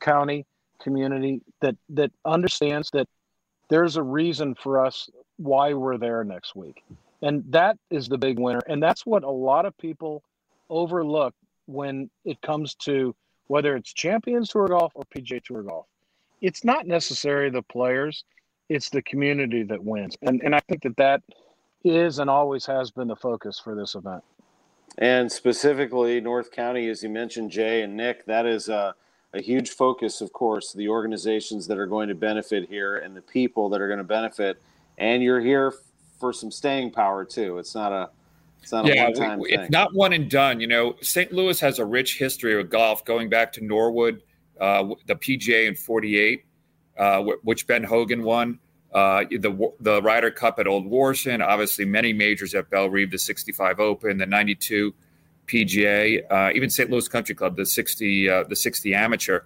County 0.01 0.47
community 0.83 1.43
that, 1.61 1.77
that 1.90 2.11
understands 2.25 2.90
that 2.93 3.07
there's 3.68 3.96
a 3.96 4.03
reason 4.03 4.55
for 4.55 4.85
us 4.85 5.09
why 5.37 5.74
we're 5.74 5.98
there 5.98 6.24
next 6.24 6.55
week. 6.55 6.85
And 7.22 7.44
that 7.50 7.79
is 7.90 8.09
the 8.09 8.18
big 8.18 8.38
winner. 8.38 8.61
And 8.68 8.83
that's 8.83 9.07
what 9.07 9.24
a 9.24 9.31
lot 9.31 9.66
of 9.66 9.77
people 9.79 10.22
overlook 10.68 11.35
when 11.66 12.11
it 12.24 12.40
comes 12.42 12.74
to 12.74 13.14
whether 13.46 13.77
it's 13.77 13.92
Champions 13.92 14.50
Tour 14.50 14.68
Golf 14.68 14.92
or 14.94 15.05
PGA 15.05 15.42
Tour 15.42 15.62
Golf. 15.62 15.87
It's 16.40 16.64
not 16.64 16.87
necessarily 16.87 17.50
the 17.50 17.62
players, 17.62 18.24
it's 18.68 18.90
the 18.90 19.03
community 19.03 19.62
that 19.64 19.83
wins. 19.83 20.16
And, 20.22 20.42
and 20.42 20.55
I 20.55 20.61
think 20.68 20.83
that 20.83 20.96
that 20.96 21.22
is 21.85 22.18
and 22.18 22.29
always 22.31 22.66
has 22.66 22.90
been 22.90 23.09
the 23.09 23.16
focus 23.16 23.59
for 23.59 23.74
this 23.74 23.94
event. 23.94 24.22
And 24.98 25.31
specifically, 25.31 26.20
North 26.20 26.50
County, 26.50 26.88
as 26.88 27.03
you 27.03 27.09
mentioned, 27.09 27.50
Jay 27.50 27.83
and 27.83 27.96
Nick, 27.96 28.27
that 28.27 28.46
is 28.46 28.68
a, 28.68 28.94
a 29.35 29.42
huge 29.42 29.70
focus, 29.70 30.20
of 30.20 30.33
course, 30.33 30.73
the 30.73 30.88
organizations 30.88 31.66
that 31.66 31.79
are 31.79 31.87
going 31.87 32.09
to 32.09 32.14
benefit 32.14 32.68
here 32.68 32.99
and 32.99 33.16
the 33.16 33.20
people 33.20 33.68
that 33.68 33.81
are 33.81 33.88
going 33.88 33.99
to 33.99 34.05
benefit. 34.05 34.62
And 34.99 35.23
you're 35.23 35.40
here 35.40 35.75
for 36.18 36.33
some 36.33 36.51
staying 36.51 36.92
power, 36.92 37.25
too. 37.25 37.59
It's 37.59 37.75
not 37.75 37.92
a 37.92 38.11
it's 38.62 38.73
not 38.73 38.87
yeah, 38.87 39.37
we, 39.37 39.53
it's 39.53 39.70
not 39.70 39.94
one 39.94 40.14
and 40.14 40.31
done. 40.31 40.59
You 40.59 40.66
know, 40.66 40.97
St. 41.03 41.31
Louis 41.33 41.61
has 41.61 41.79
a 41.79 41.85
rich 41.85 42.18
history 42.18 42.59
of 42.59 42.70
golf 42.70 43.05
going 43.05 43.29
back 43.29 43.53
to 43.55 43.64
Norwood, 43.64 44.23
uh, 44.59 44.88
the 45.07 45.16
PGA 45.16 45.68
in 45.68 45.75
'48, 45.75 46.47
uh, 46.97 47.23
which 47.42 47.66
Ben 47.66 47.85
Hogan 47.85 48.23
won. 48.23 48.59
Uh, 48.94 49.25
the 49.31 49.70
the 49.81 50.01
Ryder 50.01 50.31
Cup 50.31 50.59
at 50.59 50.66
Old 50.66 50.87
Warson, 50.87 51.44
obviously 51.44 51.85
many 51.85 52.14
majors 52.14 52.55
at 52.55 52.70
Bellerive, 52.70 53.11
the 53.11 53.18
65 53.18 53.81
Open, 53.81 54.16
the 54.16 54.25
92 54.25 54.94
PGA, 55.46 56.22
uh, 56.30 56.52
even 56.54 56.70
St. 56.70 56.90
Louis 56.90 57.07
Country 57.09 57.35
Club, 57.35 57.57
the 57.57 57.66
60 57.66 58.28
uh, 58.28 58.44
the 58.44 58.57
60 58.57 58.94
Amateur. 58.94 59.40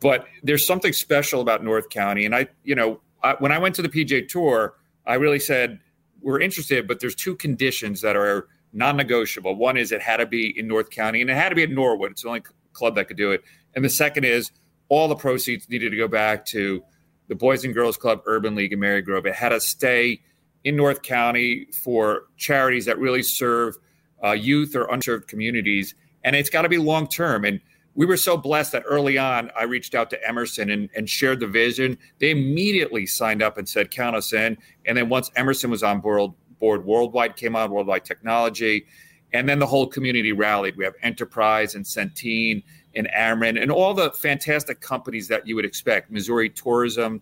But 0.00 0.26
there's 0.42 0.66
something 0.66 0.92
special 0.92 1.40
about 1.40 1.64
North 1.64 1.88
County, 1.88 2.26
and 2.26 2.34
I, 2.34 2.48
you 2.64 2.74
know, 2.74 3.00
I, 3.22 3.34
when 3.38 3.52
I 3.52 3.58
went 3.58 3.74
to 3.76 3.82
the 3.82 3.88
PGA 3.88 4.28
Tour, 4.28 4.74
I 5.06 5.14
really 5.14 5.38
said 5.38 5.80
we're 6.20 6.40
interested, 6.40 6.86
but 6.86 7.00
there's 7.00 7.14
two 7.14 7.36
conditions 7.36 8.00
that 8.00 8.16
are 8.16 8.48
non-negotiable. 8.72 9.54
One 9.56 9.76
is 9.76 9.92
it 9.92 10.02
had 10.02 10.18
to 10.18 10.26
be 10.26 10.58
in 10.58 10.66
North 10.66 10.90
County, 10.90 11.20
and 11.20 11.30
it 11.30 11.34
had 11.34 11.50
to 11.50 11.54
be 11.54 11.62
at 11.62 11.70
Norwood. 11.70 12.12
It's 12.12 12.22
the 12.22 12.28
only 12.28 12.42
club 12.72 12.96
that 12.96 13.08
could 13.08 13.16
do 13.16 13.30
it. 13.30 13.42
And 13.74 13.84
the 13.84 13.90
second 13.90 14.24
is 14.24 14.50
all 14.88 15.08
the 15.08 15.16
proceeds 15.16 15.68
needed 15.68 15.90
to 15.90 15.96
go 15.96 16.08
back 16.08 16.44
to 16.46 16.82
the 17.28 17.34
Boys 17.34 17.64
and 17.64 17.74
Girls 17.74 17.96
Club 17.96 18.22
Urban 18.26 18.54
League 18.54 18.72
in 18.72 18.78
Marygrove. 18.78 19.26
It 19.26 19.34
had 19.34 19.48
to 19.48 19.60
stay 19.60 20.20
in 20.64 20.76
North 20.76 21.02
County 21.02 21.66
for 21.82 22.24
charities 22.36 22.84
that 22.86 22.98
really 22.98 23.22
serve 23.22 23.76
uh, 24.22 24.32
youth 24.32 24.74
or 24.74 24.84
unserved 24.86 25.28
communities, 25.28 25.94
and 26.24 26.36
it's 26.36 26.50
got 26.50 26.62
to 26.62 26.68
be 26.68 26.78
long 26.78 27.08
term. 27.08 27.44
And 27.44 27.60
we 27.94 28.04
were 28.04 28.16
so 28.16 28.36
blessed 28.36 28.72
that 28.72 28.82
early 28.86 29.16
on, 29.16 29.50
I 29.56 29.64
reached 29.64 29.94
out 29.94 30.10
to 30.10 30.28
Emerson 30.28 30.70
and, 30.70 30.90
and 30.94 31.08
shared 31.08 31.40
the 31.40 31.46
vision. 31.46 31.96
They 32.18 32.30
immediately 32.30 33.06
signed 33.06 33.42
up 33.42 33.58
and 33.58 33.68
said, 33.68 33.90
"Count 33.90 34.16
us 34.16 34.32
in." 34.32 34.58
And 34.84 34.96
then 34.96 35.08
once 35.08 35.30
Emerson 35.36 35.70
was 35.70 35.82
on 35.82 36.00
board, 36.00 36.32
board 36.58 36.84
Worldwide 36.84 37.36
came 37.36 37.56
on, 37.56 37.70
Worldwide 37.70 38.04
Technology, 38.04 38.86
and 39.32 39.48
then 39.48 39.58
the 39.58 39.66
whole 39.66 39.86
community 39.86 40.32
rallied. 40.32 40.76
We 40.76 40.84
have 40.84 40.94
Enterprise 41.02 41.74
and 41.74 41.84
Centene 41.84 42.62
and 42.94 43.08
Ameren 43.16 43.60
and 43.60 43.70
all 43.70 43.94
the 43.94 44.10
fantastic 44.12 44.80
companies 44.80 45.28
that 45.28 45.46
you 45.46 45.54
would 45.56 45.64
expect. 45.64 46.10
Missouri 46.10 46.48
Tourism, 46.48 47.20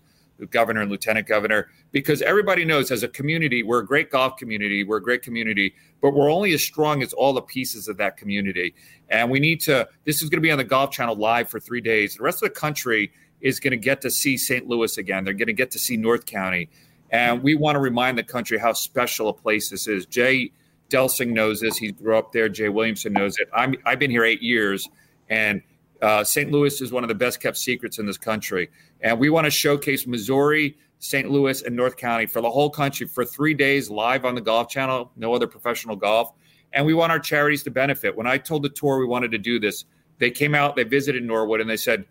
governor 0.51 0.81
and 0.81 0.91
lieutenant 0.91 1.27
governor, 1.27 1.69
because 1.93 2.23
everybody 2.23 2.65
knows 2.65 2.91
as 2.91 3.03
a 3.03 3.09
community, 3.09 3.63
we're 3.63 3.81
a 3.81 3.87
great 3.87 4.11
golf 4.11 4.37
community, 4.37 4.85
we're 4.85 4.97
a 4.97 5.03
great 5.03 5.23
community, 5.23 5.75
but 6.01 6.13
we're 6.13 6.31
only 6.31 6.53
as 6.53 6.63
strong 6.63 7.03
as 7.03 7.13
all 7.13 7.33
the 7.33 7.43
pieces 7.43 7.89
of 7.89 7.97
that 7.97 8.17
community. 8.17 8.75
And 9.09 9.31
we 9.31 9.41
need 9.41 9.61
to, 9.63 9.89
this 10.05 10.23
is 10.23 10.29
going 10.29 10.39
to 10.39 10.43
be 10.43 10.51
on 10.51 10.59
the 10.59 10.65
Golf 10.65 10.91
Channel 10.91 11.17
live 11.17 11.49
for 11.49 11.61
three 11.61 11.81
days. 11.81 12.17
The 12.17 12.25
rest 12.25 12.43
of 12.43 12.49
the 12.49 12.55
country 12.59 13.13
is 13.41 13.61
going 13.61 13.73
to 13.73 13.77
get 13.77 14.01
to 14.03 14.11
see 14.11 14.37
St. 14.37 14.67
Louis 14.67 14.97
again. 14.99 15.25
They're 15.25 15.35
going 15.35 15.47
to 15.47 15.53
get 15.53 15.71
to 15.73 15.79
see 15.79 15.97
North 15.97 16.27
County. 16.27 16.69
And 17.11 17.43
we 17.43 17.55
want 17.55 17.77
to 17.77 17.81
remind 17.81 18.19
the 18.19 18.25
country 18.25 18.59
how 18.59 18.73
special 18.73 19.29
a 19.29 19.35
place 19.35 19.71
this 19.71 19.87
is. 19.87 20.07
Jay 20.07 20.51
Delsing 20.91 21.29
knows 21.29 21.61
this. 21.61 21.77
He 21.77 21.93
grew 21.93 22.17
up 22.17 22.33
there. 22.33 22.49
Jay 22.49 22.69
Williamson 22.69 23.13
knows 23.13 23.39
it. 23.39 23.49
I'm, 23.55 23.75
I've 23.85 23.99
been 23.99 24.11
here 24.11 24.25
eight 24.25 24.43
years 24.43 24.89
and 25.29 25.63
uh, 26.03 26.25
St. 26.25 26.51
Louis 26.51 26.81
is 26.81 26.93
one 26.93 27.05
of 27.05 27.09
the 27.09 27.15
best 27.15 27.41
kept 27.41 27.57
secrets 27.57 27.99
in 27.99 28.07
this 28.07 28.19
country. 28.19 28.71
And 29.01 29.19
we 29.19 29.31
want 29.31 29.47
to 29.47 29.51
showcase 29.51 30.07
Missouri, 30.07 30.77
St. 30.99 31.31
Louis, 31.31 31.63
and 31.63 31.77
North 31.77 31.97
County 31.97 32.27
for 32.27 32.41
the 32.41 32.51
whole 32.51 32.71
country 32.71 33.07
for 33.07 33.25
three 33.25 33.55
days 33.55 33.91
live 33.91 34.25
on 34.25 34.35
the 34.35 34.41
Golf 34.41 34.69
Channel, 34.69 35.13
no 35.17 35.35
other 35.35 35.47
professional 35.47 35.97
golf. 35.97 36.33
And 36.73 36.85
we 36.85 36.95
want 36.95 37.13
our 37.13 37.21
charities 37.21 37.63
to 37.65 37.71
benefit. 37.71 38.17
When 38.17 38.27
I 38.27 38.39
told 38.39 38.63
the 38.63 38.69
tour 38.69 38.99
we 38.99 39.07
wanted 39.07 39.31
to 39.33 39.39
do 39.39 39.61
this, 39.61 39.85
they 40.19 40.31
came 40.31 40.55
out, 40.55 40.77
they 40.77 40.85
visited 40.85 41.23
Norwood, 41.23 41.61
and 41.61 41.71
they 41.71 41.77
said, 41.77 42.05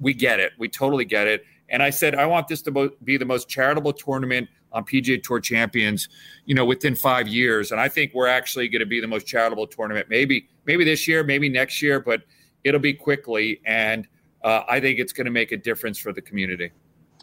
We 0.00 0.14
get 0.14 0.40
it. 0.40 0.52
We 0.58 0.68
totally 0.68 1.04
get 1.04 1.26
it. 1.26 1.44
And 1.70 1.82
I 1.82 1.90
said, 1.90 2.14
I 2.14 2.26
want 2.26 2.48
this 2.48 2.62
to 2.62 2.90
be 3.04 3.16
the 3.16 3.24
most 3.24 3.48
charitable 3.48 3.92
tournament 3.92 4.48
on 4.72 4.84
PGA 4.84 5.22
Tour 5.22 5.40
champions, 5.40 6.08
you 6.44 6.54
know, 6.54 6.64
within 6.64 6.94
five 6.94 7.28
years. 7.28 7.72
And 7.72 7.80
I 7.80 7.88
think 7.88 8.14
we're 8.14 8.26
actually 8.26 8.68
going 8.68 8.80
to 8.80 8.86
be 8.86 9.00
the 9.00 9.06
most 9.06 9.26
charitable 9.26 9.66
tournament, 9.66 10.08
maybe, 10.08 10.48
maybe 10.66 10.84
this 10.84 11.06
year, 11.06 11.22
maybe 11.22 11.48
next 11.48 11.80
year, 11.80 12.00
but– 12.00 12.22
it'll 12.68 12.80
be 12.80 12.94
quickly, 12.94 13.60
and 13.64 14.06
uh, 14.44 14.62
I 14.68 14.80
think 14.80 14.98
it's 14.98 15.12
going 15.12 15.24
to 15.24 15.30
make 15.30 15.52
a 15.52 15.56
difference 15.56 15.98
for 15.98 16.12
the 16.12 16.22
community. 16.22 16.70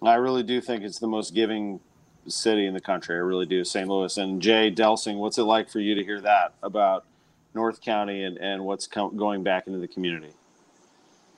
I 0.03 0.15
really 0.15 0.43
do 0.43 0.59
think 0.59 0.83
it's 0.83 0.99
the 0.99 1.07
most 1.07 1.33
giving 1.33 1.79
city 2.27 2.65
in 2.65 2.73
the 2.73 2.81
country. 2.81 3.15
I 3.15 3.19
really 3.19 3.45
do, 3.45 3.63
St. 3.63 3.87
Louis. 3.87 4.17
And 4.17 4.41
Jay 4.41 4.71
Delsing, 4.71 5.17
what's 5.17 5.37
it 5.37 5.43
like 5.43 5.69
for 5.69 5.79
you 5.79 5.95
to 5.95 6.03
hear 6.03 6.19
that 6.21 6.53
about 6.63 7.05
North 7.53 7.81
County 7.81 8.23
and, 8.23 8.37
and 8.37 8.65
what's 8.65 8.87
com- 8.87 9.15
going 9.15 9.43
back 9.43 9.67
into 9.67 9.79
the 9.79 9.87
community? 9.87 10.33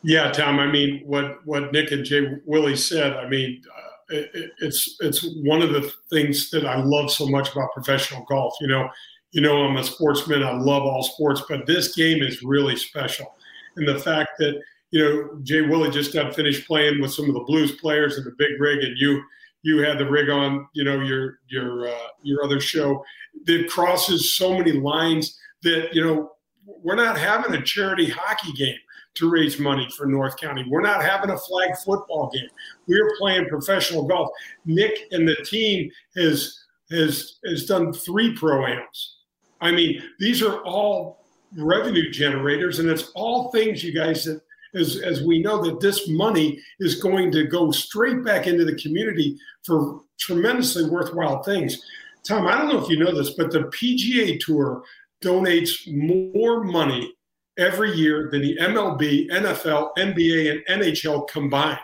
Yeah, 0.04 0.32
Tom. 0.32 0.60
I 0.60 0.68
mean, 0.68 1.02
what 1.06 1.46
what 1.46 1.72
Nick 1.74 1.92
and 1.92 2.06
Jay 2.06 2.38
Willie 2.46 2.76
said. 2.76 3.14
I 3.14 3.28
mean, 3.28 3.62
uh, 3.76 4.16
it, 4.16 4.52
it's 4.60 4.96
it's 5.02 5.28
one 5.44 5.62
of 5.62 5.74
the 5.74 5.92
things 6.10 6.50
that 6.52 6.66
I 6.66 6.82
love 6.82 7.12
so 7.12 7.28
much 7.28 7.52
about 7.52 7.74
professional 7.74 8.24
golf. 8.30 8.54
You 8.62 8.68
know, 8.68 8.90
you 9.32 9.42
know, 9.42 9.64
I'm 9.66 9.76
a 9.76 9.84
sportsman. 9.84 10.44
I 10.44 10.54
love 10.54 10.84
all 10.84 11.04
sports, 11.04 11.42
but 11.50 11.66
this 11.66 11.96
game 11.96 12.22
is 12.22 12.44
really 12.44 12.76
special 12.76 13.37
and 13.78 13.88
the 13.88 14.00
fact 14.00 14.32
that 14.40 14.62
you 14.92 15.04
know 15.04 15.40
Jay 15.44 15.62
Willie 15.62 15.92
just 15.92 16.14
got 16.14 16.36
finished 16.36 16.68
playing 16.68 17.02
with 17.02 17.14
some 17.14 17.28
of 17.28 17.34
the 17.34 17.44
blues 17.46 17.74
players 17.74 18.18
in 18.18 18.24
the 18.24 18.36
big 18.38 18.60
rig, 18.60 18.84
and 18.84 18.98
you 18.98 19.22
you 19.64 19.80
had 19.80 19.98
the 19.98 20.10
rig 20.10 20.30
on 20.30 20.68
you 20.74 20.84
know 20.84 21.00
your 21.02 21.40
your 21.48 21.88
uh, 21.88 22.08
your 22.24 22.44
other 22.44 22.60
show 22.60 23.04
that 23.46 23.70
crosses 23.70 24.34
so 24.34 24.58
many 24.58 24.74
lines 24.74 25.38
that 25.64 25.94
you 25.94 26.04
know 26.04 26.32
we're 26.66 26.96
not 26.96 27.18
having 27.18 27.54
a 27.54 27.64
charity 27.64 28.10
hockey 28.10 28.52
game 28.54 28.78
to 29.16 29.30
raise 29.30 29.60
money 29.60 29.88
for 29.98 30.06
North 30.06 30.38
County. 30.38 30.64
We're 30.70 30.82
not 30.82 31.04
having 31.04 31.32
a 31.32 31.38
flag 31.38 31.76
football 31.84 32.30
game. 32.32 32.50
We're 32.88 33.16
playing 33.18 33.48
professional 33.48 34.04
golf. 34.04 34.30
Nick 34.66 35.08
and 35.12 35.28
the 35.28 35.36
team 35.38 35.92
has 36.16 36.58
has 36.92 37.38
has 37.46 37.66
done 37.66 37.94
three 37.94 38.36
proams. 38.36 39.14
I 39.60 39.72
mean, 39.72 40.04
these 40.20 40.44
are 40.44 40.62
all 40.64 41.26
revenue 41.56 42.12
generators, 42.12 42.80
and 42.80 42.90
it's 42.90 43.12
all 43.16 43.52
things 43.52 43.84
you 43.84 43.94
guys 43.94 44.26
that 44.26 44.42
as 44.76 45.02
as 45.02 45.24
we 45.24 45.42
know 45.42 45.64
that 45.64 45.80
this 45.80 46.08
money 46.10 46.60
is 46.80 47.02
going 47.02 47.32
to 47.32 47.46
go 47.46 47.72
straight 47.72 48.24
back 48.24 48.48
into 48.48 48.66
the 48.66 48.76
community 48.76 49.38
for 49.66 50.02
tremendously 50.20 50.90
worthwhile 50.90 51.44
things. 51.44 51.82
Tom, 52.28 52.48
I 52.48 52.58
don't 52.58 52.68
know 52.68 52.84
if 52.84 52.90
you 52.90 53.00
know 53.00 53.16
this, 53.16 53.32
but 53.32 53.52
the 53.52 53.64
PGA 53.70 54.40
Tour 54.40 54.84
donates 55.24 55.88
more 55.92 56.64
money 56.64 57.14
every 57.58 57.94
year 57.94 58.30
than 58.32 58.42
the 58.42 58.58
MLB, 58.58 59.30
NFL, 59.30 59.92
NBA, 59.98 60.62
and 60.68 60.84
NHL 60.84 61.28
combined. 61.30 61.80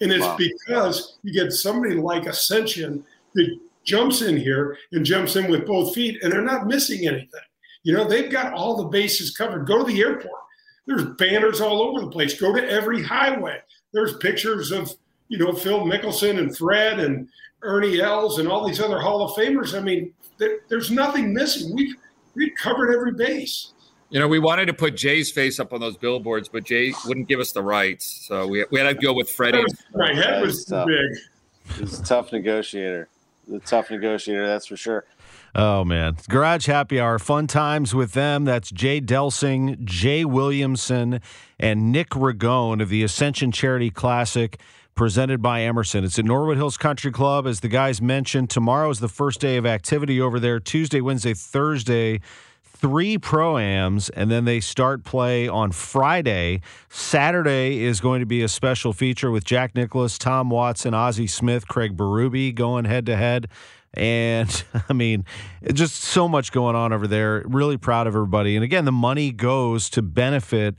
And 0.00 0.10
it's 0.10 0.24
wow. 0.24 0.36
because 0.38 1.18
you 1.22 1.32
get 1.32 1.52
somebody 1.52 1.96
like 1.96 2.26
Ascension 2.26 3.04
that 3.34 3.58
jumps 3.84 4.22
in 4.22 4.36
here 4.36 4.76
and 4.92 5.04
jumps 5.04 5.36
in 5.36 5.50
with 5.50 5.66
both 5.66 5.94
feet, 5.94 6.22
and 6.22 6.32
they're 6.32 6.42
not 6.42 6.66
missing 6.66 7.06
anything. 7.06 7.40
You 7.82 7.94
know, 7.94 8.04
they've 8.04 8.30
got 8.30 8.52
all 8.54 8.76
the 8.76 8.88
bases 8.88 9.36
covered. 9.36 9.66
Go 9.66 9.78
to 9.78 9.84
the 9.84 10.00
airport. 10.00 10.40
There's 10.86 11.04
banners 11.16 11.60
all 11.60 11.82
over 11.82 12.00
the 12.00 12.10
place. 12.10 12.38
Go 12.38 12.54
to 12.54 12.70
every 12.70 13.02
highway. 13.02 13.60
There's 13.92 14.16
pictures 14.18 14.72
of, 14.72 14.92
you 15.28 15.38
know, 15.38 15.52
Phil 15.52 15.80
Mickelson 15.80 16.38
and 16.38 16.56
Fred 16.56 17.00
and 17.00 17.28
Ernie 17.62 18.00
Els 18.00 18.38
and 18.38 18.48
all 18.48 18.66
these 18.66 18.80
other 18.80 19.00
Hall 19.00 19.22
of 19.22 19.32
Famers. 19.36 19.78
I 19.78 19.80
mean, 19.80 20.12
there, 20.38 20.60
there's 20.68 20.90
nothing 20.90 21.32
missing. 21.32 21.74
We've 21.74 21.94
we've 22.34 22.54
covered 22.56 22.92
every 22.92 23.12
base. 23.12 23.72
You 24.10 24.20
know, 24.20 24.28
we 24.28 24.38
wanted 24.38 24.66
to 24.66 24.74
put 24.74 24.94
Jay's 24.94 25.30
face 25.30 25.58
up 25.58 25.72
on 25.72 25.80
those 25.80 25.96
billboards, 25.96 26.46
but 26.48 26.64
Jay 26.64 26.92
wouldn't 27.06 27.28
give 27.28 27.40
us 27.40 27.52
the 27.52 27.62
rights, 27.62 28.26
so 28.28 28.46
we, 28.46 28.62
we 28.70 28.78
had 28.78 28.86
to 28.88 28.94
go 28.94 29.14
with 29.14 29.30
Freddie. 29.30 29.64
My 29.94 30.12
head 30.12 30.42
was 30.42 30.66
too 30.66 30.84
big. 30.86 31.78
He's 31.78 31.98
a 31.98 32.04
tough 32.04 32.30
negotiator. 32.30 33.08
The 33.48 33.60
tough 33.60 33.90
negotiator, 33.90 34.46
that's 34.46 34.66
for 34.66 34.76
sure. 34.76 35.06
Oh 35.54 35.84
man, 35.84 36.16
Garage 36.30 36.66
Happy 36.66 36.98
Hour, 36.98 37.18
fun 37.18 37.46
times 37.46 37.94
with 37.94 38.12
them. 38.12 38.46
That's 38.46 38.70
Jay 38.70 39.02
Delsing, 39.02 39.84
Jay 39.84 40.24
Williamson, 40.24 41.20
and 41.60 41.92
Nick 41.92 42.10
Ragone 42.10 42.80
of 42.80 42.88
the 42.88 43.02
Ascension 43.02 43.52
Charity 43.52 43.90
Classic 43.90 44.58
presented 44.94 45.42
by 45.42 45.60
Emerson. 45.60 46.04
It's 46.04 46.18
at 46.18 46.24
Norwood 46.24 46.56
Hills 46.56 46.78
Country 46.78 47.12
Club. 47.12 47.46
As 47.46 47.60
the 47.60 47.68
guys 47.68 48.00
mentioned, 48.00 48.48
tomorrow 48.48 48.88
is 48.88 49.00
the 49.00 49.08
first 49.08 49.40
day 49.40 49.58
of 49.58 49.66
activity 49.66 50.18
over 50.22 50.40
there. 50.40 50.58
Tuesday, 50.58 51.02
Wednesday, 51.02 51.34
Thursday, 51.34 52.20
three 52.62 53.18
proams, 53.18 54.10
and 54.14 54.30
then 54.30 54.46
they 54.46 54.58
start 54.58 55.04
play 55.04 55.48
on 55.48 55.70
Friday. 55.70 56.62
Saturday 56.88 57.84
is 57.84 58.00
going 58.00 58.20
to 58.20 58.26
be 58.26 58.42
a 58.42 58.48
special 58.48 58.94
feature 58.94 59.30
with 59.30 59.44
Jack 59.44 59.74
Nicklaus, 59.74 60.16
Tom 60.16 60.48
Watson, 60.48 60.94
Ozzie 60.94 61.26
Smith, 61.26 61.68
Craig 61.68 61.94
Berube 61.94 62.54
going 62.54 62.86
head 62.86 63.04
to 63.04 63.16
head. 63.16 63.48
And 63.94 64.64
I 64.88 64.92
mean, 64.92 65.24
just 65.72 65.96
so 66.02 66.28
much 66.28 66.52
going 66.52 66.76
on 66.76 66.92
over 66.92 67.06
there. 67.06 67.42
Really 67.46 67.76
proud 67.76 68.06
of 68.06 68.14
everybody. 68.14 68.56
And 68.56 68.64
again, 68.64 68.84
the 68.84 68.92
money 68.92 69.32
goes 69.32 69.90
to 69.90 70.02
benefit 70.02 70.76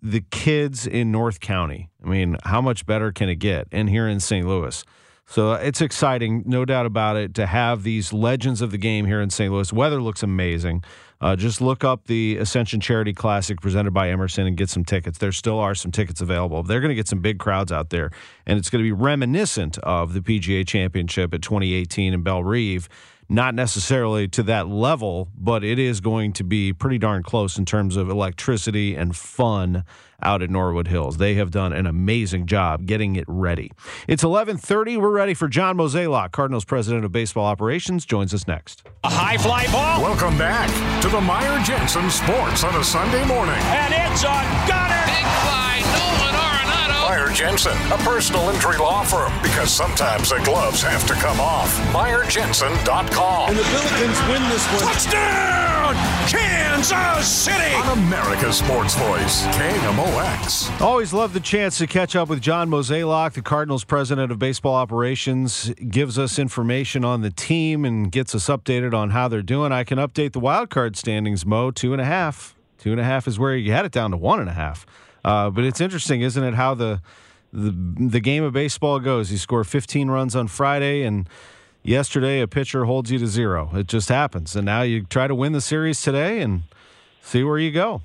the 0.00 0.20
kids 0.20 0.86
in 0.86 1.10
North 1.10 1.40
County. 1.40 1.90
I 2.04 2.08
mean, 2.08 2.36
how 2.44 2.60
much 2.60 2.86
better 2.86 3.10
can 3.12 3.28
it 3.28 3.36
get? 3.36 3.66
And 3.72 3.88
here 3.88 4.06
in 4.06 4.20
St. 4.20 4.46
Louis. 4.46 4.84
So 5.26 5.52
uh, 5.52 5.56
it's 5.56 5.82
exciting, 5.82 6.42
no 6.46 6.64
doubt 6.64 6.86
about 6.86 7.16
it, 7.16 7.34
to 7.34 7.46
have 7.46 7.82
these 7.82 8.12
legends 8.12 8.62
of 8.62 8.70
the 8.70 8.78
game 8.78 9.04
here 9.04 9.20
in 9.20 9.28
St. 9.28 9.52
Louis. 9.52 9.72
Weather 9.72 10.00
looks 10.00 10.22
amazing. 10.22 10.82
Uh, 11.20 11.34
just 11.34 11.60
look 11.60 11.82
up 11.82 12.06
the 12.06 12.36
Ascension 12.36 12.80
Charity 12.80 13.12
Classic 13.12 13.60
presented 13.60 13.92
by 13.92 14.08
Emerson 14.10 14.46
and 14.46 14.56
get 14.56 14.70
some 14.70 14.84
tickets. 14.84 15.18
There 15.18 15.32
still 15.32 15.58
are 15.58 15.74
some 15.74 15.90
tickets 15.90 16.20
available. 16.20 16.62
They're 16.62 16.80
going 16.80 16.90
to 16.90 16.94
get 16.94 17.08
some 17.08 17.20
big 17.20 17.38
crowds 17.38 17.72
out 17.72 17.90
there, 17.90 18.10
and 18.46 18.58
it's 18.58 18.70
going 18.70 18.82
to 18.82 18.86
be 18.86 18.92
reminiscent 18.92 19.78
of 19.78 20.14
the 20.14 20.20
PGA 20.20 20.66
Championship 20.66 21.34
at 21.34 21.42
2018 21.42 22.14
in 22.14 22.22
Bellerive 22.22 22.88
not 23.28 23.54
necessarily 23.54 24.26
to 24.28 24.42
that 24.44 24.68
level, 24.68 25.28
but 25.36 25.62
it 25.62 25.78
is 25.78 26.00
going 26.00 26.32
to 26.34 26.44
be 26.44 26.72
pretty 26.72 26.98
darn 26.98 27.22
close 27.22 27.58
in 27.58 27.64
terms 27.64 27.96
of 27.96 28.08
electricity 28.08 28.94
and 28.94 29.14
fun 29.14 29.84
out 30.22 30.42
at 30.42 30.50
Norwood 30.50 30.88
Hills. 30.88 31.18
They 31.18 31.34
have 31.34 31.50
done 31.50 31.72
an 31.72 31.86
amazing 31.86 32.46
job 32.46 32.86
getting 32.86 33.16
it 33.16 33.24
ready. 33.28 33.70
It's 34.08 34.24
11:30. 34.24 34.96
We're 34.96 35.10
ready 35.10 35.34
for 35.34 35.46
John 35.46 35.76
Mozeliak, 35.76 36.32
Cardinals 36.32 36.64
president 36.64 37.04
of 37.04 37.12
baseball 37.12 37.44
operations, 37.44 38.04
joins 38.04 38.34
us 38.34 38.48
next. 38.48 38.82
A 39.04 39.10
high 39.10 39.36
fly 39.36 39.66
ball. 39.70 40.02
Welcome 40.02 40.36
back 40.38 40.68
to 41.02 41.08
the 41.08 41.20
Meyer 41.20 41.62
Jensen 41.62 42.10
Sports 42.10 42.64
on 42.64 42.74
a 42.74 42.82
Sunday 42.82 43.24
morning. 43.26 43.54
And 43.54 43.94
it's 43.94 44.24
on 44.24 44.44
Gunner. 44.66 45.04
Big 45.06 45.26
fly, 45.44 45.58
Nolan 45.58 45.58
Arenado. 45.58 45.67
Meyer 47.08 47.30
Jensen, 47.30 47.72
a 47.90 47.96
personal 47.96 48.50
injury 48.50 48.76
law 48.76 49.02
firm, 49.02 49.32
because 49.42 49.70
sometimes 49.70 50.28
the 50.28 50.38
gloves 50.44 50.82
have 50.82 51.06
to 51.06 51.14
come 51.14 51.40
off. 51.40 51.74
MeyerJensen.com. 51.90 53.48
And 53.48 53.58
the 53.58 53.62
Billikens 53.62 54.30
win 54.30 54.42
this 54.50 54.66
one. 54.72 54.92
Touchdown, 54.92 55.94
Kansas 56.28 57.26
City. 57.26 57.74
On 57.76 57.96
America's 57.96 58.58
Sports 58.58 58.94
Voice, 58.94 59.46
KMOX. 59.46 60.82
Always 60.82 61.14
love 61.14 61.32
the 61.32 61.40
chance 61.40 61.78
to 61.78 61.86
catch 61.86 62.14
up 62.14 62.28
with 62.28 62.42
John 62.42 62.68
Mozeliak, 62.68 63.32
the 63.32 63.40
Cardinals 63.40 63.84
president 63.84 64.30
of 64.30 64.38
baseball 64.38 64.74
operations. 64.74 65.72
Gives 65.88 66.18
us 66.18 66.38
information 66.38 67.06
on 67.06 67.22
the 67.22 67.30
team 67.30 67.86
and 67.86 68.12
gets 68.12 68.34
us 68.34 68.48
updated 68.48 68.92
on 68.92 69.10
how 69.10 69.28
they're 69.28 69.40
doing. 69.40 69.72
I 69.72 69.82
can 69.82 69.96
update 69.96 70.32
the 70.32 70.40
wild 70.40 70.68
card 70.68 70.94
standings, 70.94 71.46
Mo, 71.46 71.70
two 71.70 71.94
and 71.94 72.02
a 72.02 72.04
half. 72.04 72.54
Two 72.76 72.92
and 72.92 73.00
a 73.00 73.04
half 73.04 73.26
is 73.26 73.38
where 73.38 73.56
you 73.56 73.72
had 73.72 73.86
it 73.86 73.92
down 73.92 74.10
to 74.10 74.18
one 74.18 74.40
and 74.40 74.50
a 74.50 74.52
half. 74.52 74.84
Uh, 75.24 75.50
but 75.50 75.64
it's 75.64 75.80
interesting, 75.80 76.20
isn't 76.22 76.42
it, 76.42 76.54
how 76.54 76.74
the, 76.74 77.00
the 77.52 77.70
the 77.70 78.20
game 78.20 78.44
of 78.44 78.52
baseball 78.52 79.00
goes? 79.00 79.32
You 79.32 79.38
score 79.38 79.64
15 79.64 80.08
runs 80.08 80.36
on 80.36 80.48
Friday, 80.48 81.02
and 81.02 81.28
yesterday 81.82 82.40
a 82.40 82.48
pitcher 82.48 82.84
holds 82.84 83.10
you 83.10 83.18
to 83.18 83.26
zero. 83.26 83.70
It 83.74 83.86
just 83.86 84.08
happens, 84.08 84.54
and 84.56 84.64
now 84.64 84.82
you 84.82 85.04
try 85.04 85.26
to 85.26 85.34
win 85.34 85.52
the 85.52 85.60
series 85.60 86.00
today 86.00 86.40
and 86.40 86.62
see 87.20 87.42
where 87.42 87.58
you 87.58 87.70
go. 87.70 88.02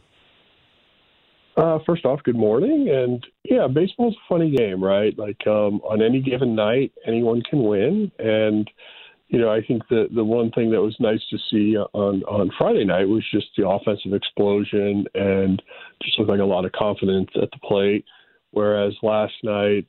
Uh, 1.56 1.78
first 1.86 2.04
off, 2.04 2.22
good 2.24 2.36
morning. 2.36 2.90
And 2.90 3.26
yeah, 3.44 3.68
baseball's 3.68 4.16
a 4.16 4.28
funny 4.28 4.56
game, 4.56 4.84
right? 4.84 5.18
Like 5.18 5.46
um, 5.46 5.82
on 5.84 6.02
any 6.02 6.20
given 6.20 6.56
night, 6.56 6.92
anyone 7.06 7.44
can 7.48 7.64
win. 7.64 8.12
And 8.18 8.70
you 9.34 9.40
know, 9.40 9.52
I 9.52 9.66
think 9.66 9.82
the 9.90 10.08
the 10.14 10.24
one 10.24 10.52
thing 10.52 10.70
that 10.72 10.82
was 10.82 10.96
nice 11.00 11.22
to 11.32 11.40
see 11.50 11.76
on 11.76 12.22
on 12.26 12.52
Friday 12.56 12.86
night 12.86 13.10
was 13.10 13.26
just 13.34 13.48
the 13.58 13.68
offensive 13.68 14.14
explosion 14.14 15.06
and 15.16 15.60
just 16.04 16.20
looked 16.20 16.30
like 16.30 16.40
a 16.40 16.44
lot 16.44 16.66
of 16.66 16.72
confidence 16.74 17.32
at 17.42 17.50
the 17.50 17.58
plate. 17.68 18.06
Whereas 18.52 18.94
last 19.02 19.34
night, 19.42 19.88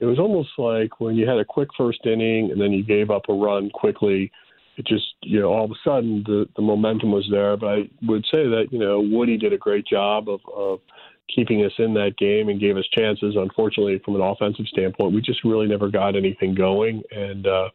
it 0.00 0.06
was 0.06 0.18
almost 0.18 0.48
like 0.56 0.98
when 0.98 1.14
you 1.14 1.28
had 1.28 1.36
a 1.36 1.44
quick 1.44 1.68
first 1.76 2.06
inning 2.06 2.50
and 2.50 2.58
then 2.58 2.72
you 2.72 2.82
gave 2.82 3.10
up 3.10 3.28
a 3.28 3.34
run 3.34 3.68
quickly. 3.68 4.32
It 4.78 4.86
just, 4.86 5.14
you 5.22 5.40
know, 5.40 5.52
all 5.52 5.66
of 5.66 5.70
a 5.72 5.80
sudden 5.84 6.22
the 6.24 6.48
the 6.56 6.62
momentum 6.62 7.12
was 7.12 7.28
there. 7.30 7.54
But 7.58 7.66
I 7.66 7.90
would 8.06 8.24
say 8.32 8.48
that 8.48 8.68
you 8.70 8.78
know 8.78 9.00
Woody 9.00 9.36
did 9.36 9.52
a 9.52 9.58
great 9.58 9.86
job 9.86 10.30
of 10.30 10.40
of 10.50 10.80
keeping 11.34 11.66
us 11.66 11.72
in 11.76 11.92
that 11.92 12.16
game 12.16 12.48
and 12.48 12.58
gave 12.58 12.78
us 12.78 12.88
chances. 12.96 13.34
Unfortunately, 13.36 14.00
from 14.02 14.14
an 14.14 14.22
offensive 14.22 14.68
standpoint, 14.68 15.12
we 15.12 15.20
just 15.20 15.44
really 15.44 15.66
never 15.66 15.90
got 15.90 16.16
anything 16.16 16.54
going 16.54 17.02
and. 17.10 17.46
uh 17.46 17.68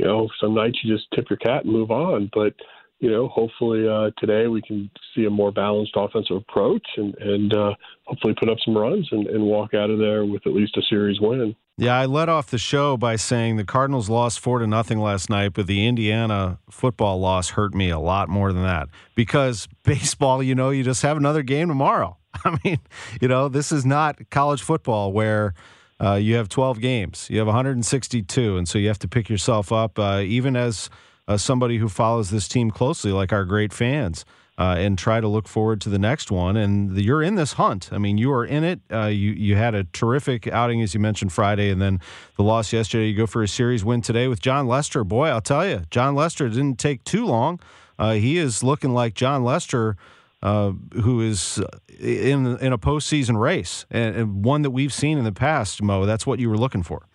you 0.00 0.06
know, 0.06 0.28
some 0.40 0.54
nights 0.54 0.78
you 0.82 0.96
just 0.96 1.06
tip 1.14 1.26
your 1.28 1.36
cat 1.36 1.64
and 1.64 1.72
move 1.72 1.90
on. 1.90 2.30
But 2.32 2.54
you 3.00 3.10
know, 3.10 3.28
hopefully 3.28 3.86
uh, 3.86 4.10
today 4.18 4.46
we 4.46 4.62
can 4.62 4.90
see 5.14 5.26
a 5.26 5.30
more 5.30 5.52
balanced 5.52 5.92
offensive 5.94 6.36
approach 6.36 6.86
and 6.96 7.14
and 7.18 7.52
uh, 7.52 7.74
hopefully 8.04 8.34
put 8.38 8.48
up 8.48 8.56
some 8.64 8.76
runs 8.76 9.06
and, 9.12 9.26
and 9.26 9.44
walk 9.44 9.74
out 9.74 9.90
of 9.90 9.98
there 9.98 10.24
with 10.24 10.46
at 10.46 10.54
least 10.54 10.78
a 10.78 10.82
series 10.88 11.20
win. 11.20 11.54
Yeah, 11.76 11.98
I 11.98 12.06
led 12.06 12.30
off 12.30 12.50
the 12.50 12.58
show 12.58 12.96
by 12.96 13.16
saying 13.16 13.56
the 13.56 13.64
Cardinals 13.64 14.08
lost 14.08 14.40
four 14.40 14.58
to 14.58 14.66
nothing 14.66 14.98
last 14.98 15.28
night, 15.28 15.52
but 15.52 15.66
the 15.66 15.86
Indiana 15.86 16.58
football 16.70 17.20
loss 17.20 17.50
hurt 17.50 17.74
me 17.74 17.90
a 17.90 17.98
lot 17.98 18.30
more 18.30 18.54
than 18.54 18.62
that 18.62 18.88
because 19.14 19.68
baseball, 19.82 20.42
you 20.42 20.54
know, 20.54 20.70
you 20.70 20.82
just 20.82 21.02
have 21.02 21.18
another 21.18 21.42
game 21.42 21.68
tomorrow. 21.68 22.16
I 22.44 22.58
mean, 22.64 22.78
you 23.20 23.28
know, 23.28 23.48
this 23.48 23.70
is 23.70 23.84
not 23.84 24.18
college 24.30 24.62
football 24.62 25.12
where 25.12 25.52
uh, 26.00 26.14
you 26.14 26.36
have 26.36 26.48
12 26.48 26.80
games. 26.80 27.28
You 27.30 27.38
have 27.38 27.46
162, 27.46 28.56
and 28.56 28.68
so 28.68 28.78
you 28.78 28.88
have 28.88 28.98
to 29.00 29.08
pick 29.08 29.28
yourself 29.28 29.70
up, 29.70 29.98
uh, 29.98 30.22
even 30.24 30.56
as 30.56 30.88
uh, 31.28 31.36
somebody 31.36 31.78
who 31.78 31.88
follows 31.88 32.30
this 32.30 32.48
team 32.48 32.70
closely, 32.70 33.12
like 33.12 33.32
our 33.32 33.44
great 33.44 33.72
fans, 33.72 34.24
uh, 34.56 34.76
and 34.78 34.98
try 34.98 35.20
to 35.20 35.28
look 35.28 35.46
forward 35.46 35.80
to 35.82 35.88
the 35.88 35.98
next 35.98 36.30
one. 36.30 36.56
And 36.56 36.96
the, 36.96 37.02
you're 37.02 37.22
in 37.22 37.34
this 37.34 37.54
hunt. 37.54 37.90
I 37.92 37.98
mean, 37.98 38.16
you 38.18 38.32
are 38.32 38.44
in 38.44 38.64
it. 38.64 38.80
Uh, 38.90 39.06
you 39.06 39.32
you 39.32 39.56
had 39.56 39.74
a 39.74 39.84
terrific 39.84 40.46
outing, 40.48 40.80
as 40.82 40.94
you 40.94 41.00
mentioned 41.00 41.32
Friday, 41.32 41.70
and 41.70 41.80
then 41.80 42.00
the 42.36 42.42
loss 42.42 42.72
yesterday. 42.72 43.08
You 43.08 43.16
go 43.16 43.26
for 43.26 43.42
a 43.42 43.48
series 43.48 43.84
win 43.84 44.00
today 44.00 44.26
with 44.26 44.40
Jon 44.40 44.66
Lester. 44.66 45.04
Boy, 45.04 45.28
I'll 45.28 45.40
tell 45.40 45.66
you, 45.66 45.82
Jon 45.90 46.14
Lester 46.14 46.48
didn't 46.48 46.78
take 46.78 47.04
too 47.04 47.26
long. 47.26 47.60
Uh, 47.98 48.12
he 48.12 48.38
is 48.38 48.62
looking 48.62 48.94
like 48.94 49.12
Jon 49.14 49.44
Lester 49.44 49.96
uh, 50.42 50.72
who 51.02 51.20
is 51.20 51.62
in 51.98 52.58
in 52.58 52.72
a 52.72 52.78
postseason 52.78 53.38
race 53.38 53.84
and, 53.90 54.16
and, 54.16 54.44
one 54.44 54.62
that 54.62 54.70
we've 54.70 54.92
seen 54.92 55.18
in 55.18 55.24
the 55.24 55.32
past. 55.32 55.82
Mo, 55.82 56.06
that's 56.06 56.26
what 56.26 56.38
you 56.38 56.48
were 56.48 56.56
looking 56.56 56.82
for. 56.82 57.06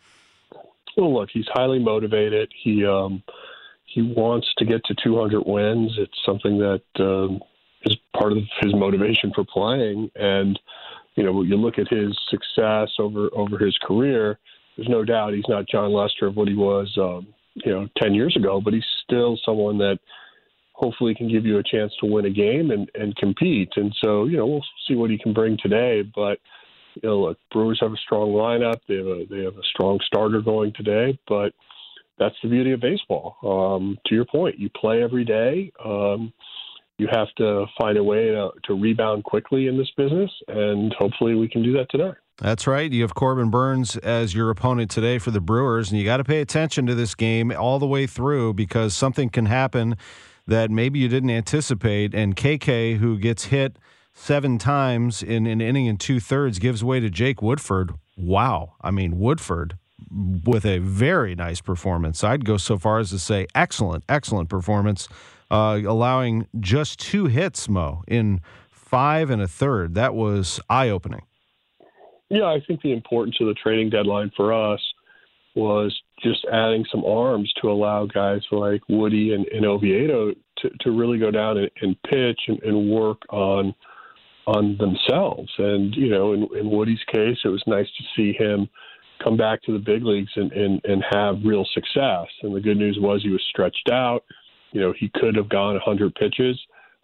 Well, 0.97 1.13
look, 1.13 1.29
he's 1.31 1.47
highly 1.47 1.79
motivated. 1.79 2.51
He 2.55 2.85
um, 2.85 3.23
he 3.85 4.01
wants 4.01 4.47
to 4.57 4.65
get 4.65 4.83
to 4.85 4.95
200 5.03 5.41
wins. 5.45 5.93
It's 5.97 6.19
something 6.25 6.59
that 6.59 6.83
um, 6.99 7.39
is 7.83 7.97
part 8.17 8.31
of 8.31 8.39
his 8.61 8.73
motivation 8.75 9.31
for 9.33 9.43
playing. 9.43 10.11
And 10.15 10.59
you 11.15 11.23
know, 11.23 11.41
you 11.43 11.55
look 11.55 11.79
at 11.79 11.87
his 11.87 12.17
success 12.29 12.89
over 12.99 13.29
over 13.33 13.57
his 13.57 13.77
career. 13.79 14.37
There's 14.77 14.89
no 14.89 15.03
doubt 15.03 15.33
he's 15.33 15.47
not 15.47 15.67
Jon 15.67 15.93
Lester 15.93 16.27
of 16.27 16.35
what 16.35 16.49
he 16.49 16.53
was, 16.53 16.93
um, 16.97 17.27
you 17.53 17.71
know, 17.71 17.87
10 17.97 18.13
years 18.13 18.35
ago, 18.35 18.59
but 18.59 18.73
he's 18.73 18.83
still 19.05 19.39
someone 19.45 19.77
that 19.77 19.99
hopefully 20.75 21.15
can 21.15 21.29
give 21.29 21.45
you 21.45 21.57
a 21.57 21.63
chance 21.63 21.93
to 21.99 22.05
win 22.05 22.25
a 22.25 22.29
game 22.29 22.69
and, 22.71 22.89
and 22.95 23.15
compete. 23.15 23.69
And 23.77 23.95
so, 24.03 24.25
you 24.25 24.37
know, 24.37 24.45
we'll 24.45 24.65
see 24.87 24.95
what 24.95 25.09
he 25.09 25.17
can 25.17 25.33
bring 25.33 25.57
today. 25.61 26.03
But, 26.03 26.39
you 26.95 27.09
know, 27.09 27.21
look, 27.21 27.37
Brewers 27.51 27.79
have 27.81 27.93
a 27.93 27.97
strong 27.97 28.31
lineup. 28.31 28.79
They 28.87 28.97
have 28.97 29.07
a 29.07 29.25
they 29.29 29.43
have 29.43 29.55
a 29.55 29.63
strong 29.73 29.99
starter 30.05 30.41
going 30.41 30.73
today. 30.75 31.17
But 31.27 31.53
that's 32.19 32.35
the 32.43 32.49
beauty 32.49 32.73
of 32.73 32.81
baseball. 32.81 33.37
Um, 33.43 33.97
to 34.07 34.15
your 34.15 34.25
point, 34.25 34.59
you 34.59 34.69
play 34.69 35.01
every 35.01 35.23
day. 35.23 35.71
Um, 35.83 36.33
you 36.97 37.07
have 37.11 37.27
to 37.37 37.65
find 37.77 37.97
a 37.97 38.03
way 38.03 38.27
to, 38.27 38.51
to 38.65 38.73
rebound 38.73 39.25
quickly 39.25 39.67
in 39.67 39.77
this 39.77 39.91
business, 39.97 40.31
and 40.47 40.93
hopefully 40.97 41.35
we 41.35 41.49
can 41.49 41.61
do 41.61 41.73
that 41.73 41.87
today. 41.89 42.11
That's 42.37 42.67
right. 42.67 42.89
You 42.89 43.01
have 43.01 43.15
Corbin 43.15 43.49
Burnes 43.49 43.97
as 43.97 44.33
your 44.33 44.49
opponent 44.49 44.91
today 44.91 45.19
for 45.19 45.31
the 45.31 45.41
Brewers, 45.41 45.91
and 45.91 45.99
you 45.99 46.05
got 46.05 46.17
to 46.17 46.23
pay 46.23 46.39
attention 46.39 46.85
to 46.85 46.95
this 46.95 47.15
game 47.15 47.51
all 47.51 47.79
the 47.79 47.87
way 47.87 48.07
through 48.07 48.53
because 48.53 48.93
something 48.93 49.29
can 49.29 49.45
happen 49.45 49.97
that 50.47 50.71
maybe 50.71 50.99
you 50.99 51.07
didn't 51.07 51.29
anticipate. 51.29 52.13
And 52.13 52.35
KK, 52.35 52.97
who 52.97 53.17
gets 53.17 53.45
hit 53.45 53.77
seven 54.13 54.57
times 54.57 55.21
in 55.23 55.45
an 55.45 55.61
inning 55.61 55.87
and 55.87 55.99
two 55.99 56.19
thirds, 56.19 56.59
gives 56.59 56.83
way 56.83 56.99
to 56.99 57.09
Jake 57.09 57.41
Woodford. 57.41 57.91
Wow. 58.17 58.73
I 58.81 58.91
mean, 58.91 59.19
Woodford 59.19 59.77
with 60.45 60.65
a 60.65 60.79
very 60.79 61.35
nice 61.35 61.61
performance. 61.61 62.23
I'd 62.23 62.45
go 62.45 62.57
so 62.57 62.77
far 62.77 62.99
as 62.99 63.09
to 63.09 63.19
say 63.19 63.47
excellent, 63.55 64.03
excellent 64.07 64.49
performance, 64.49 65.07
uh, 65.51 65.81
allowing 65.85 66.47
just 66.59 66.99
two 66.99 67.25
hits, 67.25 67.67
Mo, 67.67 68.03
in 68.07 68.41
five 68.69 69.29
and 69.29 69.41
a 69.41 69.47
third. 69.47 69.95
That 69.95 70.13
was 70.13 70.59
eye 70.69 70.89
opening. 70.89 71.23
Yeah, 72.29 72.45
I 72.45 72.61
think 72.65 72.81
the 72.81 72.91
importance 72.93 73.37
of 73.39 73.47
the 73.47 73.53
trading 73.53 73.89
deadline 73.89 74.31
for 74.35 74.53
us 74.53 74.81
was 75.55 75.95
just 76.21 76.45
adding 76.51 76.85
some 76.91 77.03
arms 77.03 77.51
to 77.61 77.69
allow 77.69 78.05
guys 78.05 78.41
like 78.51 78.81
Woody 78.87 79.33
and, 79.33 79.45
and 79.47 79.65
Oviedo 79.65 80.31
to, 80.59 80.69
to 80.81 80.91
really 80.91 81.19
go 81.19 81.31
down 81.31 81.57
and, 81.57 81.71
and 81.81 82.01
pitch 82.03 82.39
and, 82.47 82.61
and 82.63 82.89
work 82.89 83.21
on 83.29 83.73
on 84.47 84.77
themselves. 84.77 85.51
And 85.57 85.95
you 85.95 86.09
know, 86.09 86.33
in, 86.33 86.47
in 86.57 86.69
Woody's 86.69 87.03
case, 87.11 87.37
it 87.43 87.49
was 87.49 87.63
nice 87.67 87.87
to 87.97 88.03
see 88.15 88.33
him 88.37 88.69
come 89.23 89.37
back 89.37 89.61
to 89.63 89.73
the 89.73 89.79
big 89.79 90.03
leagues 90.03 90.31
and, 90.35 90.51
and, 90.51 90.81
and 90.83 91.03
have 91.09 91.37
real 91.43 91.65
success. 91.73 92.27
And 92.43 92.55
the 92.55 92.61
good 92.61 92.77
news 92.77 92.97
was 92.99 93.23
he 93.23 93.29
was 93.29 93.43
stretched 93.49 93.89
out. 93.91 94.23
You 94.71 94.81
know, 94.81 94.93
he 94.97 95.09
could 95.15 95.35
have 95.35 95.49
gone 95.49 95.73
100 95.73 96.13
pitches. 96.15 96.59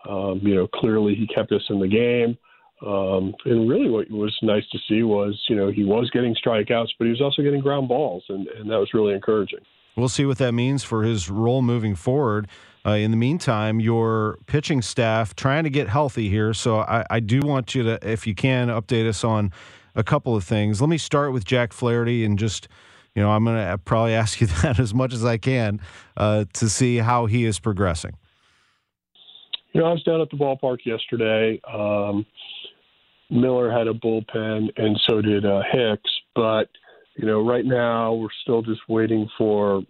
Um, 0.08 0.40
you 0.44 0.56
know, 0.56 0.68
clearly 0.68 1.16
he 1.16 1.28
kept 1.28 1.52
us 1.52 1.64
in 1.70 1.80
the 1.80 1.88
game. 1.88 2.38
Um, 2.86 3.34
and 3.46 3.70
really, 3.70 3.90
what 3.90 4.10
was 4.10 4.36
nice 4.42 4.68
to 4.72 4.80
see 4.88 5.04
was, 5.04 5.40
you 5.48 5.56
know, 5.56 5.72
he 5.72 5.84
was 5.84 6.10
getting 6.10 6.36
strikeouts, 6.36 6.90
but 6.98 7.06
he 7.06 7.12
was 7.12 7.22
also 7.22 7.42
getting 7.42 7.62
ground 7.62 7.88
balls, 7.88 8.24
and, 8.30 8.48
and 8.48 8.70
that 8.70 8.78
was 8.78 8.90
really 8.94 9.14
encouraging. 9.14 9.60
We'll 9.96 10.10
see 10.10 10.26
what 10.26 10.38
that 10.40 10.54
means 10.54 10.84
for 10.84 11.04
his 11.04 11.30
role 11.30 11.62
moving 11.62 11.96
forward. 11.96 12.48
Uh, 12.86 12.92
in 12.92 13.12
the 13.12 13.18
meantime, 13.18 13.80
your 13.80 14.40
pitching 14.48 14.82
staff 14.82 15.36
trying 15.36 15.66
to 15.66 15.70
get 15.70 15.88
healthy 15.88 16.30
here. 16.30 16.54
So 16.54 16.80
I, 16.80 17.06
I, 17.12 17.20
do 17.20 17.42
want 17.42 17.76
you 17.76 17.84
to, 17.84 18.00
if 18.02 18.26
you 18.26 18.34
can, 18.34 18.70
update 18.70 19.08
us 19.08 19.24
on 19.24 19.52
a 19.94 20.04
couple 20.04 20.36
of 20.36 20.44
things. 20.44 20.82
Let 20.82 20.90
me 20.90 20.98
start 20.98 21.32
with 21.32 21.46
Jack 21.46 21.74
Flaherty 21.74 22.26
and 22.26 22.40
just 22.40 22.68
you 23.16 23.22
know, 23.22 23.30
I'm 23.30 23.44
going 23.44 23.58
to 23.58 23.78
probably 23.78 24.14
ask 24.22 24.42
you 24.42 24.48
that 24.48 24.80
as 24.80 24.94
much 24.94 25.14
as 25.14 25.26
I 25.26 25.38
can 25.38 25.80
uh, 26.18 26.46
to 26.54 26.70
see 26.70 26.98
how 26.98 27.26
he 27.26 27.46
is 27.46 27.60
progressing. 27.60 28.18
You 29.74 29.82
know, 29.82 29.88
I 29.88 29.94
was 29.94 30.04
down 30.04 30.20
at 30.20 30.30
the 30.30 30.38
ballpark 30.38 30.80
yesterday. 30.86 31.62
Um, 31.72 32.26
Miller 33.32 33.72
had 33.72 33.88
a 33.88 33.94
bullpen, 33.94 34.68
and 34.76 35.00
so 35.10 35.22
did 35.22 35.46
uh, 35.46 35.62
Hicks. 35.72 36.12
But 36.36 36.70
you 37.16 37.26
know, 37.26 37.46
right 37.46 37.66
now 37.66 38.14
we're 38.14 38.28
still 38.44 38.62
just 38.62 38.82
waiting 38.88 39.28
for 39.38 39.82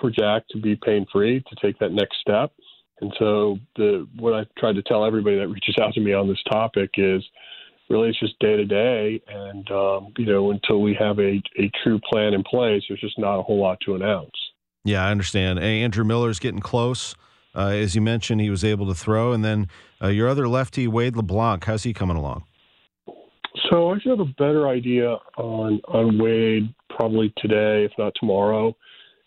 for 0.00 0.10
Jack 0.10 0.42
to 0.50 0.60
be 0.60 0.76
pain 0.76 1.06
free 1.12 1.42
to 1.48 1.56
take 1.62 1.78
that 1.78 1.92
next 1.92 2.18
step. 2.20 2.52
And 3.00 3.12
so 3.18 3.58
the 3.76 4.06
what 4.18 4.34
I 4.34 4.44
tried 4.58 4.74
to 4.74 4.82
tell 4.82 5.04
everybody 5.04 5.38
that 5.38 5.48
reaches 5.48 5.76
out 5.80 5.94
to 5.94 6.00
me 6.00 6.12
on 6.12 6.28
this 6.28 6.42
topic 6.50 6.90
is 6.96 7.22
really 7.88 8.10
it's 8.10 8.20
just 8.20 8.38
day 8.40 8.56
to 8.56 8.64
day, 8.64 9.22
and 9.28 9.70
um, 9.70 10.12
you 10.18 10.26
know 10.26 10.50
until 10.50 10.82
we 10.82 10.94
have 10.98 11.18
a 11.18 11.40
a 11.58 11.70
true 11.82 12.00
plan 12.12 12.34
in 12.34 12.42
place, 12.42 12.82
there's 12.88 13.00
just 13.00 13.18
not 13.18 13.38
a 13.38 13.42
whole 13.42 13.60
lot 13.60 13.78
to 13.86 13.94
announce. 13.94 14.30
Yeah, 14.84 15.06
I 15.06 15.10
understand. 15.10 15.58
Hey, 15.58 15.82
Andrew 15.82 16.04
Miller's 16.04 16.38
getting 16.38 16.60
close. 16.60 17.14
Uh, 17.54 17.68
as 17.68 17.94
you 17.94 18.00
mentioned, 18.00 18.40
he 18.40 18.48
was 18.48 18.64
able 18.64 18.86
to 18.86 18.94
throw, 18.94 19.32
and 19.32 19.44
then 19.44 19.66
uh, 20.00 20.08
your 20.08 20.28
other 20.28 20.48
lefty, 20.48 20.86
Wade 20.86 21.16
LeBlanc, 21.16 21.64
how's 21.64 21.82
he 21.82 21.92
coming 21.92 22.16
along? 22.16 22.44
So 23.70 23.90
I 23.90 23.98
should 23.98 24.10
have 24.10 24.20
a 24.20 24.32
better 24.38 24.68
idea 24.68 25.16
on 25.36 25.80
on 25.88 26.18
Wade 26.18 26.72
probably 26.88 27.32
today, 27.38 27.84
if 27.84 27.92
not 27.98 28.12
tomorrow. 28.18 28.76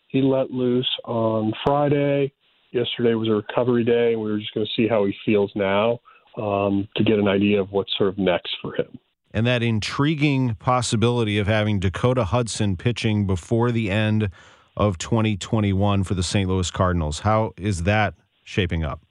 He 0.08 0.22
let 0.22 0.52
loose 0.52 0.90
on 1.06 1.54
Friday. 1.66 2.32
Yesterday 2.72 3.14
was 3.16 3.28
a 3.28 3.34
recovery 3.34 3.84
day, 3.84 4.14
and 4.14 4.22
we 4.22 4.32
were 4.32 4.40
just 4.40 4.54
going 4.54 4.66
to 4.66 4.72
see 4.76 4.88
how 4.88 5.06
he 5.06 5.14
feels 5.26 5.52
now 5.56 6.00
um, 6.38 6.88
to 6.96 7.04
get 7.04 7.20
an 7.20 7.28
idea 7.28 7.62
of 7.62 7.72
what's 7.72 7.92
sort 7.98 8.10
of 8.10 8.18
next 8.18 8.56
for 8.62 8.76
him. 8.76 8.98
And 9.32 9.46
that 9.48 9.64
intriguing 9.64 10.56
possibility 10.56 11.40
of 11.40 11.48
having 11.48 11.80
Dakota 11.80 12.26
Hudson 12.26 12.78
pitching 12.78 13.26
before 13.26 13.72
the 13.72 13.90
end 13.90 14.30
of 14.78 14.98
2021 14.98 16.04
for 16.04 16.14
the 16.14 16.24
St. 16.24 16.48
Louis 16.48 16.70
Cardinals. 16.70 17.20
How 17.20 17.54
is 17.58 17.84
that 17.84 18.14
shaping 18.44 18.84
up? 18.84 19.02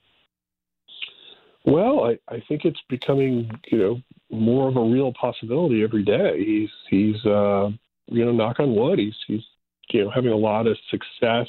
Well, 1.64 2.04
I, 2.04 2.18
I 2.32 2.42
think 2.48 2.64
it's 2.64 2.80
becoming, 2.88 3.50
you 3.70 3.78
know, 3.78 4.02
more 4.32 4.68
of 4.68 4.76
a 4.76 4.82
real 4.82 5.12
possibility 5.12 5.82
every 5.84 6.02
day. 6.02 6.42
He's 6.44 6.70
he's 6.88 7.24
uh, 7.26 7.70
you 8.06 8.24
know, 8.24 8.32
knock 8.32 8.60
on 8.60 8.74
wood, 8.74 8.98
he's 8.98 9.14
he's 9.26 9.42
you 9.90 10.04
know 10.04 10.10
having 10.10 10.32
a 10.32 10.36
lot 10.36 10.66
of 10.66 10.76
success 10.90 11.48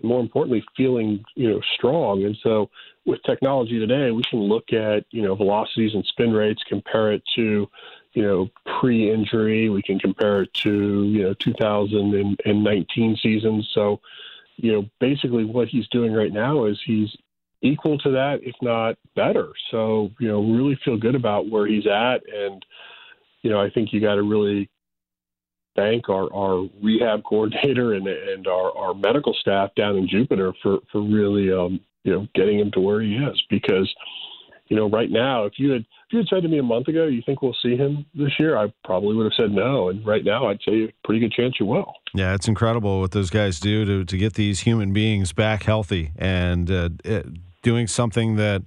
and 0.00 0.08
more 0.08 0.20
importantly 0.20 0.64
feeling, 0.76 1.24
you 1.34 1.50
know, 1.50 1.60
strong. 1.74 2.24
And 2.24 2.36
so 2.42 2.70
with 3.04 3.22
technology 3.22 3.78
today, 3.78 4.10
we 4.10 4.22
can 4.22 4.40
look 4.40 4.72
at, 4.72 5.04
you 5.10 5.22
know, 5.22 5.34
velocities 5.34 5.94
and 5.94 6.04
spin 6.06 6.32
rates, 6.32 6.62
compare 6.68 7.12
it 7.12 7.22
to, 7.36 7.68
you 8.12 8.22
know, 8.22 8.48
pre-injury. 8.80 9.68
We 9.68 9.82
can 9.82 9.98
compare 9.98 10.42
it 10.42 10.54
to, 10.54 11.04
you 11.04 11.22
know, 11.22 11.34
2019 11.34 13.16
seasons. 13.22 13.70
So, 13.74 14.00
you 14.56 14.72
know, 14.72 14.88
basically 15.00 15.44
what 15.44 15.68
he's 15.68 15.88
doing 15.88 16.12
right 16.12 16.32
now 16.32 16.64
is 16.64 16.80
he's 16.84 17.14
equal 17.62 17.98
to 17.98 18.10
that, 18.12 18.40
if 18.42 18.54
not 18.62 18.96
better. 19.14 19.48
So, 19.70 20.10
you 20.18 20.28
know, 20.28 20.40
really 20.40 20.78
feel 20.84 20.96
good 20.96 21.14
about 21.14 21.48
where 21.48 21.66
he's 21.66 21.86
at. 21.86 22.22
And, 22.32 22.64
you 23.42 23.50
know, 23.50 23.60
I 23.60 23.70
think 23.70 23.92
you 23.92 24.00
got 24.00 24.14
to 24.14 24.22
really 24.22 24.70
thank 25.76 26.08
our, 26.08 26.32
our 26.32 26.68
rehab 26.82 27.22
coordinator 27.28 27.94
and, 27.94 28.06
and 28.06 28.46
our, 28.46 28.76
our 28.76 28.94
medical 28.94 29.34
staff 29.34 29.70
down 29.76 29.96
in 29.96 30.08
Jupiter 30.08 30.52
for, 30.62 30.78
for 30.90 31.02
really, 31.02 31.52
um, 31.52 31.80
you 32.04 32.12
know, 32.12 32.26
getting 32.34 32.58
him 32.58 32.70
to 32.72 32.80
where 32.80 33.00
he 33.00 33.14
is 33.14 33.42
because, 33.50 33.92
you 34.68 34.76
know, 34.76 34.88
right 34.88 35.10
now, 35.10 35.44
if 35.44 35.54
you 35.58 35.72
had 35.72 35.82
if 35.82 36.14
you 36.14 36.18
had 36.18 36.28
said 36.28 36.42
to 36.42 36.48
me 36.48 36.58
a 36.58 36.62
month 36.62 36.88
ago, 36.88 37.06
you 37.06 37.22
think 37.24 37.42
we'll 37.42 37.56
see 37.62 37.76
him 37.76 38.04
this 38.14 38.32
year, 38.38 38.56
I 38.56 38.72
probably 38.84 39.14
would 39.14 39.24
have 39.24 39.34
said 39.36 39.52
no. 39.52 39.90
And 39.90 40.04
right 40.04 40.24
now, 40.24 40.48
I'd 40.48 40.60
say 40.66 40.92
pretty 41.04 41.20
good 41.20 41.32
chance 41.32 41.54
you 41.60 41.66
will. 41.66 41.92
Yeah, 42.14 42.34
it's 42.34 42.48
incredible 42.48 43.00
what 43.00 43.12
those 43.12 43.30
guys 43.30 43.60
do 43.60 43.84
to 43.84 44.04
to 44.04 44.16
get 44.16 44.34
these 44.34 44.60
human 44.60 44.92
beings 44.92 45.32
back 45.32 45.64
healthy 45.64 46.12
and 46.16 46.70
uh, 46.70 46.88
doing 47.62 47.86
something 47.86 48.36
that 48.36 48.62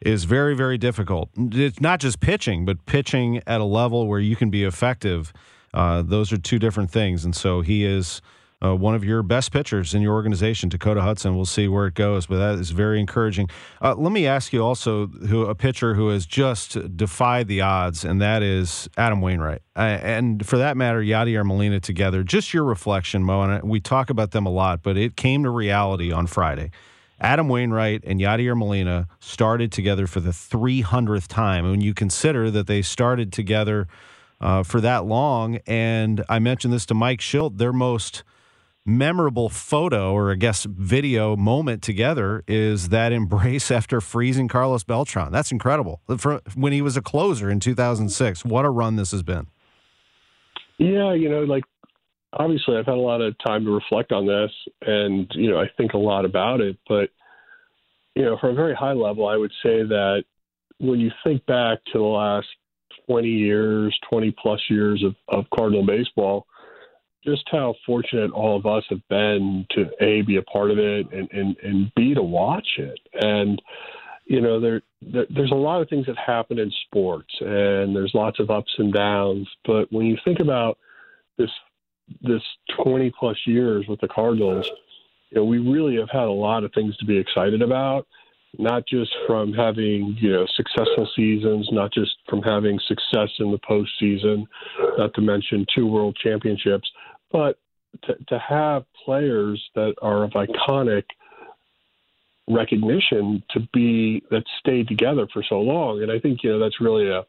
is 0.00 0.24
very 0.24 0.54
very 0.54 0.78
difficult. 0.78 1.30
It's 1.36 1.80
not 1.80 2.00
just 2.00 2.20
pitching, 2.20 2.64
but 2.64 2.84
pitching 2.86 3.42
at 3.46 3.60
a 3.60 3.64
level 3.64 4.06
where 4.06 4.20
you 4.20 4.36
can 4.36 4.50
be 4.50 4.64
effective. 4.64 5.32
Uh, 5.72 6.02
those 6.02 6.32
are 6.32 6.38
two 6.38 6.58
different 6.58 6.90
things, 6.90 7.24
and 7.24 7.34
so 7.34 7.60
he 7.60 7.84
is 7.84 8.20
uh, 8.64 8.74
one 8.74 8.94
of 8.94 9.04
your 9.04 9.22
best 9.22 9.52
pitchers 9.52 9.94
in 9.94 10.00
your 10.00 10.14
organization, 10.14 10.68
Dakota 10.68 11.02
Hudson. 11.02 11.36
We'll 11.36 11.44
see 11.44 11.68
where 11.68 11.86
it 11.86 11.94
goes, 11.94 12.26
but 12.26 12.38
that 12.38 12.58
is 12.58 12.70
very 12.70 12.98
encouraging. 13.00 13.48
Uh, 13.82 13.94
let 13.94 14.12
me 14.12 14.26
ask 14.26 14.52
you 14.52 14.64
also 14.64 15.06
who 15.06 15.42
a 15.42 15.54
pitcher 15.54 15.94
who 15.94 16.08
has 16.08 16.24
just 16.24 16.96
defied 16.96 17.48
the 17.48 17.60
odds, 17.60 18.04
and 18.04 18.20
that 18.22 18.42
is 18.42 18.88
Adam 18.96 19.20
Wainwright. 19.20 19.62
Uh, 19.76 19.80
and 19.80 20.46
for 20.46 20.58
that 20.58 20.76
matter, 20.76 21.00
Yadier 21.00 21.44
Molina 21.44 21.80
together. 21.80 22.22
Just 22.22 22.54
your 22.54 22.64
reflection, 22.64 23.22
Mo, 23.22 23.42
and 23.42 23.62
we 23.68 23.80
talk 23.80 24.08
about 24.08 24.30
them 24.30 24.46
a 24.46 24.50
lot, 24.50 24.82
but 24.82 24.96
it 24.96 25.16
came 25.16 25.42
to 25.42 25.50
reality 25.50 26.10
on 26.10 26.26
Friday. 26.26 26.70
Adam 27.20 27.48
Wainwright 27.48 28.02
and 28.04 28.20
Yadier 28.20 28.56
Molina 28.56 29.08
started 29.20 29.72
together 29.72 30.06
for 30.06 30.20
the 30.20 30.30
300th 30.30 31.26
time. 31.28 31.70
When 31.70 31.80
you 31.80 31.94
consider 31.94 32.50
that 32.50 32.66
they 32.66 32.82
started 32.82 33.32
together 33.32 33.88
uh, 34.40 34.62
for 34.62 34.80
that 34.80 35.06
long, 35.06 35.58
and 35.66 36.24
I 36.28 36.38
mentioned 36.38 36.72
this 36.72 36.86
to 36.86 36.94
Mike 36.94 37.20
Shildt, 37.20 37.58
their 37.58 37.72
most– 37.72 38.22
memorable 38.86 39.48
photo 39.48 40.12
or 40.12 40.30
I 40.30 40.36
guess 40.36 40.64
video 40.64 41.36
moment 41.36 41.82
together 41.82 42.44
is 42.46 42.90
that 42.90 43.12
embrace 43.20 43.70
after 43.70 44.00
freezing 44.00 44.48
Carlos 44.48 44.84
Beltran. 44.84 45.32
That's 45.32 45.50
incredible. 45.50 46.00
For, 46.16 46.40
when 46.54 46.72
he 46.72 46.80
was 46.80 46.96
a 46.96 47.02
closer 47.02 47.50
in 47.50 47.60
2006, 47.60 48.44
what 48.44 48.64
a 48.64 48.70
run 48.70 48.96
this 48.96 49.10
has 49.10 49.22
been. 49.22 49.48
Yeah, 50.78 51.14
you 51.14 51.28
know, 51.28 51.42
like 51.42 51.64
obviously 52.36 52.76
I've 52.76 52.86
had 52.86 52.94
a 52.94 53.00
lot 53.00 53.20
of 53.20 53.34
time 53.44 53.64
to 53.64 53.70
reflect 53.70 54.12
on 54.12 54.26
this 54.26 54.50
and, 54.82 55.30
you 55.34 55.50
know, 55.50 55.58
I 55.58 55.70
think 55.76 55.94
a 55.94 55.98
lot 55.98 56.24
about 56.24 56.60
it, 56.60 56.76
but 56.88 57.10
you 58.14 58.24
know, 58.24 58.38
from 58.40 58.50
a 58.50 58.54
very 58.54 58.74
high 58.74 58.92
level, 58.92 59.28
I 59.28 59.36
would 59.36 59.52
say 59.62 59.82
that 59.82 60.24
when 60.78 61.00
you 61.00 61.10
think 61.22 61.44
back 61.46 61.78
to 61.92 61.98
the 61.98 62.04
last 62.04 62.46
20 63.06 63.28
years, 63.28 63.98
20 64.08 64.34
plus 64.40 64.60
years 64.70 65.04
of, 65.04 65.14
of 65.28 65.44
Cardinal 65.54 65.84
baseball, 65.84 66.46
just 67.24 67.42
how 67.50 67.74
fortunate 67.84 68.30
all 68.30 68.56
of 68.56 68.66
us 68.66 68.84
have 68.88 69.06
been 69.08 69.66
to 69.70 69.86
a 70.00 70.22
be 70.22 70.36
a 70.36 70.42
part 70.42 70.70
of 70.70 70.78
it 70.78 71.12
and 71.12 71.28
and, 71.32 71.56
and 71.62 71.92
b 71.96 72.14
to 72.14 72.22
watch 72.22 72.68
it. 72.78 73.00
And 73.14 73.60
you 74.26 74.40
know 74.40 74.60
there, 74.60 74.82
there 75.02 75.26
there's 75.30 75.50
a 75.50 75.54
lot 75.54 75.80
of 75.80 75.88
things 75.88 76.06
that 76.06 76.16
happen 76.18 76.58
in 76.58 76.70
sports 76.86 77.32
and 77.40 77.94
there's 77.94 78.12
lots 78.14 78.38
of 78.40 78.50
ups 78.50 78.72
and 78.78 78.92
downs 78.92 79.48
but 79.64 79.90
when 79.92 80.06
you 80.06 80.16
think 80.24 80.40
about 80.40 80.78
this 81.38 81.50
this 82.22 82.42
20 82.82 83.12
plus 83.18 83.36
years 83.46 83.86
with 83.88 84.00
the 84.00 84.08
cardinals 84.08 84.66
you 85.30 85.36
know 85.36 85.44
we 85.44 85.58
really 85.58 85.96
have 85.96 86.10
had 86.10 86.24
a 86.24 86.30
lot 86.30 86.64
of 86.64 86.72
things 86.72 86.96
to 86.98 87.04
be 87.04 87.16
excited 87.16 87.62
about 87.62 88.06
not 88.58 88.86
just 88.86 89.14
from 89.26 89.52
having 89.52 90.16
you 90.18 90.32
know 90.32 90.46
successful 90.56 91.08
seasons, 91.14 91.68
not 91.72 91.92
just 91.92 92.12
from 92.28 92.42
having 92.42 92.78
success 92.86 93.30
in 93.38 93.50
the 93.50 93.58
postseason, 93.58 94.46
not 94.98 95.12
to 95.14 95.20
mention 95.20 95.66
two 95.74 95.86
world 95.86 96.16
championships, 96.22 96.90
but 97.30 97.58
to, 98.04 98.14
to 98.28 98.38
have 98.38 98.84
players 99.04 99.62
that 99.74 99.94
are 100.02 100.24
of 100.24 100.30
iconic 100.32 101.04
recognition 102.48 103.42
to 103.50 103.60
be 103.72 104.22
that 104.30 104.44
stayed 104.60 104.88
together 104.88 105.26
for 105.32 105.42
so 105.42 105.60
long, 105.60 106.02
and 106.02 106.10
I 106.10 106.18
think 106.18 106.42
you 106.42 106.50
know 106.50 106.58
that's 106.58 106.80
really 106.80 107.08
a 107.08 107.24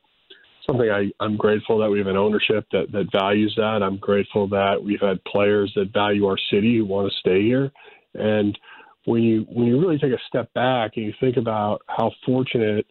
something 0.68 0.90
I, 0.90 1.12
I'm 1.20 1.38
grateful 1.38 1.80
that 1.80 1.90
we 1.90 1.98
have 2.00 2.08
an 2.08 2.18
ownership 2.18 2.66
that, 2.72 2.92
that 2.92 3.12
values 3.12 3.54
that. 3.58 3.82
I'm 3.82 3.98
grateful 3.98 4.48
that 4.50 4.84
we've 4.84 5.02
had 5.02 5.24
players 5.24 5.72
that 5.76 5.94
value 5.94 6.26
our 6.26 6.38
city 6.52 6.78
who 6.78 6.86
want 6.86 7.12
to 7.12 7.18
stay 7.18 7.42
here. 7.42 7.72
And 8.14 8.58
when 9.06 9.24
you 9.24 9.46
when 9.50 9.68
you 9.68 9.80
really 9.80 9.98
take 9.98 10.12
a 10.12 10.22
step 10.28 10.54
back 10.54 10.92
and 10.96 11.06
you 11.06 11.14
think 11.20 11.38
about 11.38 11.82
how 11.88 12.12
fortunate 12.26 12.86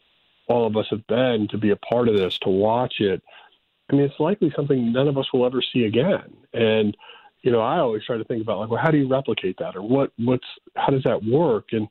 all 0.49 0.67
of 0.67 0.77
us 0.77 0.87
have 0.91 1.07
been 1.07 1.47
to 1.51 1.59
be 1.59 1.71
a 1.71 1.77
part 1.77 2.09
of 2.09 2.17
this, 2.17 2.39
to 2.39 2.49
watch 2.49 2.95
it, 3.01 3.23
I 3.91 3.95
mean, 3.95 4.05
it's 4.05 4.19
likely 4.19 4.53
something 4.57 4.93
none 4.93 5.09
of 5.09 5.19
us 5.19 5.33
will 5.33 5.45
ever 5.45 5.63
see 5.73 5.85
again. 5.85 6.35
And 6.55 6.97
you 7.43 7.53
know, 7.53 7.61
I 7.61 7.79
always 7.79 8.05
try 8.05 8.17
to 8.17 8.25
think 8.25 8.43
about 8.43 8.59
like, 8.59 8.71
well, 8.71 8.83
how 8.83 8.91
do 8.91 8.99
you 8.99 9.09
replicate 9.09 9.59
that, 9.59 9.77
or 9.77 9.83
what 9.83 10.13
what's 10.17 10.47
how 10.75 10.89
does 10.89 11.05
that 11.05 11.23
work? 11.23 11.67
And 11.73 11.87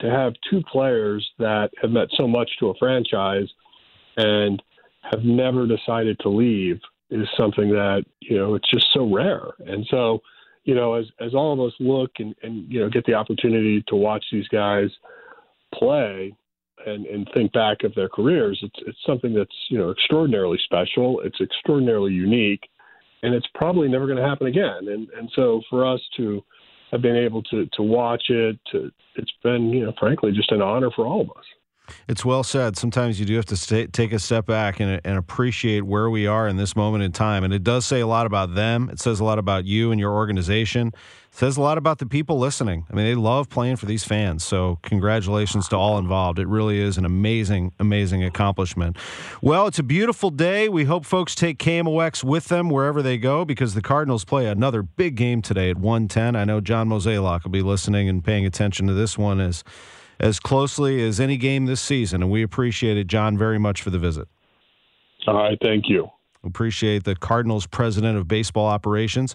to 0.00 0.10
have 0.10 0.34
two 0.50 0.62
players 0.70 1.28
that 1.38 1.70
have 1.80 1.90
meant 1.90 2.10
so 2.16 2.26
much 2.26 2.50
to 2.60 2.68
a 2.68 2.74
franchise 2.78 3.48
and 4.16 4.62
have 5.02 5.24
never 5.24 5.66
decided 5.66 6.18
to 6.20 6.28
leave 6.28 6.80
is 7.10 7.28
something 7.38 7.70
that 7.70 8.04
you 8.20 8.36
know 8.36 8.54
it's 8.54 8.70
just 8.70 8.86
so 8.92 9.10
rare. 9.12 9.46
And 9.66 9.86
so, 9.90 10.20
you 10.64 10.74
know, 10.74 10.94
as 10.94 11.06
as 11.20 11.34
all 11.34 11.52
of 11.52 11.60
us 11.60 11.74
look 11.80 12.10
and 12.18 12.34
and 12.42 12.70
you 12.70 12.80
know 12.80 12.88
get 12.88 13.04
the 13.06 13.14
opportunity 13.14 13.82
to 13.88 13.96
watch 13.96 14.24
these 14.30 14.48
guys 14.48 14.90
play, 15.74 16.34
and, 16.86 17.06
and 17.06 17.28
think 17.34 17.52
back 17.52 17.84
of 17.84 17.94
their 17.94 18.08
careers, 18.08 18.58
it's 18.62 18.80
it's 18.86 18.98
something 19.06 19.34
that's 19.34 19.54
you 19.70 19.78
know 19.78 19.90
extraordinarily 19.90 20.58
special. 20.64 21.20
It's 21.20 21.40
extraordinarily 21.40 22.12
unique, 22.12 22.68
and 23.22 23.34
it's 23.34 23.46
probably 23.54 23.88
never 23.88 24.06
going 24.06 24.18
to 24.18 24.28
happen 24.28 24.46
again. 24.46 24.88
And 24.88 25.08
and 25.10 25.30
so 25.34 25.62
for 25.70 25.86
us 25.86 26.00
to 26.16 26.44
have 26.90 27.02
been 27.02 27.16
able 27.16 27.42
to 27.44 27.66
to 27.72 27.82
watch 27.82 28.24
it, 28.28 28.58
to 28.72 28.90
it's 29.16 29.32
been 29.42 29.70
you 29.70 29.86
know 29.86 29.92
frankly 29.98 30.32
just 30.32 30.52
an 30.52 30.62
honor 30.62 30.90
for 30.94 31.06
all 31.06 31.22
of 31.22 31.30
us. 31.30 31.44
It's 32.08 32.24
well 32.24 32.42
said. 32.42 32.76
Sometimes 32.76 33.18
you 33.18 33.26
do 33.26 33.36
have 33.36 33.46
to 33.46 33.56
stay, 33.56 33.86
take 33.86 34.12
a 34.12 34.18
step 34.18 34.46
back 34.46 34.80
and, 34.80 35.00
and, 35.04 35.18
appreciate 35.18 35.82
where 35.82 36.08
we 36.08 36.26
are 36.26 36.48
in 36.48 36.56
this 36.56 36.74
moment 36.76 37.04
in 37.04 37.12
time. 37.12 37.44
And 37.44 37.52
it 37.52 37.64
does 37.64 37.84
say 37.84 38.00
a 38.00 38.06
lot 38.06 38.26
about 38.26 38.54
them. 38.54 38.88
It 38.90 39.00
says 39.00 39.20
a 39.20 39.24
lot 39.24 39.38
about 39.38 39.64
you 39.64 39.90
and 39.90 40.00
your 40.00 40.12
organization. 40.12 40.88
It 40.88 40.94
says 41.30 41.56
a 41.56 41.60
lot 41.60 41.76
about 41.76 41.98
the 41.98 42.06
people 42.06 42.38
listening. 42.38 42.86
I 42.90 42.94
mean, 42.94 43.04
they 43.04 43.14
love 43.14 43.48
playing 43.48 43.76
for 43.76 43.86
these 43.86 44.04
fans. 44.04 44.44
So, 44.44 44.78
congratulations 44.82 45.68
to 45.68 45.76
all 45.76 45.98
involved. 45.98 46.38
It 46.38 46.48
really 46.48 46.80
is 46.80 46.96
an 46.98 47.04
amazing, 47.04 47.72
amazing 47.78 48.24
accomplishment. 48.24 48.96
Well, 49.42 49.66
it's 49.66 49.78
a 49.78 49.82
beautiful 49.82 50.30
day. 50.30 50.68
We 50.68 50.84
hope 50.84 51.04
folks 51.04 51.34
take 51.34 51.58
KMOX 51.58 52.24
with 52.24 52.46
them 52.46 52.70
wherever 52.70 53.02
they 53.02 53.18
go 53.18 53.44
because 53.44 53.74
the 53.74 53.82
Cardinals 53.82 54.24
play 54.24 54.46
another 54.46 54.82
big 54.82 55.16
game 55.16 55.42
today 55.42 55.70
at 55.70 55.78
110. 55.78 56.34
I 56.34 56.44
know 56.44 56.60
John 56.60 56.88
Mozeliak 56.88 57.44
will 57.44 57.50
be 57.50 57.62
listening 57.62 58.08
and 58.08 58.24
paying 58.24 58.46
attention 58.46 58.86
to 58.86 58.94
this 58.94 59.18
one 59.18 59.40
as 59.40 59.62
as 60.20 60.40
closely 60.40 61.02
as 61.06 61.20
any 61.20 61.36
game 61.36 61.66
this 61.66 61.80
season. 61.80 62.22
And 62.22 62.30
we 62.30 62.42
appreciate 62.42 62.96
it, 62.96 63.06
John, 63.06 63.38
very 63.38 63.58
much 63.58 63.82
for 63.82 63.90
the 63.90 63.98
visit. 63.98 64.28
All 65.26 65.34
right. 65.34 65.58
Thank 65.62 65.88
you. 65.88 66.08
Appreciate 66.44 67.04
the 67.04 67.16
Cardinals 67.16 67.66
president 67.66 68.16
of 68.16 68.28
baseball 68.28 68.66
operations. 68.66 69.34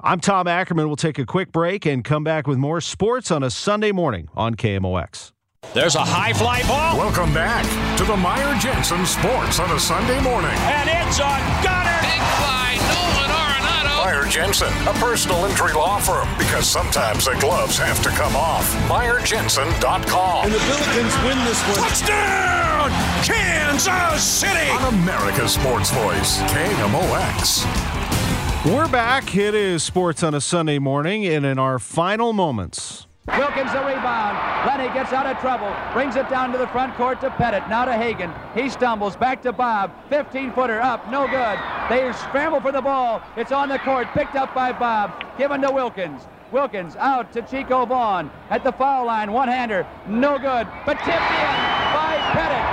I'm 0.00 0.18
Tom 0.20 0.48
Ackerman. 0.48 0.88
We'll 0.88 0.96
take 0.96 1.18
a 1.18 1.24
quick 1.24 1.52
break 1.52 1.86
and 1.86 2.02
come 2.02 2.24
back 2.24 2.46
with 2.48 2.58
more 2.58 2.80
sports 2.80 3.30
on 3.30 3.42
a 3.44 3.50
Sunday 3.50 3.92
morning 3.92 4.28
on 4.34 4.56
KMOX. 4.56 5.32
There's 5.74 5.94
a 5.94 6.04
high 6.04 6.32
fly 6.32 6.62
ball. 6.66 6.98
Welcome 6.98 7.32
back 7.32 7.64
to 7.96 8.04
the 8.04 8.16
Meyer 8.16 8.58
Jensen 8.58 9.06
Sports 9.06 9.60
on 9.60 9.70
a 9.70 9.78
Sunday 9.78 10.20
morning. 10.20 10.50
And 10.50 10.90
it's 10.90 11.20
on 11.20 11.40
Gunner. 11.62 12.00
Big 12.02 12.22
fly, 12.42 12.76
Nolan 12.92 13.30
Arenado. 13.30 13.41
Meyer 14.02 14.24
Jensen, 14.24 14.72
a 14.88 14.92
personal 14.94 15.44
injury 15.44 15.74
law 15.74 16.00
firm, 16.00 16.26
because 16.36 16.68
sometimes 16.68 17.26
the 17.26 17.36
gloves 17.38 17.78
have 17.78 18.02
to 18.02 18.08
come 18.08 18.34
off. 18.34 18.68
MeyerJensen.com. 18.88 20.44
And 20.44 20.52
the 20.52 20.58
Billikens 20.58 21.24
win 21.24 21.38
this 21.44 21.62
one. 21.68 21.76
Touchdown! 21.76 22.90
Kansas 23.22 24.24
City! 24.24 24.70
On 24.70 24.92
America's 24.92 25.52
Sports 25.52 25.92
Voice, 25.92 26.40
KMOX. 26.50 27.64
We're 28.74 28.88
back. 28.88 29.36
It 29.36 29.54
is 29.54 29.84
Sports 29.84 30.24
on 30.24 30.34
a 30.34 30.40
Sunday 30.40 30.80
morning, 30.80 31.24
and 31.24 31.46
in 31.46 31.60
our 31.60 31.78
final 31.78 32.32
moments. 32.32 33.06
Wilkens 33.38 33.72
the 33.72 33.78
rebound. 33.78 34.36
Lenny 34.66 34.92
gets 34.92 35.12
out 35.12 35.26
of 35.26 35.38
trouble. 35.38 35.72
Brings 35.92 36.16
it 36.16 36.28
down 36.28 36.50
to 36.52 36.58
the 36.58 36.66
front 36.68 36.94
court 36.96 37.20
to 37.20 37.30
Pettit. 37.30 37.68
Now 37.68 37.84
to 37.84 37.92
Hagan. 37.92 38.32
He 38.54 38.68
stumbles. 38.68 39.14
Back 39.14 39.42
to 39.42 39.52
Bob. 39.52 39.92
15-footer 40.10 40.80
up. 40.80 41.08
No 41.08 41.28
good. 41.28 41.58
They 41.88 42.12
scramble 42.12 42.60
for 42.60 42.72
the 42.72 42.82
ball. 42.82 43.22
It's 43.36 43.52
on 43.52 43.68
the 43.68 43.78
court. 43.78 44.08
Picked 44.12 44.34
up 44.34 44.52
by 44.54 44.72
Bob. 44.72 45.24
Given 45.38 45.60
to 45.62 45.70
Wilkens. 45.70 46.26
Wilkens 46.50 46.96
out 46.96 47.32
to 47.32 47.42
Chico 47.42 47.86
Vaughn. 47.86 48.30
At 48.50 48.64
the 48.64 48.72
foul 48.72 49.06
line. 49.06 49.32
One-hander. 49.32 49.86
No 50.08 50.38
good. 50.38 50.66
But 50.84 50.98
tipped 50.98 51.08
in 51.08 51.54
by 51.94 52.18
Pettit. 52.34 52.66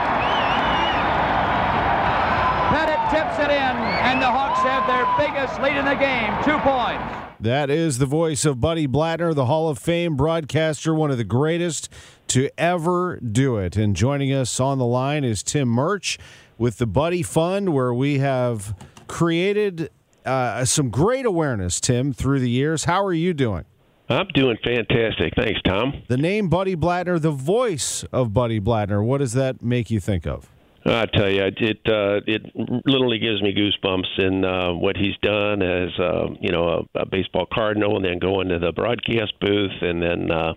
Pettit 2.74 3.02
tips 3.12 3.40
it 3.40 3.52
in. 3.52 3.76
And 4.10 4.20
the 4.20 4.28
Hawks 4.28 4.62
have 4.62 4.88
their 4.88 5.06
biggest 5.16 5.62
lead 5.62 5.78
in 5.78 5.86
the 5.86 5.96
game. 5.96 6.34
Two 6.44 6.58
points. 6.68 7.29
That 7.42 7.70
is 7.70 8.00
the 8.00 8.06
voice 8.06 8.44
of 8.44 8.60
Buddy 8.60 8.86
Blattner, 8.86 9.34
the 9.34 9.46
Hall 9.46 9.70
of 9.70 9.80
Fame 9.80 10.18
broadcaster, 10.18 10.94
one 10.94 11.10
of 11.10 11.18
the 11.18 11.24
greatest 11.24 11.88
to 12.28 12.50
ever 12.60 13.18
do 13.18 13.56
it. 13.56 13.78
And 13.78 13.96
joining 13.96 14.34
us 14.34 14.60
on 14.60 14.78
the 14.78 14.86
line 14.86 15.24
is 15.24 15.42
Tim 15.42 15.70
Murch 15.70 16.18
with 16.58 16.80
the 16.80 16.86
Buddy 16.86 17.24
Fund, 17.24 17.74
where 17.74 17.94
we 17.94 18.20
have 18.20 18.76
created 19.08 19.90
uh, 20.26 20.66
some 20.66 20.90
great 20.90 21.26
awareness, 21.26 21.80
Tim, 21.80 22.12
through 22.12 22.42
the 22.42 22.50
years. 22.50 22.84
How 22.84 23.04
are 23.06 23.14
you 23.14 23.34
doing? 23.34 23.64
I'm 24.10 24.28
doing 24.34 24.58
fantastic. 24.62 25.34
Thanks, 25.38 25.62
Tom. 25.62 26.04
The 26.10 26.18
name 26.18 26.50
Buddy 26.50 26.76
Blattner, 26.76 27.22
the 27.22 27.32
voice 27.32 28.04
of 28.12 28.34
Buddy 28.34 28.60
Blattner, 28.60 29.02
what 29.02 29.20
does 29.20 29.32
that 29.34 29.62
make 29.62 29.90
you 29.90 30.02
think 30.02 30.28
of? 30.28 30.50
I 30.86 31.06
tell 31.08 31.30
you, 31.30 31.44
it 31.44 31.80
uh, 31.88 32.22
it 32.26 32.42
literally 32.86 33.20
gives 33.20 33.42
me 33.42 33.54
goosebumps 33.54 34.20
in 34.20 34.46
uh, 34.46 34.74
what 34.74 34.96
he's 34.96 35.18
done 35.22 35.62
as 35.62 35.90
uh, 36.00 36.28
you 36.40 36.52
know 36.52 36.88
a, 36.96 37.00
a 37.02 37.06
baseball 37.06 37.48
cardinal, 37.52 37.98
and 37.98 38.06
then 38.06 38.20
going 38.20 38.50
to 38.50 38.60
the 38.60 38.72
broadcast 38.72 39.34
booth, 39.42 39.82
and 39.82 40.02
then 40.02 40.32
uh, 40.32 40.54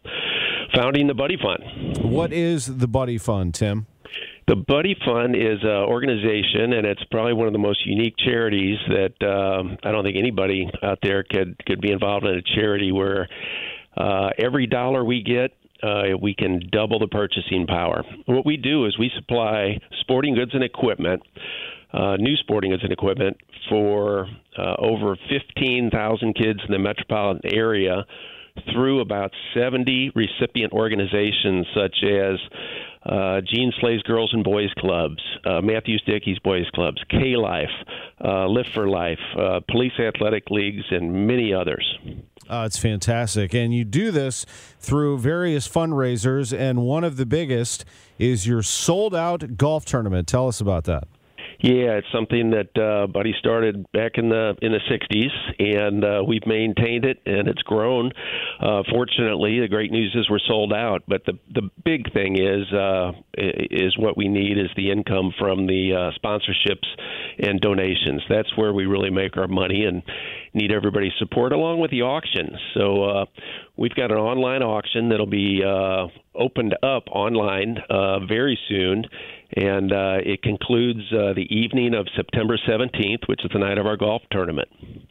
founding 0.74 1.06
the 1.08 1.14
Buddy 1.14 1.36
Fund. 1.36 1.98
What 2.10 2.32
is 2.32 2.78
the 2.78 2.88
Buddy 2.88 3.18
Fund, 3.18 3.54
Tim? 3.54 3.86
The 4.48 4.56
Buddy 4.56 4.96
Fund 5.04 5.36
is 5.36 5.62
an 5.62 5.68
organization, 5.68 6.72
and 6.72 6.86
it's 6.86 7.02
probably 7.10 7.32
one 7.32 7.46
of 7.46 7.52
the 7.52 7.58
most 7.58 7.86
unique 7.86 8.14
charities 8.18 8.78
that 8.88 9.26
um, 9.26 9.76
I 9.84 9.92
don't 9.92 10.04
think 10.04 10.16
anybody 10.16 10.68
out 10.82 10.98
there 11.02 11.22
could 11.22 11.56
could 11.66 11.80
be 11.80 11.90
involved 11.90 12.26
in 12.26 12.36
a 12.36 12.42
charity 12.42 12.92
where 12.92 13.28
uh, 13.96 14.30
every 14.38 14.66
dollar 14.66 15.04
we 15.04 15.22
get 15.22 15.52
uh, 15.82 16.16
we 16.20 16.34
can 16.34 16.60
double 16.70 16.98
the 16.98 17.08
purchasing 17.08 17.66
power. 17.66 18.04
What 18.26 18.46
we 18.46 18.56
do 18.56 18.86
is 18.86 18.98
we 18.98 19.10
supply 19.16 19.78
sporting 20.00 20.34
goods 20.34 20.52
and 20.54 20.62
equipment, 20.62 21.22
uh, 21.92 22.16
new 22.16 22.36
sporting 22.36 22.70
goods 22.70 22.82
and 22.82 22.92
equipment 22.92 23.36
for 23.68 24.28
uh, 24.58 24.74
over 24.78 25.16
15,000 25.28 26.34
kids 26.34 26.60
in 26.66 26.72
the 26.72 26.78
metropolitan 26.78 27.52
area 27.52 28.04
through 28.72 29.00
about 29.00 29.32
70 29.54 30.12
recipient 30.14 30.72
organizations 30.72 31.66
such 31.74 31.96
as 32.04 32.38
uh, 33.04 33.40
Gene 33.40 33.72
Slay's 33.80 34.02
Girls 34.02 34.32
and 34.32 34.44
Boys 34.44 34.72
Clubs, 34.78 35.22
uh, 35.44 35.60
Matthews 35.60 36.02
Dickey's 36.06 36.38
Boys 36.38 36.68
Clubs, 36.74 37.02
K 37.10 37.36
Life, 37.36 37.70
uh, 38.24 38.46
Lift 38.46 38.70
for 38.74 38.88
Life, 38.88 39.18
uh, 39.36 39.60
Police 39.68 39.98
Athletic 39.98 40.44
Leagues, 40.50 40.84
and 40.90 41.26
many 41.26 41.52
others. 41.52 41.98
Uh, 42.48 42.64
it's 42.66 42.78
fantastic. 42.78 43.54
And 43.54 43.72
you 43.74 43.84
do 43.84 44.10
this 44.10 44.44
through 44.80 45.18
various 45.18 45.68
fundraisers, 45.68 46.56
and 46.56 46.82
one 46.82 47.04
of 47.04 47.16
the 47.16 47.26
biggest 47.26 47.84
is 48.18 48.46
your 48.46 48.62
sold 48.62 49.14
out 49.14 49.56
golf 49.56 49.84
tournament. 49.84 50.28
Tell 50.28 50.48
us 50.48 50.60
about 50.60 50.84
that. 50.84 51.08
Yeah, 51.62 51.94
it's 51.94 52.08
something 52.12 52.50
that 52.50 52.76
uh, 52.76 53.06
Buddy 53.06 53.32
started 53.38 53.86
back 53.92 54.12
in 54.16 54.28
the 54.28 54.56
in 54.62 54.72
the 54.72 54.80
'60s, 54.90 55.30
and 55.60 56.04
uh, 56.04 56.24
we've 56.26 56.44
maintained 56.44 57.04
it, 57.04 57.22
and 57.24 57.46
it's 57.46 57.62
grown. 57.62 58.10
Uh, 58.60 58.82
fortunately, 58.90 59.60
the 59.60 59.68
great 59.68 59.92
news 59.92 60.12
is 60.18 60.28
we're 60.28 60.40
sold 60.48 60.72
out. 60.72 61.04
But 61.06 61.24
the 61.24 61.38
the 61.54 61.70
big 61.84 62.12
thing 62.12 62.36
is 62.36 62.72
uh, 62.72 63.12
is 63.38 63.96
what 63.96 64.16
we 64.16 64.26
need 64.26 64.58
is 64.58 64.70
the 64.74 64.90
income 64.90 65.32
from 65.38 65.68
the 65.68 65.92
uh, 65.94 66.18
sponsorships 66.18 66.88
and 67.38 67.60
donations. 67.60 68.22
That's 68.28 68.56
where 68.56 68.72
we 68.72 68.86
really 68.86 69.10
make 69.10 69.36
our 69.36 69.46
money, 69.46 69.84
and 69.84 70.02
need 70.54 70.72
everybody's 70.72 71.12
support 71.20 71.52
along 71.52 71.78
with 71.78 71.92
the 71.92 72.02
auction. 72.02 72.56
So 72.74 73.04
uh, 73.04 73.24
we've 73.76 73.94
got 73.94 74.10
an 74.10 74.18
online 74.18 74.64
auction 74.64 75.10
that'll 75.10 75.26
be 75.26 75.62
uh, 75.64 76.08
opened 76.34 76.74
up 76.82 77.04
online 77.12 77.78
uh, 77.88 78.26
very 78.26 78.58
soon 78.68 79.04
and 79.54 79.92
uh, 79.92 80.18
it 80.24 80.42
concludes 80.42 81.00
uh, 81.12 81.34
the 81.34 81.46
evening 81.50 81.94
of 81.94 82.06
September 82.16 82.58
17th, 82.68 83.28
which 83.28 83.44
is 83.44 83.50
the 83.52 83.58
night 83.58 83.78
of 83.78 83.86
our 83.86 83.96
golf 83.96 84.22
tournament. 84.30 84.68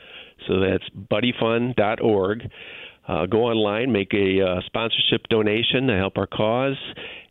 so 0.47 0.59
that's 0.59 0.83
buddyfund.org. 0.89 2.49
Uh, 3.07 3.25
go 3.25 3.45
online, 3.45 3.91
make 3.91 4.13
a 4.13 4.39
uh, 4.39 4.61
sponsorship 4.67 5.27
donation 5.29 5.87
to 5.87 5.97
help 5.97 6.17
our 6.17 6.27
cause, 6.27 6.77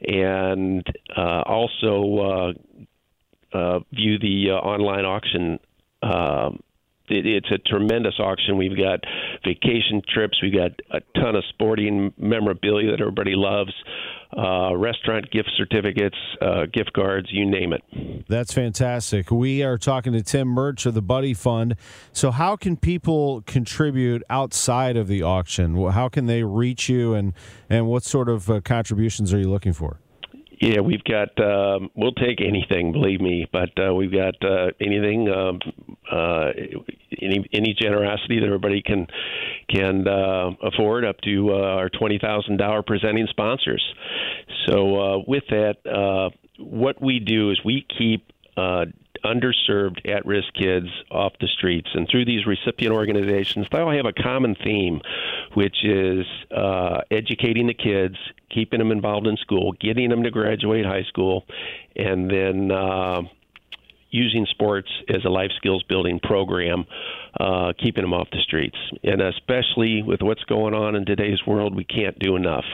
and 0.00 0.84
uh, 1.16 1.42
also 1.46 2.54
uh, 3.54 3.56
uh, 3.56 3.78
view 3.92 4.18
the 4.18 4.50
uh, 4.50 4.54
online 4.54 5.04
auction. 5.04 5.60
It, 7.10 7.26
it's 7.26 7.50
a 7.50 7.58
tremendous 7.58 8.14
auction. 8.18 8.56
We've 8.56 8.76
got 8.76 9.00
vacation 9.44 10.02
trips, 10.12 10.40
we've 10.42 10.54
got 10.54 10.72
a 10.90 11.00
ton 11.20 11.36
of 11.36 11.44
sporting 11.50 12.12
memorabilia 12.18 12.90
that 12.90 13.00
everybody 13.00 13.34
loves 13.34 13.72
uh, 14.36 14.76
restaurant 14.76 15.30
gift 15.30 15.50
certificates, 15.56 16.16
uh, 16.42 16.66
gift 16.72 16.92
cards, 16.92 17.28
you 17.30 17.48
name 17.48 17.72
it. 17.72 18.26
That's 18.28 18.52
fantastic. 18.52 19.30
We 19.30 19.62
are 19.62 19.78
talking 19.78 20.12
to 20.12 20.22
Tim 20.22 20.48
Murch 20.48 20.84
of 20.86 20.94
the 20.94 21.02
Buddy 21.02 21.32
Fund. 21.32 21.76
So, 22.12 22.30
how 22.30 22.56
can 22.56 22.76
people 22.76 23.42
contribute 23.46 24.22
outside 24.28 24.96
of 24.96 25.08
the 25.08 25.22
auction? 25.22 25.90
How 25.90 26.08
can 26.08 26.26
they 26.26 26.42
reach 26.42 26.88
you, 26.88 27.14
and 27.14 27.32
and 27.70 27.86
what 27.86 28.04
sort 28.04 28.28
of 28.28 28.50
uh, 28.50 28.60
contributions 28.60 29.32
are 29.32 29.38
you 29.38 29.48
looking 29.48 29.72
for? 29.72 29.98
Yeah, 30.60 30.80
we've 30.80 31.04
got. 31.04 31.38
Um, 31.40 31.90
we'll 31.94 32.12
take 32.12 32.40
anything, 32.40 32.90
believe 32.90 33.20
me. 33.20 33.46
But 33.52 33.70
uh, 33.78 33.94
we've 33.94 34.12
got 34.12 34.34
uh, 34.42 34.70
anything, 34.80 35.28
um, 35.28 35.60
uh, 36.10 36.50
any 37.22 37.48
any 37.52 37.74
generosity 37.80 38.40
that 38.40 38.46
everybody 38.46 38.82
can 38.82 39.06
can 39.70 40.08
uh, 40.08 40.50
afford, 40.62 41.04
up 41.04 41.20
to 41.22 41.50
uh, 41.52 41.58
our 41.58 41.88
twenty 41.88 42.18
thousand 42.18 42.56
dollar 42.56 42.82
presenting 42.82 43.28
sponsors. 43.30 43.82
So 44.66 45.00
uh, 45.00 45.18
with 45.26 45.44
that, 45.50 45.76
uh, 45.86 46.30
what 46.58 47.00
we 47.00 47.20
do 47.20 47.50
is 47.52 47.60
we 47.64 47.86
keep 47.96 48.26
uh, 48.56 48.86
underserved, 49.24 50.08
at 50.08 50.24
risk 50.26 50.52
kids 50.54 50.88
off 51.10 51.32
the 51.40 51.48
streets. 51.48 51.88
And 51.94 52.08
through 52.10 52.24
these 52.24 52.46
recipient 52.46 52.94
organizations, 52.94 53.66
they 53.70 53.78
all 53.78 53.90
have 53.90 54.06
a 54.06 54.12
common 54.12 54.56
theme, 54.62 55.00
which 55.54 55.84
is 55.84 56.26
uh, 56.54 57.00
educating 57.10 57.66
the 57.66 57.74
kids, 57.74 58.16
keeping 58.50 58.78
them 58.78 58.92
involved 58.92 59.26
in 59.26 59.36
school, 59.36 59.72
getting 59.80 60.10
them 60.10 60.22
to 60.22 60.30
graduate 60.30 60.84
high 60.84 61.04
school, 61.04 61.44
and 61.96 62.30
then. 62.30 62.70
Uh, 62.70 63.22
using 64.10 64.46
sports 64.46 64.88
as 65.08 65.24
a 65.26 65.28
life 65.28 65.50
skills 65.58 65.82
building 65.82 66.18
program, 66.20 66.86
uh, 67.38 67.72
keeping 67.78 68.02
them 68.02 68.14
off 68.14 68.26
the 68.30 68.40
streets. 68.40 68.78
And 69.02 69.20
especially 69.20 70.02
with 70.02 70.22
what's 70.22 70.42
going 70.44 70.74
on 70.74 70.94
in 70.94 71.04
today's 71.04 71.46
world, 71.46 71.76
we 71.76 71.84
can't 71.84 72.18
do 72.18 72.34
enough. 72.34 72.64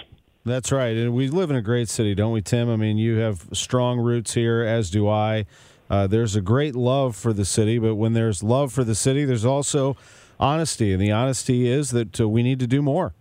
That's 0.45 0.71
right. 0.71 0.97
And 0.97 1.15
we 1.15 1.29
live 1.29 1.51
in 1.51 1.57
a 1.57 1.63
great 1.63 1.89
city, 1.89 2.15
don't 2.15 2.33
we, 2.33 2.43
Tim? 2.43 2.69
I 2.69 2.77
mean, 2.77 2.99
you 2.99 3.17
have 3.17 3.49
strong 3.53 3.99
roots 3.99 4.35
here, 4.35 4.63
as 4.63 4.91
do 4.91 5.09
I. 5.09 5.47
Uh, 5.95 6.09
there's 6.09 6.35
a 6.35 6.41
great 6.41 6.75
love 6.75 7.15
for 7.15 7.33
the 7.33 7.45
city, 7.45 7.79
but 7.79 7.95
when 7.95 8.15
there's 8.15 8.43
love 8.43 8.73
for 8.73 8.83
the 8.83 8.97
city, 8.97 9.25
there's 9.25 9.45
also 9.45 9.97
honesty. 10.41 10.93
And 10.93 11.01
the 11.01 11.13
honesty 11.13 11.69
is 11.69 11.93
that 11.93 12.21
uh, 12.21 12.29
we 12.29 12.43
need 12.43 12.59
to 12.59 12.67
do 12.67 12.83
more. 12.83 13.15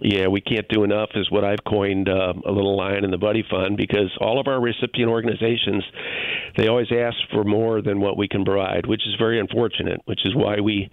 Yeah, 0.00 0.28
we 0.28 0.40
can't 0.40 0.68
do 0.68 0.84
enough 0.84 1.10
is 1.16 1.30
what 1.32 1.44
I've 1.44 1.64
coined 1.66 2.08
uh, 2.08 2.32
a 2.46 2.52
little 2.52 2.76
line 2.76 3.04
in 3.04 3.10
the 3.10 3.18
Buddy 3.18 3.44
Fund 3.50 3.76
because 3.76 4.16
all 4.20 4.40
of 4.40 4.46
our 4.46 4.60
recipient 4.60 5.10
organizations, 5.10 5.82
they 6.56 6.68
always 6.68 6.92
ask 6.92 7.16
for 7.32 7.42
more 7.42 7.82
than 7.82 8.00
what 8.00 8.16
we 8.16 8.28
can 8.28 8.44
provide, 8.44 8.86
which 8.86 9.02
is 9.04 9.16
very 9.18 9.40
unfortunate. 9.40 10.00
Which 10.04 10.24
is 10.24 10.32
why 10.36 10.60
we 10.60 10.90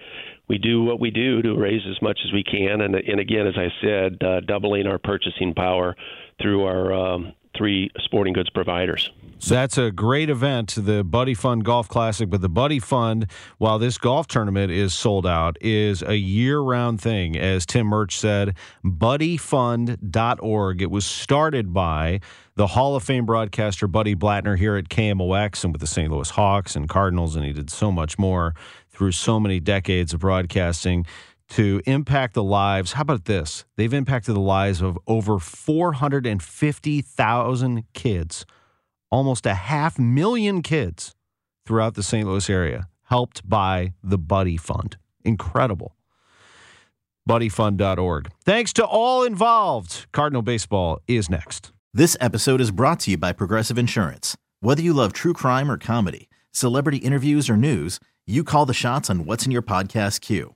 we 0.47 0.57
do 0.57 0.83
what 0.83 0.99
we 0.99 1.11
do 1.11 1.43
to 1.43 1.55
raise 1.55 1.83
as 1.87 2.01
much 2.01 2.19
as 2.25 2.33
we 2.33 2.43
can, 2.43 2.81
and 2.81 2.95
and 2.95 3.19
again, 3.19 3.45
as 3.45 3.55
I 3.55 3.69
said, 3.81 4.23
uh, 4.23 4.39
doubling 4.41 4.87
our 4.87 4.97
purchasing 4.97 5.53
power 5.53 5.95
through 6.41 6.65
our 6.65 6.91
um, 6.91 7.33
three 7.59 7.91
sporting 7.99 8.33
goods 8.33 8.49
providers. 8.49 9.11
So 9.41 9.53
that's 9.53 9.77
a 9.77 9.91
great 9.91 10.29
event, 10.29 10.75
the 10.77 11.03
Buddy 11.03 11.33
Fund 11.33 11.63
Golf 11.63 11.87
Classic. 11.87 12.29
But 12.29 12.41
the 12.41 12.49
Buddy 12.49 12.79
Fund, 12.79 13.27
while 13.57 13.77
this 13.79 13.97
golf 13.97 14.27
tournament 14.27 14.71
is 14.71 14.93
sold 14.93 15.27
out, 15.27 15.57
is 15.61 16.01
a 16.01 16.15
year 16.15 16.59
round 16.59 16.99
thing. 16.99 17.37
As 17.37 17.65
Tim 17.65 17.87
Murch 17.87 18.17
said, 18.17 18.55
buddyfund.org. 18.83 20.81
It 20.81 20.91
was 20.91 21.05
started 21.05 21.73
by 21.73 22.21
the 22.55 22.67
Hall 22.67 22.95
of 22.95 23.03
Fame 23.03 23.25
broadcaster 23.25 23.87
Buddy 23.87 24.15
Blattner 24.15 24.57
here 24.57 24.75
at 24.75 24.89
KMOX 24.89 25.63
and 25.63 25.73
with 25.73 25.81
the 25.81 25.87
St. 25.87 26.11
Louis 26.11 26.29
Hawks 26.29 26.75
and 26.75 26.89
Cardinals, 26.89 27.35
and 27.35 27.45
he 27.45 27.53
did 27.53 27.69
so 27.69 27.91
much 27.91 28.17
more 28.17 28.53
through 28.89 29.13
so 29.13 29.39
many 29.39 29.61
decades 29.61 30.13
of 30.13 30.19
broadcasting 30.19 31.05
to 31.49 31.81
impact 31.85 32.33
the 32.33 32.43
lives. 32.43 32.93
How 32.93 33.01
about 33.01 33.25
this? 33.25 33.65
They've 33.75 33.93
impacted 33.93 34.33
the 34.35 34.39
lives 34.39 34.81
of 34.81 34.97
over 35.07 35.39
450,000 35.39 37.83
kids, 37.93 38.45
almost 39.11 39.45
a 39.45 39.55
half 39.55 39.99
million 39.99 40.61
kids 40.61 41.15
throughout 41.65 41.95
the 41.95 42.03
St. 42.03 42.27
Louis 42.27 42.49
area, 42.49 42.87
helped 43.03 43.47
by 43.47 43.93
the 44.03 44.17
Buddy 44.17 44.57
Fund. 44.57 44.97
Incredible. 45.23 45.95
BuddyFund.org. 47.27 48.31
Thanks 48.43 48.73
to 48.73 48.85
all 48.85 49.23
involved. 49.23 50.07
Cardinal 50.11 50.41
Baseball 50.41 50.99
is 51.07 51.29
next. 51.29 51.71
This 51.93 52.17
episode 52.19 52.61
is 52.61 52.71
brought 52.71 52.99
to 53.01 53.11
you 53.11 53.17
by 53.17 53.33
Progressive 53.33 53.77
Insurance. 53.77 54.35
Whether 54.61 54.81
you 54.81 54.93
love 54.93 55.13
true 55.13 55.33
crime 55.33 55.69
or 55.69 55.77
comedy, 55.77 56.29
celebrity 56.51 56.97
interviews 56.97 57.49
or 57.49 57.57
news, 57.57 57.99
you 58.25 58.43
call 58.43 58.65
the 58.65 58.73
shots 58.73 59.09
on 59.09 59.25
what's 59.25 59.45
in 59.45 59.51
your 59.51 59.61
podcast 59.61 60.21
queue. 60.21 60.55